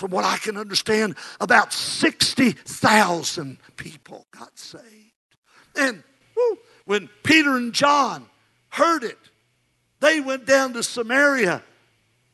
from 0.03 0.11
what 0.11 0.25
I 0.25 0.37
can 0.37 0.57
understand, 0.57 1.15
about 1.41 1.73
60,000 1.73 3.59
people 3.77 4.27
got 4.37 4.59
saved. 4.59 4.83
And 5.77 6.03
woo, 6.37 6.59
when 6.87 7.09
Peter 7.23 7.57
and 7.57 7.73
John 7.73 8.27
heard 8.71 9.05
it, 9.05 9.19
they 10.01 10.19
went 10.19 10.45
down 10.45 10.73
to 10.73 10.83
Samaria. 10.83 11.63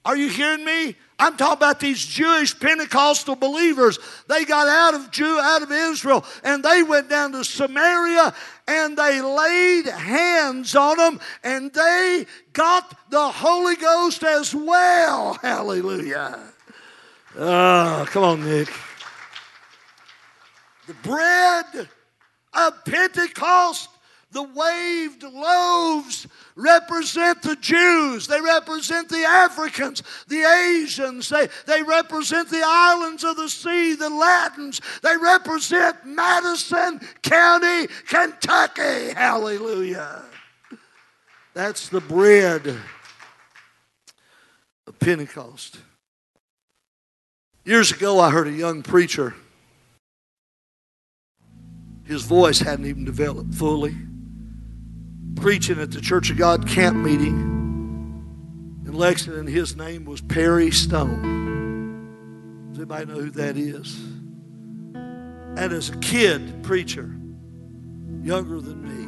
Are 0.06 0.16
you 0.16 0.30
hearing 0.30 0.64
me? 0.64 0.96
I'm 1.20 1.36
talking 1.36 1.56
about 1.56 1.80
these 1.80 2.04
Jewish 2.04 2.58
Pentecostal 2.58 3.34
believers. 3.34 3.98
They 4.28 4.44
got 4.44 4.68
out 4.68 4.94
of 4.94 5.10
Jew, 5.10 5.38
out 5.40 5.62
of 5.62 5.72
Israel, 5.72 6.24
and 6.44 6.62
they 6.62 6.84
went 6.84 7.10
down 7.10 7.32
to 7.32 7.44
Samaria 7.44 8.32
and 8.68 8.96
they 8.96 9.20
laid 9.20 9.86
hands 9.86 10.76
on 10.76 10.96
them 10.96 11.20
and 11.42 11.72
they 11.72 12.24
got 12.52 13.10
the 13.10 13.28
Holy 13.30 13.74
Ghost 13.74 14.22
as 14.22 14.54
well. 14.54 15.34
Hallelujah. 15.42 16.38
Oh, 17.36 18.06
come 18.08 18.24
on, 18.24 18.44
Nick. 18.44 18.72
The 20.86 20.94
bread 21.02 21.88
of 22.54 22.84
Pentecost 22.84 23.90
the 24.30 24.42
waved 24.42 25.22
loaves 25.22 26.26
represent 26.54 27.40
the 27.40 27.56
Jews. 27.56 28.26
They 28.26 28.40
represent 28.40 29.08
the 29.08 29.24
Africans, 29.24 30.02
the 30.26 30.42
Asians. 30.42 31.30
They, 31.30 31.48
they 31.66 31.82
represent 31.82 32.50
the 32.50 32.62
islands 32.62 33.24
of 33.24 33.36
the 33.36 33.48
sea, 33.48 33.94
the 33.94 34.10
Latins. 34.10 34.82
They 35.02 35.16
represent 35.16 36.04
Madison 36.04 37.00
County, 37.22 37.86
Kentucky. 38.06 39.14
Hallelujah. 39.14 40.22
That's 41.54 41.88
the 41.88 42.00
bread 42.00 42.76
of 44.86 44.98
Pentecost. 44.98 45.78
Years 47.64 47.92
ago, 47.92 48.20
I 48.20 48.30
heard 48.30 48.46
a 48.46 48.52
young 48.52 48.82
preacher. 48.82 49.34
His 52.04 52.22
voice 52.22 52.60
hadn't 52.60 52.86
even 52.86 53.04
developed 53.04 53.54
fully 53.54 53.94
preaching 55.40 55.78
at 55.78 55.90
the 55.92 56.00
Church 56.00 56.30
of 56.30 56.36
God 56.36 56.66
camp 56.66 56.96
meeting 56.96 57.36
in 58.84 58.92
Lexington. 58.92 59.46
His 59.46 59.76
name 59.76 60.04
was 60.04 60.20
Perry 60.20 60.70
Stone. 60.70 62.68
Does 62.70 62.78
anybody 62.78 63.06
know 63.06 63.20
who 63.20 63.30
that 63.30 63.56
is? 63.56 63.96
And 64.94 65.72
as 65.72 65.90
a 65.90 65.96
kid 65.98 66.62
preacher, 66.62 67.16
younger 68.22 68.60
than 68.60 68.82
me, 68.82 69.06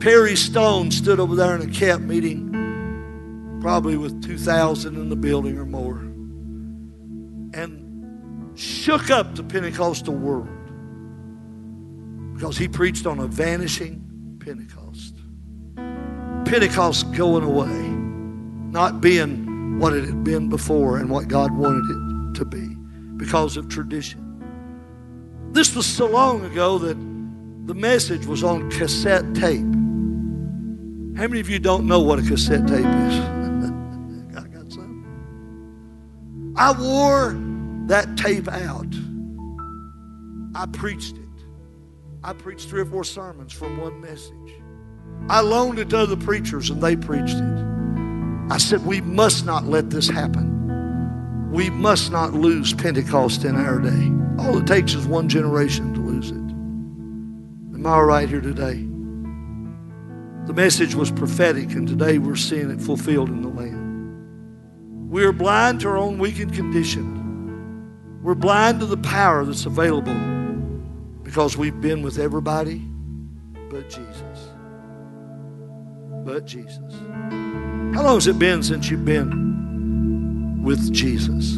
Perry 0.00 0.36
Stone 0.36 0.90
stood 0.90 1.20
over 1.20 1.34
there 1.34 1.54
in 1.54 1.62
a 1.62 1.72
camp 1.72 2.04
meeting, 2.04 3.58
probably 3.60 3.96
with 3.96 4.22
2,000 4.22 4.96
in 4.96 5.08
the 5.08 5.16
building 5.16 5.58
or 5.58 5.66
more, 5.66 5.98
and 7.54 8.58
shook 8.58 9.10
up 9.10 9.34
the 9.36 9.44
Pentecostal 9.44 10.14
world 10.14 10.48
because 12.34 12.56
he 12.56 12.68
preached 12.68 13.06
on 13.06 13.18
a 13.20 13.26
vanishing 13.26 14.04
Pentecost. 14.38 14.77
Pentecost 16.48 17.12
going 17.12 17.44
away, 17.44 17.78
not 18.72 19.02
being 19.02 19.78
what 19.78 19.92
it 19.92 20.06
had 20.06 20.24
been 20.24 20.48
before 20.48 20.96
and 20.96 21.10
what 21.10 21.28
God 21.28 21.52
wanted 21.52 21.84
it 21.84 22.38
to 22.38 22.46
be 22.46 22.74
because 23.18 23.58
of 23.58 23.68
tradition. 23.68 24.24
This 25.52 25.76
was 25.76 25.84
so 25.84 26.06
long 26.06 26.46
ago 26.46 26.78
that 26.78 26.96
the 27.66 27.74
message 27.74 28.24
was 28.24 28.42
on 28.42 28.70
cassette 28.70 29.34
tape. 29.34 29.58
How 31.18 31.28
many 31.28 31.40
of 31.40 31.50
you 31.50 31.58
don't 31.58 31.86
know 31.86 32.00
what 32.00 32.18
a 32.18 32.22
cassette 32.22 32.66
tape 32.66 32.78
is? 32.78 32.84
I 34.34 34.48
got 34.48 34.72
some. 34.72 36.54
I 36.56 36.72
wore 36.72 37.36
that 37.88 38.16
tape 38.16 38.48
out. 38.48 38.94
I 40.54 40.64
preached 40.64 41.18
it. 41.18 41.24
I 42.24 42.32
preached 42.32 42.70
three 42.70 42.80
or 42.80 42.86
four 42.86 43.04
sermons 43.04 43.52
from 43.52 43.78
one 43.78 44.00
message. 44.00 44.32
I 45.28 45.40
loaned 45.40 45.78
it 45.78 45.90
to 45.90 45.98
other 45.98 46.16
preachers 46.16 46.70
and 46.70 46.82
they 46.82 46.96
preached 46.96 47.36
it. 47.36 47.68
I 48.50 48.58
said, 48.58 48.86
We 48.86 49.00
must 49.00 49.44
not 49.44 49.64
let 49.64 49.90
this 49.90 50.08
happen. 50.08 51.50
We 51.50 51.70
must 51.70 52.12
not 52.12 52.34
lose 52.34 52.72
Pentecost 52.72 53.44
in 53.44 53.56
our 53.56 53.78
day. 53.78 54.12
All 54.42 54.58
it 54.58 54.66
takes 54.66 54.94
is 54.94 55.06
one 55.06 55.28
generation 55.28 55.94
to 55.94 56.00
lose 56.00 56.30
it. 56.30 56.34
Am 56.34 57.86
I 57.86 58.00
right 58.00 58.28
here 58.28 58.40
today? 58.40 58.84
The 60.46 60.54
message 60.54 60.94
was 60.94 61.10
prophetic, 61.10 61.72
and 61.72 61.86
today 61.86 62.18
we're 62.18 62.36
seeing 62.36 62.70
it 62.70 62.80
fulfilled 62.80 63.28
in 63.28 63.42
the 63.42 63.48
land. 63.48 65.10
We 65.10 65.24
are 65.24 65.32
blind 65.32 65.80
to 65.80 65.88
our 65.88 65.98
own 65.98 66.18
weakened 66.18 66.54
condition. 66.54 68.20
We're 68.22 68.34
blind 68.34 68.80
to 68.80 68.86
the 68.86 68.96
power 68.96 69.44
that's 69.44 69.66
available 69.66 70.14
because 71.22 71.56
we've 71.56 71.80
been 71.80 72.02
with 72.02 72.18
everybody 72.18 72.88
but 73.70 73.90
Jesus 73.90 74.22
but 76.28 76.44
Jesus. 76.44 76.94
How 77.94 78.02
long 78.04 78.16
has 78.16 78.26
it 78.26 78.38
been 78.38 78.62
since 78.62 78.90
you've 78.90 79.06
been 79.06 80.62
with 80.62 80.92
Jesus? 80.92 81.54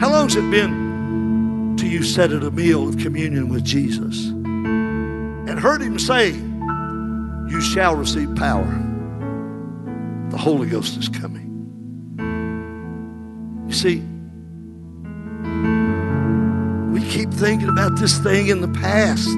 How 0.00 0.10
long 0.10 0.28
has 0.30 0.36
it 0.36 0.50
been 0.50 1.76
till 1.78 1.90
you 1.90 2.02
sat 2.02 2.32
at 2.32 2.42
a 2.42 2.50
meal 2.50 2.88
of 2.88 2.96
communion 2.96 3.50
with 3.50 3.62
Jesus 3.62 4.28
and 4.28 5.60
heard 5.60 5.82
him 5.82 5.98
say, 5.98 6.30
You 6.30 7.60
shall 7.60 7.94
receive 7.96 8.34
power? 8.34 8.64
The 10.30 10.38
Holy 10.38 10.66
Ghost 10.66 10.96
is 10.96 11.10
coming. 11.10 11.44
You 13.68 13.74
see, 13.74 13.96
we 16.94 17.06
keep 17.10 17.30
thinking 17.30 17.68
about 17.68 17.98
this 17.98 18.18
thing 18.20 18.46
in 18.46 18.62
the 18.62 18.80
past. 18.80 19.28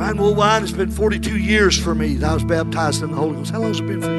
Brian 0.00 0.16
Woolwine, 0.16 0.62
it's 0.62 0.72
been 0.72 0.90
42 0.90 1.36
years 1.36 1.78
for 1.78 1.94
me 1.94 2.14
that 2.14 2.30
I 2.30 2.32
was 2.32 2.42
baptized 2.42 3.02
in 3.02 3.10
the 3.10 3.16
Holy 3.18 3.36
Ghost. 3.36 3.50
How 3.50 3.58
long 3.58 3.68
has 3.68 3.80
it 3.80 3.86
been 3.86 4.00
for 4.00 4.10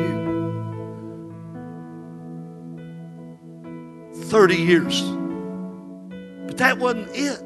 you? 4.13 4.25
30 4.25 4.55
years. 4.57 5.01
But 6.45 6.59
that 6.59 6.77
wasn't 6.77 7.09
it. 7.15 7.41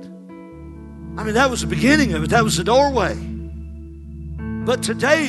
I 1.18 1.24
mean, 1.24 1.34
that 1.36 1.50
was 1.50 1.62
the 1.62 1.68
beginning 1.68 2.12
of 2.12 2.26
it, 2.26 2.30
that 2.32 2.44
was 2.44 2.58
the 2.58 2.66
doorway. 2.66 3.16
But 4.66 4.84
today, 4.84 5.28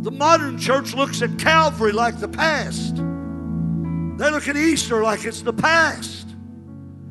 the 0.00 0.12
modern 0.12 0.58
church 0.58 0.94
looks 0.94 1.20
at 1.20 1.38
Calvary 1.38 1.92
like 1.92 2.20
the 2.20 2.28
past. 2.28 2.96
They 2.96 4.30
look 4.30 4.48
at 4.48 4.56
Easter 4.56 5.02
like 5.02 5.26
it's 5.26 5.42
the 5.42 5.52
past. 5.52 6.26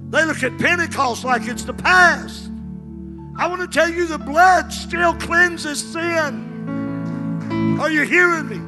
They 0.10 0.26
look 0.26 0.42
at 0.42 0.58
Pentecost 0.58 1.24
like 1.24 1.48
it's 1.48 1.66
the 1.66 1.74
past. 1.76 2.50
I 3.38 3.48
want 3.48 3.62
to 3.62 3.68
tell 3.68 3.90
you 3.90 4.08
the 4.08 4.18
blood 4.18 4.72
still 4.72 5.14
cleanses 5.14 5.92
sin. 5.92 7.78
Are 7.82 7.92
you 7.92 8.04
hearing 8.04 8.48
me? 8.48 8.62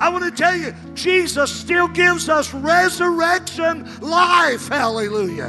I 0.00 0.08
want 0.08 0.24
to 0.24 0.30
tell 0.30 0.56
you, 0.56 0.72
Jesus 0.94 1.52
still 1.52 1.88
gives 1.88 2.28
us 2.28 2.54
resurrection 2.54 3.88
life. 4.00 4.68
Hallelujah. 4.68 5.48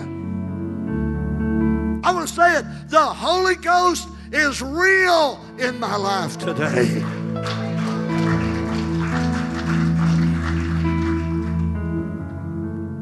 I 2.04 2.12
want 2.12 2.28
to 2.28 2.34
say 2.34 2.58
it. 2.58 2.66
The 2.88 3.00
Holy 3.00 3.56
Ghost 3.56 4.08
is 4.32 4.64
real 4.64 5.39
in 5.60 5.80
my 5.80 5.95
life 5.95 6.39
today. 6.39 7.04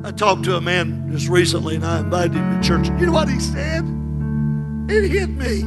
I 0.03 0.11
talked 0.11 0.43
to 0.45 0.57
a 0.57 0.61
man 0.61 1.09
just 1.11 1.29
recently 1.29 1.75
and 1.75 1.85
I 1.85 1.99
invited 1.99 2.33
him 2.33 2.61
to 2.61 2.67
church. 2.67 2.87
You 2.99 3.05
know 3.05 3.13
what 3.13 3.29
he 3.29 3.39
said? 3.39 3.85
It 4.89 5.09
hit 5.09 5.29
me. 5.29 5.57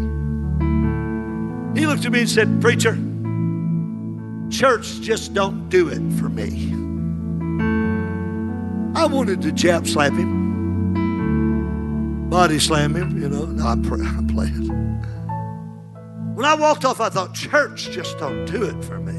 He 1.78 1.86
looked 1.86 2.04
at 2.06 2.12
me 2.12 2.20
and 2.20 2.28
said, 2.28 2.60
Preacher, 2.60 2.98
church 4.50 5.00
just 5.00 5.34
don't 5.34 5.68
do 5.68 5.88
it 5.88 6.00
for 6.18 6.28
me. 6.28 6.74
I 8.98 9.06
wanted 9.06 9.42
to 9.42 9.52
jab 9.52 9.86
slap 9.86 10.12
him, 10.12 10.40
body 12.30 12.58
slam 12.58 12.96
him, 12.96 13.20
you 13.20 13.28
know. 13.28 13.44
No, 13.44 13.66
I'm, 13.66 13.84
I'm 13.92 14.26
playing. 14.26 14.68
When 16.34 16.46
I 16.46 16.54
walked 16.54 16.86
off, 16.86 17.00
I 17.00 17.10
thought, 17.10 17.34
church 17.34 17.90
just 17.90 18.18
don't 18.18 18.46
do 18.46 18.64
it 18.64 18.82
for 18.84 18.98
me. 18.98 19.12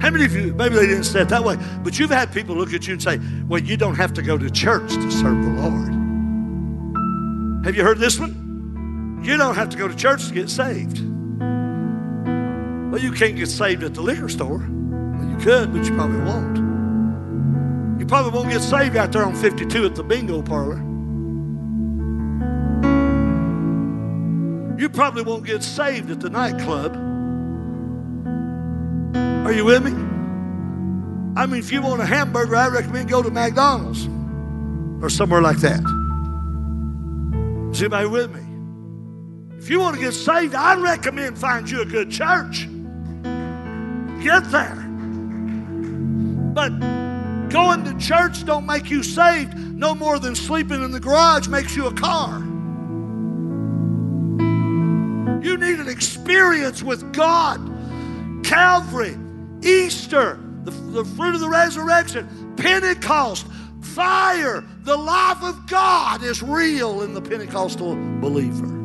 How 0.00 0.10
many 0.10 0.24
of 0.24 0.34
you, 0.34 0.54
maybe 0.54 0.76
they 0.76 0.86
didn't 0.86 1.04
say 1.04 1.20
it 1.20 1.28
that 1.28 1.44
way, 1.44 1.56
but 1.82 1.98
you've 1.98 2.10
had 2.10 2.32
people 2.32 2.56
look 2.56 2.72
at 2.72 2.86
you 2.86 2.94
and 2.94 3.02
say, 3.02 3.20
well, 3.48 3.60
you 3.60 3.76
don't 3.76 3.96
have 3.96 4.14
to 4.14 4.22
go 4.22 4.38
to 4.38 4.48
church 4.50 4.94
to 4.94 5.10
serve 5.10 5.44
the 5.44 5.50
Lord. 5.60 5.92
Have 7.66 7.76
you 7.76 7.82
heard 7.84 7.98
this 7.98 8.18
one? 8.18 8.47
You 9.22 9.36
don't 9.36 9.54
have 9.54 9.68
to 9.70 9.76
go 9.76 9.88
to 9.88 9.96
church 9.96 10.28
to 10.28 10.34
get 10.34 10.48
saved. 10.48 11.00
Well, 12.90 13.00
you 13.00 13.12
can't 13.12 13.36
get 13.36 13.48
saved 13.48 13.82
at 13.82 13.94
the 13.94 14.00
liquor 14.00 14.28
store. 14.28 14.58
Well, 14.58 15.28
you 15.28 15.36
could, 15.38 15.72
but 15.72 15.84
you 15.84 15.94
probably 15.94 16.20
won't. 16.20 18.00
You 18.00 18.06
probably 18.06 18.30
won't 18.30 18.50
get 18.50 18.62
saved 18.62 18.96
out 18.96 19.12
there 19.12 19.24
on 19.24 19.34
52 19.34 19.84
at 19.84 19.94
the 19.94 20.02
bingo 20.02 20.40
parlor. 20.40 20.78
You 24.78 24.88
probably 24.88 25.22
won't 25.22 25.44
get 25.44 25.62
saved 25.62 26.10
at 26.10 26.20
the 26.20 26.30
nightclub. 26.30 26.94
Are 29.46 29.52
you 29.52 29.64
with 29.64 29.84
me? 29.84 29.90
I 31.36 31.46
mean, 31.46 31.60
if 31.60 31.70
you 31.70 31.82
want 31.82 32.00
a 32.00 32.06
hamburger, 32.06 32.56
I 32.56 32.68
recommend 32.68 33.08
go 33.08 33.22
to 33.22 33.30
McDonald's 33.30 34.08
or 35.02 35.10
somewhere 35.10 35.42
like 35.42 35.58
that. 35.58 35.80
Is 37.72 37.82
anybody 37.82 38.08
with 38.08 38.34
me? 38.34 38.47
If 39.58 39.68
you 39.68 39.80
want 39.80 39.96
to 39.96 40.00
get 40.00 40.14
saved, 40.14 40.54
I 40.54 40.80
recommend 40.80 41.36
find 41.36 41.68
you 41.68 41.82
a 41.82 41.84
good 41.84 42.10
church. 42.10 42.68
Get 44.22 44.44
there. 44.50 44.84
But 46.54 46.70
going 47.50 47.84
to 47.84 47.98
church 47.98 48.44
don't 48.44 48.66
make 48.66 48.88
you 48.88 49.02
saved 49.02 49.56
no 49.56 49.94
more 49.94 50.18
than 50.18 50.34
sleeping 50.34 50.82
in 50.82 50.92
the 50.92 51.00
garage 51.00 51.48
makes 51.48 51.76
you 51.76 51.86
a 51.86 51.92
car. 51.92 52.38
You 55.42 55.56
need 55.56 55.80
an 55.80 55.88
experience 55.88 56.82
with 56.82 57.12
God. 57.12 57.60
Calvary, 58.44 59.16
Easter, 59.62 60.38
the, 60.62 60.70
the 60.70 61.04
fruit 61.04 61.34
of 61.34 61.40
the 61.40 61.48
resurrection, 61.48 62.54
Pentecost, 62.56 63.46
fire, 63.80 64.64
the 64.82 64.96
life 64.96 65.42
of 65.42 65.66
God 65.66 66.22
is 66.22 66.42
real 66.42 67.02
in 67.02 67.12
the 67.12 67.20
Pentecostal 67.20 67.94
believer. 68.20 68.77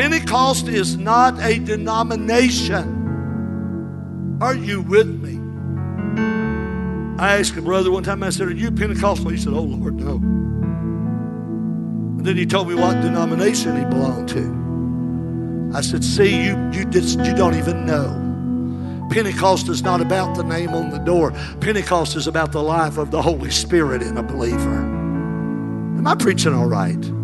Pentecost 0.00 0.66
is 0.66 0.96
not 0.96 1.38
a 1.42 1.58
denomination. 1.58 2.88
Are 4.40 4.54
you 4.54 4.80
with 4.80 5.06
me? 5.06 5.38
I 7.22 7.36
asked 7.36 7.54
a 7.58 7.60
brother 7.60 7.90
one 7.90 8.02
time, 8.02 8.22
I 8.22 8.30
said, 8.30 8.48
Are 8.48 8.52
you 8.52 8.70
Pentecostal? 8.70 9.28
He 9.28 9.36
said, 9.36 9.52
Oh 9.52 9.60
Lord, 9.60 9.96
no. 9.96 10.14
And 12.16 12.24
then 12.24 12.38
he 12.38 12.46
told 12.46 12.70
me 12.70 12.76
what 12.76 13.02
denomination 13.02 13.76
he 13.76 13.84
belonged 13.84 14.30
to. 14.30 15.76
I 15.76 15.82
said, 15.82 16.02
See, 16.02 16.44
you, 16.44 16.56
you, 16.72 16.86
just, 16.86 17.18
you 17.18 17.34
don't 17.34 17.56
even 17.56 17.84
know. 17.84 18.16
Pentecost 19.10 19.68
is 19.68 19.82
not 19.82 20.00
about 20.00 20.34
the 20.34 20.44
name 20.44 20.70
on 20.70 20.88
the 20.88 21.00
door. 21.00 21.32
Pentecost 21.60 22.16
is 22.16 22.26
about 22.26 22.52
the 22.52 22.62
life 22.62 22.96
of 22.96 23.10
the 23.10 23.20
Holy 23.20 23.50
Spirit 23.50 24.00
in 24.00 24.16
a 24.16 24.22
believer. 24.22 24.78
Am 24.78 26.06
I 26.06 26.14
preaching 26.14 26.54
all 26.54 26.68
right? 26.68 27.19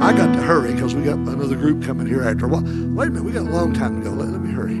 I 0.00 0.12
got 0.12 0.32
to 0.32 0.40
hurry 0.40 0.72
because 0.74 0.94
we 0.94 1.02
got 1.02 1.18
another 1.18 1.56
group 1.56 1.82
coming 1.82 2.06
here 2.06 2.22
after 2.22 2.46
a 2.46 2.48
while. 2.48 2.62
Wait 2.62 3.08
a 3.08 3.10
minute, 3.10 3.24
we 3.24 3.32
got 3.32 3.46
a 3.46 3.50
long 3.50 3.74
time 3.74 3.98
to 3.98 4.08
go. 4.08 4.14
Let, 4.14 4.28
let 4.28 4.40
me 4.40 4.52
hurry. 4.52 4.78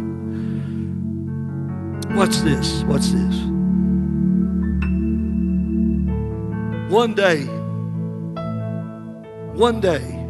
What's 2.16 2.40
this? 2.42 2.82
What's 2.84 3.10
this? 3.10 3.34
One 6.90 7.14
day, 7.14 7.44
one 9.54 9.80
day, 9.80 10.26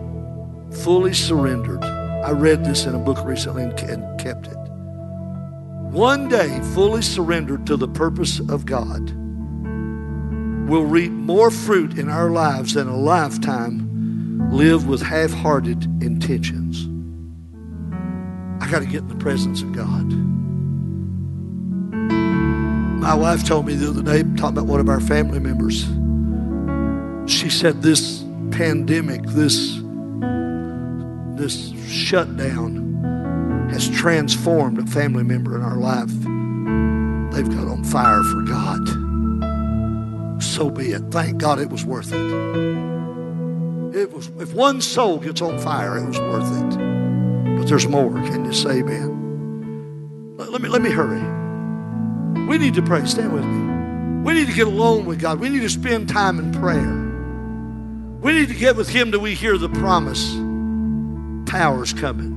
fully 0.82 1.12
surrendered. 1.14 1.84
I 1.84 2.32
read 2.32 2.64
this 2.64 2.84
in 2.86 2.94
a 2.94 2.98
book 2.98 3.24
recently 3.24 3.64
and 3.64 3.76
kept 4.18 4.46
it. 4.46 4.56
One 5.92 6.28
day, 6.28 6.60
fully 6.74 7.02
surrendered 7.02 7.66
to 7.66 7.76
the 7.76 7.88
purpose 7.88 8.40
of 8.40 8.66
God, 8.66 9.10
will 10.68 10.84
reap 10.84 11.12
more 11.12 11.50
fruit 11.50 11.98
in 11.98 12.08
our 12.08 12.30
lives 12.30 12.74
than 12.74 12.88
a 12.88 12.96
lifetime 12.96 13.87
lived 14.50 14.88
with 14.88 15.02
half 15.02 15.32
hearted 15.32 15.84
intentions. 16.02 16.86
I 18.62 18.70
got 18.70 18.80
to 18.80 18.86
get 18.86 19.02
in 19.02 19.08
the 19.08 19.16
presence 19.16 19.62
of 19.62 19.72
God. 19.72 20.12
My 23.00 23.14
wife 23.14 23.44
told 23.44 23.66
me 23.66 23.74
the 23.74 23.90
other 23.90 24.02
day, 24.02 24.22
talking 24.36 24.58
about 24.58 24.66
one 24.66 24.80
of 24.80 24.88
our 24.88 25.00
family 25.00 25.38
members, 25.38 25.82
she 27.32 27.48
said 27.48 27.82
this 27.82 28.24
pandemic, 28.50 29.22
this, 29.22 29.80
this 31.36 31.72
shutdown 31.88 33.68
has 33.70 33.88
transformed 33.90 34.78
a 34.78 34.86
family 34.86 35.22
member 35.22 35.54
in 35.54 35.62
our 35.62 35.76
life. 35.76 36.10
They've 37.32 37.48
got 37.48 37.68
on 37.68 37.84
fire 37.84 38.22
for 38.22 38.42
God. 38.42 40.42
So 40.42 40.70
be 40.70 40.92
it. 40.92 41.02
Thank 41.10 41.38
God 41.38 41.60
it 41.60 41.70
was 41.70 41.84
worth 41.84 42.12
it. 42.12 42.97
It 43.94 44.12
was 44.12 44.28
if 44.38 44.52
one 44.52 44.80
soul 44.80 45.18
gets 45.18 45.40
on 45.40 45.58
fire, 45.58 45.96
it 45.98 46.06
was 46.06 46.18
worth 46.18 46.74
it. 46.74 47.58
But 47.58 47.68
there's 47.68 47.88
more. 47.88 48.12
Can 48.12 48.44
you 48.44 48.52
say 48.52 48.80
amen? 48.80 50.36
Let, 50.36 50.52
let 50.52 50.60
me 50.60 50.68
let 50.68 50.82
me 50.82 50.90
hurry. 50.90 51.22
We 52.46 52.58
need 52.58 52.74
to 52.74 52.82
pray. 52.82 53.04
Stand 53.06 53.32
with 53.32 53.44
me. 53.44 54.22
We 54.24 54.34
need 54.34 54.46
to 54.46 54.52
get 54.52 54.66
alone 54.66 55.06
with 55.06 55.20
God. 55.20 55.40
We 55.40 55.48
need 55.48 55.60
to 55.60 55.70
spend 55.70 56.08
time 56.08 56.38
in 56.38 56.52
prayer. 56.52 57.06
We 58.20 58.32
need 58.32 58.48
to 58.48 58.54
get 58.54 58.76
with 58.76 58.88
Him 58.88 59.10
till 59.10 59.20
we 59.20 59.34
hear 59.34 59.56
the 59.56 59.70
promise. 59.70 60.34
Power's 61.50 61.94
coming. 61.94 62.36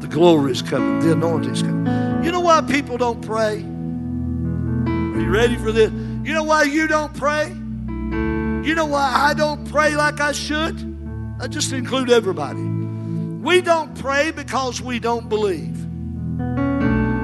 The 0.00 0.08
glory 0.08 0.52
is 0.52 0.62
coming. 0.62 1.00
The 1.00 1.12
anointing's 1.12 1.62
coming. 1.62 2.22
You 2.22 2.32
know 2.32 2.40
why 2.40 2.60
people 2.60 2.98
don't 2.98 3.24
pray? 3.24 3.62
Are 3.62 5.20
you 5.20 5.30
ready 5.30 5.56
for 5.56 5.72
this? 5.72 5.90
You 5.90 6.34
know 6.34 6.42
why 6.42 6.64
you 6.64 6.86
don't 6.86 7.14
pray? 7.14 7.54
You 8.66 8.74
know 8.74 8.86
why 8.86 9.12
I 9.14 9.32
don't 9.32 9.64
pray 9.70 9.94
like 9.94 10.20
I 10.20 10.32
should? 10.32 10.74
I 11.38 11.46
just 11.46 11.72
include 11.72 12.10
everybody. 12.10 12.60
We 12.60 13.60
don't 13.60 13.96
pray 13.96 14.32
because 14.32 14.82
we 14.82 14.98
don't 14.98 15.28
believe. 15.28 15.78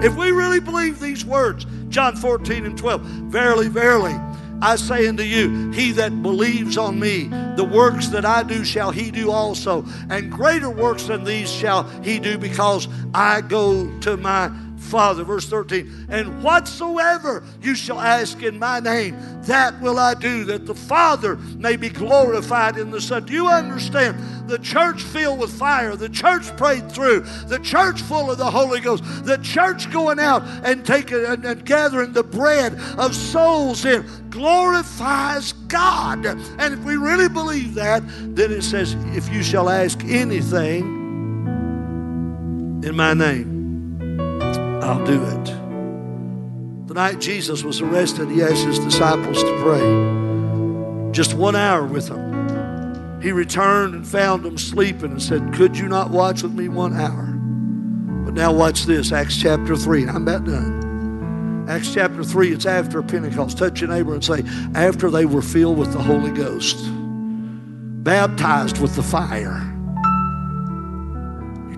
If 0.05 0.15
we 0.15 0.31
really 0.31 0.61
believe 0.61 1.01
these 1.01 1.25
words, 1.25 1.67
John 1.89 2.15
14 2.15 2.65
and 2.65 2.79
12, 2.79 3.01
verily, 3.03 3.67
verily, 3.67 4.15
I 4.61 4.77
say 4.77 5.09
unto 5.09 5.25
you, 5.25 5.73
he 5.73 5.91
that 5.91 6.23
believes 6.23 6.79
on 6.79 7.01
me, 7.01 7.25
the 7.57 7.65
works 7.65 8.07
that 8.11 8.25
I 8.25 8.45
do 8.45 8.65
shall 8.65 8.93
he 8.93 9.11
do 9.11 9.33
also, 9.33 9.85
and 10.11 10.31
greater 10.31 10.71
works 10.71 11.09
than 11.09 11.25
these 11.25 11.51
shall 11.51 11.83
he 12.05 12.21
do, 12.21 12.39
because 12.39 12.87
I 13.15 13.41
go 13.41 13.91
to 14.03 14.17
my 14.17 14.49
Father. 14.83 15.25
Verse 15.25 15.47
13, 15.47 16.07
and 16.11 16.43
whatsoever 16.43 17.43
you 17.63 17.75
shall 17.75 18.01
ask 18.01 18.43
in 18.43 18.59
my 18.59 18.81
name, 18.81 19.17
that 19.43 19.81
will 19.81 19.99
I 19.99 20.15
do, 20.15 20.45
that 20.45 20.67
the 20.67 20.75
Father 20.75 21.37
may 21.37 21.77
be 21.77 21.89
glorified 21.89 22.77
in 22.77 22.91
the 22.91 23.01
Son. 23.01 23.25
Do 23.25 23.33
you 23.33 23.49
understand? 23.49 24.49
The 24.49 24.59
church 24.59 25.03
filled 25.03 25.39
with 25.39 25.53
fire, 25.53 25.97
the 25.97 26.09
church 26.09 26.55
prayed 26.57 26.91
through, 26.91 27.21
the 27.47 27.59
church 27.61 28.03
full 28.03 28.31
of 28.31 28.39
the 28.39 28.51
Holy 28.51 28.81
Ghost, 28.81 29.05
the 29.25 29.39
church 29.39 29.91
going 29.91 30.19
out 30.19 30.43
and 30.65 30.85
taking 30.85 31.25
and, 31.25 31.45
and 31.45 31.65
gathering 31.65 32.13
the 32.13 32.25
bread 32.25 32.75
of 32.99 33.15
souls 33.15 33.85
in 33.85 34.05
glorifies 34.31 35.53
God. 35.69 36.27
And 36.27 36.75
if 36.75 36.81
we 36.81 36.97
really 36.97 37.29
believe 37.29 37.75
that, 37.75 38.03
then 38.07 38.51
it 38.51 38.63
says, 38.63 38.95
if 39.15 39.33
you 39.33 39.43
shall 39.43 39.71
ask 39.71 40.03
anything 40.05 40.83
in 42.85 42.97
my 42.97 43.15
name, 43.15 43.62
I'll 44.83 45.05
do 45.05 45.23
it. 45.23 45.45
The 46.89 46.95
night 46.95 47.21
Jesus 47.21 47.63
was 47.63 47.81
arrested, 47.81 48.29
he 48.29 48.43
asked 48.43 48.65
his 48.65 48.81
disciples 48.81 49.41
to 49.43 49.61
pray. 49.63 51.13
Just 51.13 51.35
one 51.35 51.55
hour 51.55 51.87
with 51.87 52.09
them. 52.09 53.21
He 53.23 53.31
returned 53.31 53.95
and 53.95 54.07
found 54.07 54.43
them 54.43 54.59
sleeping 54.59 55.13
and 55.13 55.23
said, 55.23 55.55
Could 55.55 55.79
you 55.79 55.87
not 55.87 56.11
watch 56.11 56.43
with 56.43 56.53
me 56.53 56.69
one 56.69 56.97
hour? 56.97 57.27
But 58.25 58.35
now 58.35 58.53
watch 58.53 58.83
this 58.85 59.13
Acts 59.13 59.41
chapter 59.41 59.77
3. 59.77 60.09
I'm 60.09 60.29
about 60.29 60.45
done. 60.45 61.67
Acts 61.69 61.95
chapter 61.95 62.25
3, 62.25 62.53
it's 62.53 62.67
after 62.67 63.01
Pentecost. 63.03 63.59
Touch 63.59 63.81
your 63.81 63.91
neighbor 63.91 64.15
and 64.15 64.25
say, 64.25 64.43
After 64.75 65.11
they 65.11 65.27
were 65.27 65.43
filled 65.43 65.79
with 65.79 65.93
the 65.93 66.03
Holy 66.03 66.33
Ghost, 66.33 66.77
baptized 68.03 68.83
with 68.83 68.97
the 68.97 69.03
fire 69.03 69.72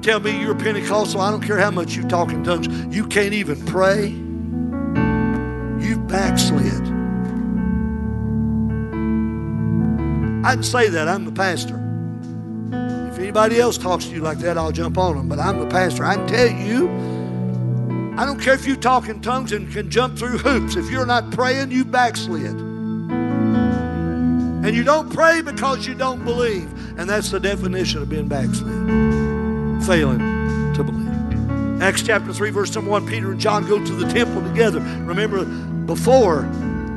tell 0.05 0.21
me 0.21 0.39
you're 0.39 0.55
Pentecostal, 0.55 1.23
I 1.23 1.31
don't 1.31 1.43
care 1.43 1.59
how 1.59 1.71
much 1.71 1.97
you 1.97 2.07
talk 2.07 2.31
in 2.31 2.45
tongues, 2.45 2.69
you 2.95 3.07
can't 3.07 3.33
even 3.33 3.65
pray, 3.65 4.09
you've 5.83 6.07
backslid. 6.07 6.83
I 10.45 10.51
didn't 10.51 10.67
say 10.67 10.91
that, 10.91 11.09
I'm 11.09 11.25
the 11.25 11.33
pastor. 11.33 11.81
If 13.11 13.19
anybody 13.19 13.59
else 13.59 13.79
talks 13.79 14.05
to 14.05 14.11
you 14.11 14.21
like 14.21 14.41
that, 14.41 14.59
I'll 14.59 14.73
jump 14.73 14.99
on 14.99 15.17
them, 15.17 15.27
but 15.27 15.39
I'm 15.39 15.59
the 15.59 15.69
pastor. 15.69 16.05
I 16.05 16.17
can 16.17 16.27
tell 16.27 16.51
you, 16.51 16.91
I 18.19 18.27
don't 18.27 18.39
care 18.39 18.53
if 18.53 18.67
you 18.67 18.77
talk 18.77 19.09
in 19.09 19.23
tongues 19.23 19.53
and 19.53 19.73
can 19.73 19.89
jump 19.89 20.19
through 20.19 20.37
hoops. 20.37 20.77
If 20.77 20.91
you're 20.91 21.07
not 21.07 21.31
praying, 21.31 21.71
you 21.71 21.83
backslid. 21.83 22.61
And 24.67 24.77
you 24.77 24.85
don't 24.85 25.11
pray 25.11 25.41
because 25.41 25.87
you 25.87 25.95
don't 25.95 26.23
believe. 26.25 26.71
And 26.99 27.09
that's 27.09 27.31
the 27.31 27.41
definition 27.41 28.03
of 28.03 28.11
being 28.11 28.29
backslid 28.29 29.14
failing 29.87 30.19
to 30.75 30.83
believe. 30.83 31.83
Acts 31.83 32.03
chapter 32.03 32.33
3, 32.33 32.51
verse 32.51 32.75
number 32.75 32.91
1 32.91 33.07
Peter 33.07 33.33
and 33.33 33.41
John 33.41 33.67
go 33.67 33.85
to 33.85 33.93
the 33.93 34.11
temple 34.11 34.43
together. 34.43 34.81
Remember, 34.81 35.45
before 35.85 36.43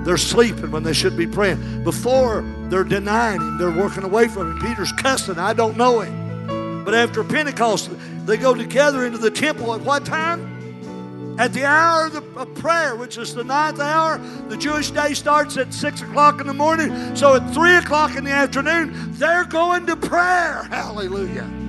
they're 0.05 0.17
sleeping 0.17 0.71
when 0.71 0.83
they 0.83 0.93
should 0.93 1.17
be 1.17 1.27
praying, 1.27 1.83
before 1.83 2.45
they're 2.69 2.85
denying 2.85 3.41
him, 3.41 3.57
they're 3.57 3.71
working 3.71 4.03
away 4.03 4.29
from 4.29 4.51
him. 4.51 4.67
Peter's 4.69 4.93
cussing, 4.93 5.37
I 5.37 5.53
don't 5.53 5.75
know 5.75 5.99
him. 5.99 6.85
But 6.85 6.93
after 6.93 7.23
Pentecost, 7.25 7.89
they 8.25 8.37
go 8.37 8.53
together 8.53 9.05
into 9.05 9.17
the 9.17 9.31
temple 9.31 9.73
at 9.73 9.81
what 9.81 10.05
time? 10.05 11.35
At 11.37 11.51
the 11.53 11.65
hour 11.65 12.09
of 12.37 12.55
prayer, 12.55 12.95
which 12.95 13.17
is 13.17 13.35
the 13.35 13.43
ninth 13.43 13.81
hour, 13.81 14.17
the 14.47 14.55
Jewish 14.55 14.91
day 14.91 15.13
starts 15.13 15.57
at 15.57 15.73
six 15.73 16.01
o'clock 16.01 16.39
in 16.39 16.47
the 16.47 16.53
morning. 16.53 17.15
So 17.15 17.35
at 17.35 17.53
three 17.53 17.75
o'clock 17.75 18.15
in 18.15 18.23
the 18.23 18.31
afternoon, 18.31 18.93
they're 19.13 19.43
going 19.43 19.85
to 19.87 19.97
prayer. 19.97 20.63
Hallelujah. 20.69 21.66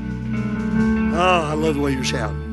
Oh, 1.20 1.20
I 1.20 1.54
love 1.54 1.74
the 1.74 1.80
way 1.80 1.90
you're 1.90 2.04
shouting. 2.04 2.47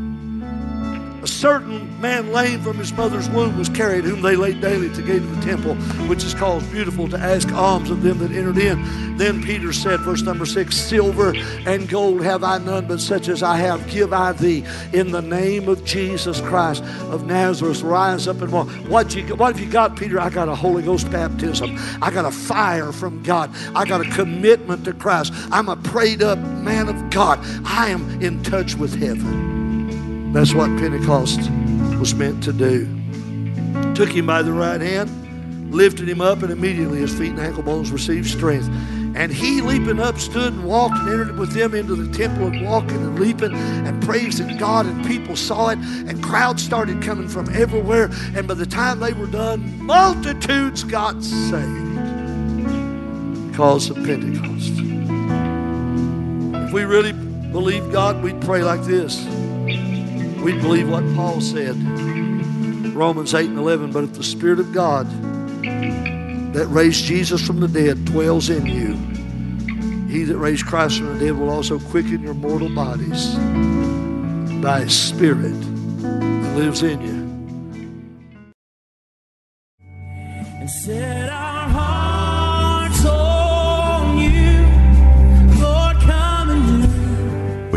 A 1.25 1.27
certain 1.27 1.99
man 1.99 2.31
lame 2.31 2.61
from 2.61 2.77
his 2.77 2.93
mother's 2.93 3.27
womb 3.31 3.57
was 3.57 3.67
carried, 3.67 4.03
whom 4.03 4.21
they 4.21 4.35
laid 4.35 4.61
daily 4.61 4.89
the 4.89 5.01
gate 5.01 5.23
of 5.23 5.35
the 5.35 5.41
temple, 5.41 5.73
which 6.07 6.23
is 6.23 6.35
called 6.35 6.61
Beautiful, 6.69 7.09
to 7.09 7.17
ask 7.17 7.51
alms 7.51 7.89
of 7.89 8.03
them 8.03 8.19
that 8.19 8.31
entered 8.31 8.59
in. 8.59 9.17
Then 9.17 9.41
Peter 9.41 9.73
said, 9.73 10.01
verse 10.01 10.21
number 10.21 10.45
six, 10.45 10.77
Silver 10.77 11.33
and 11.65 11.89
gold 11.89 12.23
have 12.23 12.43
I 12.43 12.59
none, 12.59 12.87
but 12.87 13.01
such 13.01 13.27
as 13.27 13.41
I 13.41 13.57
have 13.57 13.87
give 13.89 14.13
I 14.13 14.33
thee. 14.33 14.63
In 14.93 15.09
the 15.09 15.21
name 15.23 15.67
of 15.67 15.83
Jesus 15.83 16.41
Christ 16.41 16.83
of 17.09 17.25
Nazareth, 17.25 17.81
rise 17.81 18.27
up 18.27 18.43
and 18.43 18.51
walk. 18.51 18.69
What, 18.87 19.15
you, 19.15 19.23
what 19.35 19.55
have 19.55 19.59
you 19.59 19.71
got, 19.71 19.97
Peter? 19.97 20.21
I 20.21 20.29
got 20.29 20.47
a 20.47 20.53
Holy 20.53 20.83
Ghost 20.83 21.09
baptism. 21.09 21.75
I 22.03 22.11
got 22.11 22.25
a 22.25 22.31
fire 22.31 22.91
from 22.91 23.23
God. 23.23 23.49
I 23.73 23.85
got 23.85 23.99
a 23.99 24.09
commitment 24.11 24.85
to 24.85 24.93
Christ. 24.93 25.33
I'm 25.49 25.69
a 25.69 25.75
prayed 25.75 26.21
up 26.21 26.37
man 26.37 26.87
of 26.87 27.09
God. 27.09 27.39
I 27.65 27.89
am 27.89 28.21
in 28.21 28.43
touch 28.43 28.75
with 28.75 28.93
heaven. 28.93 29.64
That's 30.35 30.53
what 30.53 30.67
Pentecost 30.77 31.49
was 31.97 32.13
meant 32.13 32.43
to 32.43 32.51
do. 32.51 32.89
Took 33.95 34.09
him 34.09 34.25
by 34.27 34.41
the 34.41 34.51
right 34.51 34.81
hand, 34.81 35.73
lifted 35.73 36.09
him 36.09 36.19
up, 36.19 36.43
and 36.43 36.51
immediately 36.51 36.99
his 36.99 37.17
feet 37.17 37.29
and 37.29 37.39
ankle 37.39 37.63
bones 37.63 37.89
received 37.89 38.27
strength. 38.27 38.67
And 39.15 39.31
he, 39.31 39.61
leaping 39.61 39.97
up, 39.97 40.19
stood 40.19 40.51
and 40.51 40.65
walked 40.65 40.97
and 40.97 41.07
entered 41.07 41.39
with 41.39 41.53
them 41.53 41.73
into 41.73 41.95
the 41.95 42.13
temple 42.13 42.47
and 42.47 42.65
walking 42.65 42.97
and 42.97 43.17
leaping 43.17 43.53
and 43.53 44.03
praising 44.03 44.57
God. 44.57 44.85
And 44.85 45.05
people 45.05 45.37
saw 45.37 45.69
it, 45.69 45.79
and 45.79 46.21
crowds 46.21 46.61
started 46.61 47.01
coming 47.01 47.29
from 47.29 47.47
everywhere. 47.55 48.09
And 48.35 48.45
by 48.45 48.55
the 48.55 48.65
time 48.65 48.99
they 48.99 49.13
were 49.13 49.27
done, 49.27 49.81
multitudes 49.81 50.83
got 50.83 51.23
saved 51.23 51.95
because 53.51 53.89
of 53.89 53.95
Pentecost. 54.03 54.73
If 56.67 56.73
we 56.73 56.83
really 56.83 57.13
believe 57.13 57.89
God, 57.93 58.21
we'd 58.21 58.41
pray 58.41 58.65
like 58.65 58.83
this. 58.83 59.25
We'd 60.45 60.61
believe 60.61 60.87
what 60.87 61.03
Paul 61.15 61.41
said. 61.41 61.75
Romans 62.95 63.33
8 63.33 63.49
and 63.49 63.57
11. 63.57 63.91
But 63.91 64.03
if 64.03 64.13
the 64.13 64.23
Spirit 64.23 64.59
of 64.59 64.71
God 64.71 65.09
that 66.53 66.67
raised 66.67 67.03
Jesus 67.03 67.41
from 67.41 67.59
the 67.59 67.67
dead 67.67 68.05
dwells 68.05 68.51
in 68.51 68.67
you, 68.67 68.93
he 70.07 70.23
that 70.23 70.37
raised 70.37 70.67
Christ 70.67 70.99
from 70.99 71.17
the 71.17 71.25
dead 71.25 71.35
will 71.35 71.49
also 71.49 71.79
quicken 71.79 72.21
your 72.21 72.35
mortal 72.35 72.69
bodies 72.69 73.33
by 74.61 74.81
his 74.81 74.95
Spirit 74.95 75.59
that 75.59 76.55
lives 76.55 76.83
in 76.83 77.01
you. 77.01 77.25
and 80.65 80.69
set 80.69 81.34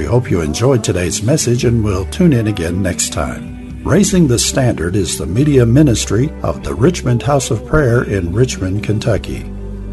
hope 0.08 0.30
you 0.30 0.40
enjoyed 0.40 0.82
today's 0.82 1.22
message 1.22 1.64
and 1.64 1.84
will 1.84 2.06
tune 2.06 2.32
in 2.32 2.46
again 2.46 2.82
next 2.82 3.12
time. 3.12 3.82
Raising 3.84 4.26
the 4.26 4.38
Standard 4.38 4.96
is 4.96 5.18
the 5.18 5.26
media 5.26 5.66
ministry 5.66 6.30
of 6.42 6.64
the 6.64 6.74
Richmond 6.74 7.22
House 7.22 7.50
of 7.50 7.66
Prayer 7.66 8.02
in 8.04 8.32
Richmond, 8.32 8.82
Kentucky. 8.82 9.44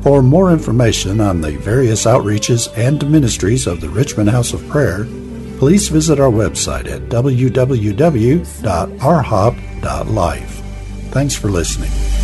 For 0.01 0.23
more 0.23 0.51
information 0.51 1.19
on 1.19 1.41
the 1.41 1.57
various 1.57 2.05
outreaches 2.05 2.71
and 2.77 3.11
ministries 3.11 3.67
of 3.67 3.81
the 3.81 3.89
Richmond 3.89 4.29
House 4.29 4.53
of 4.53 4.65
Prayer, 4.69 5.05
please 5.57 5.89
visit 5.89 6.19
our 6.19 6.31
website 6.31 6.87
at 6.87 7.09
www.rhop.life. 7.09 7.41
Thanks 11.11 11.35
for 11.35 11.49
listening. 11.49 12.14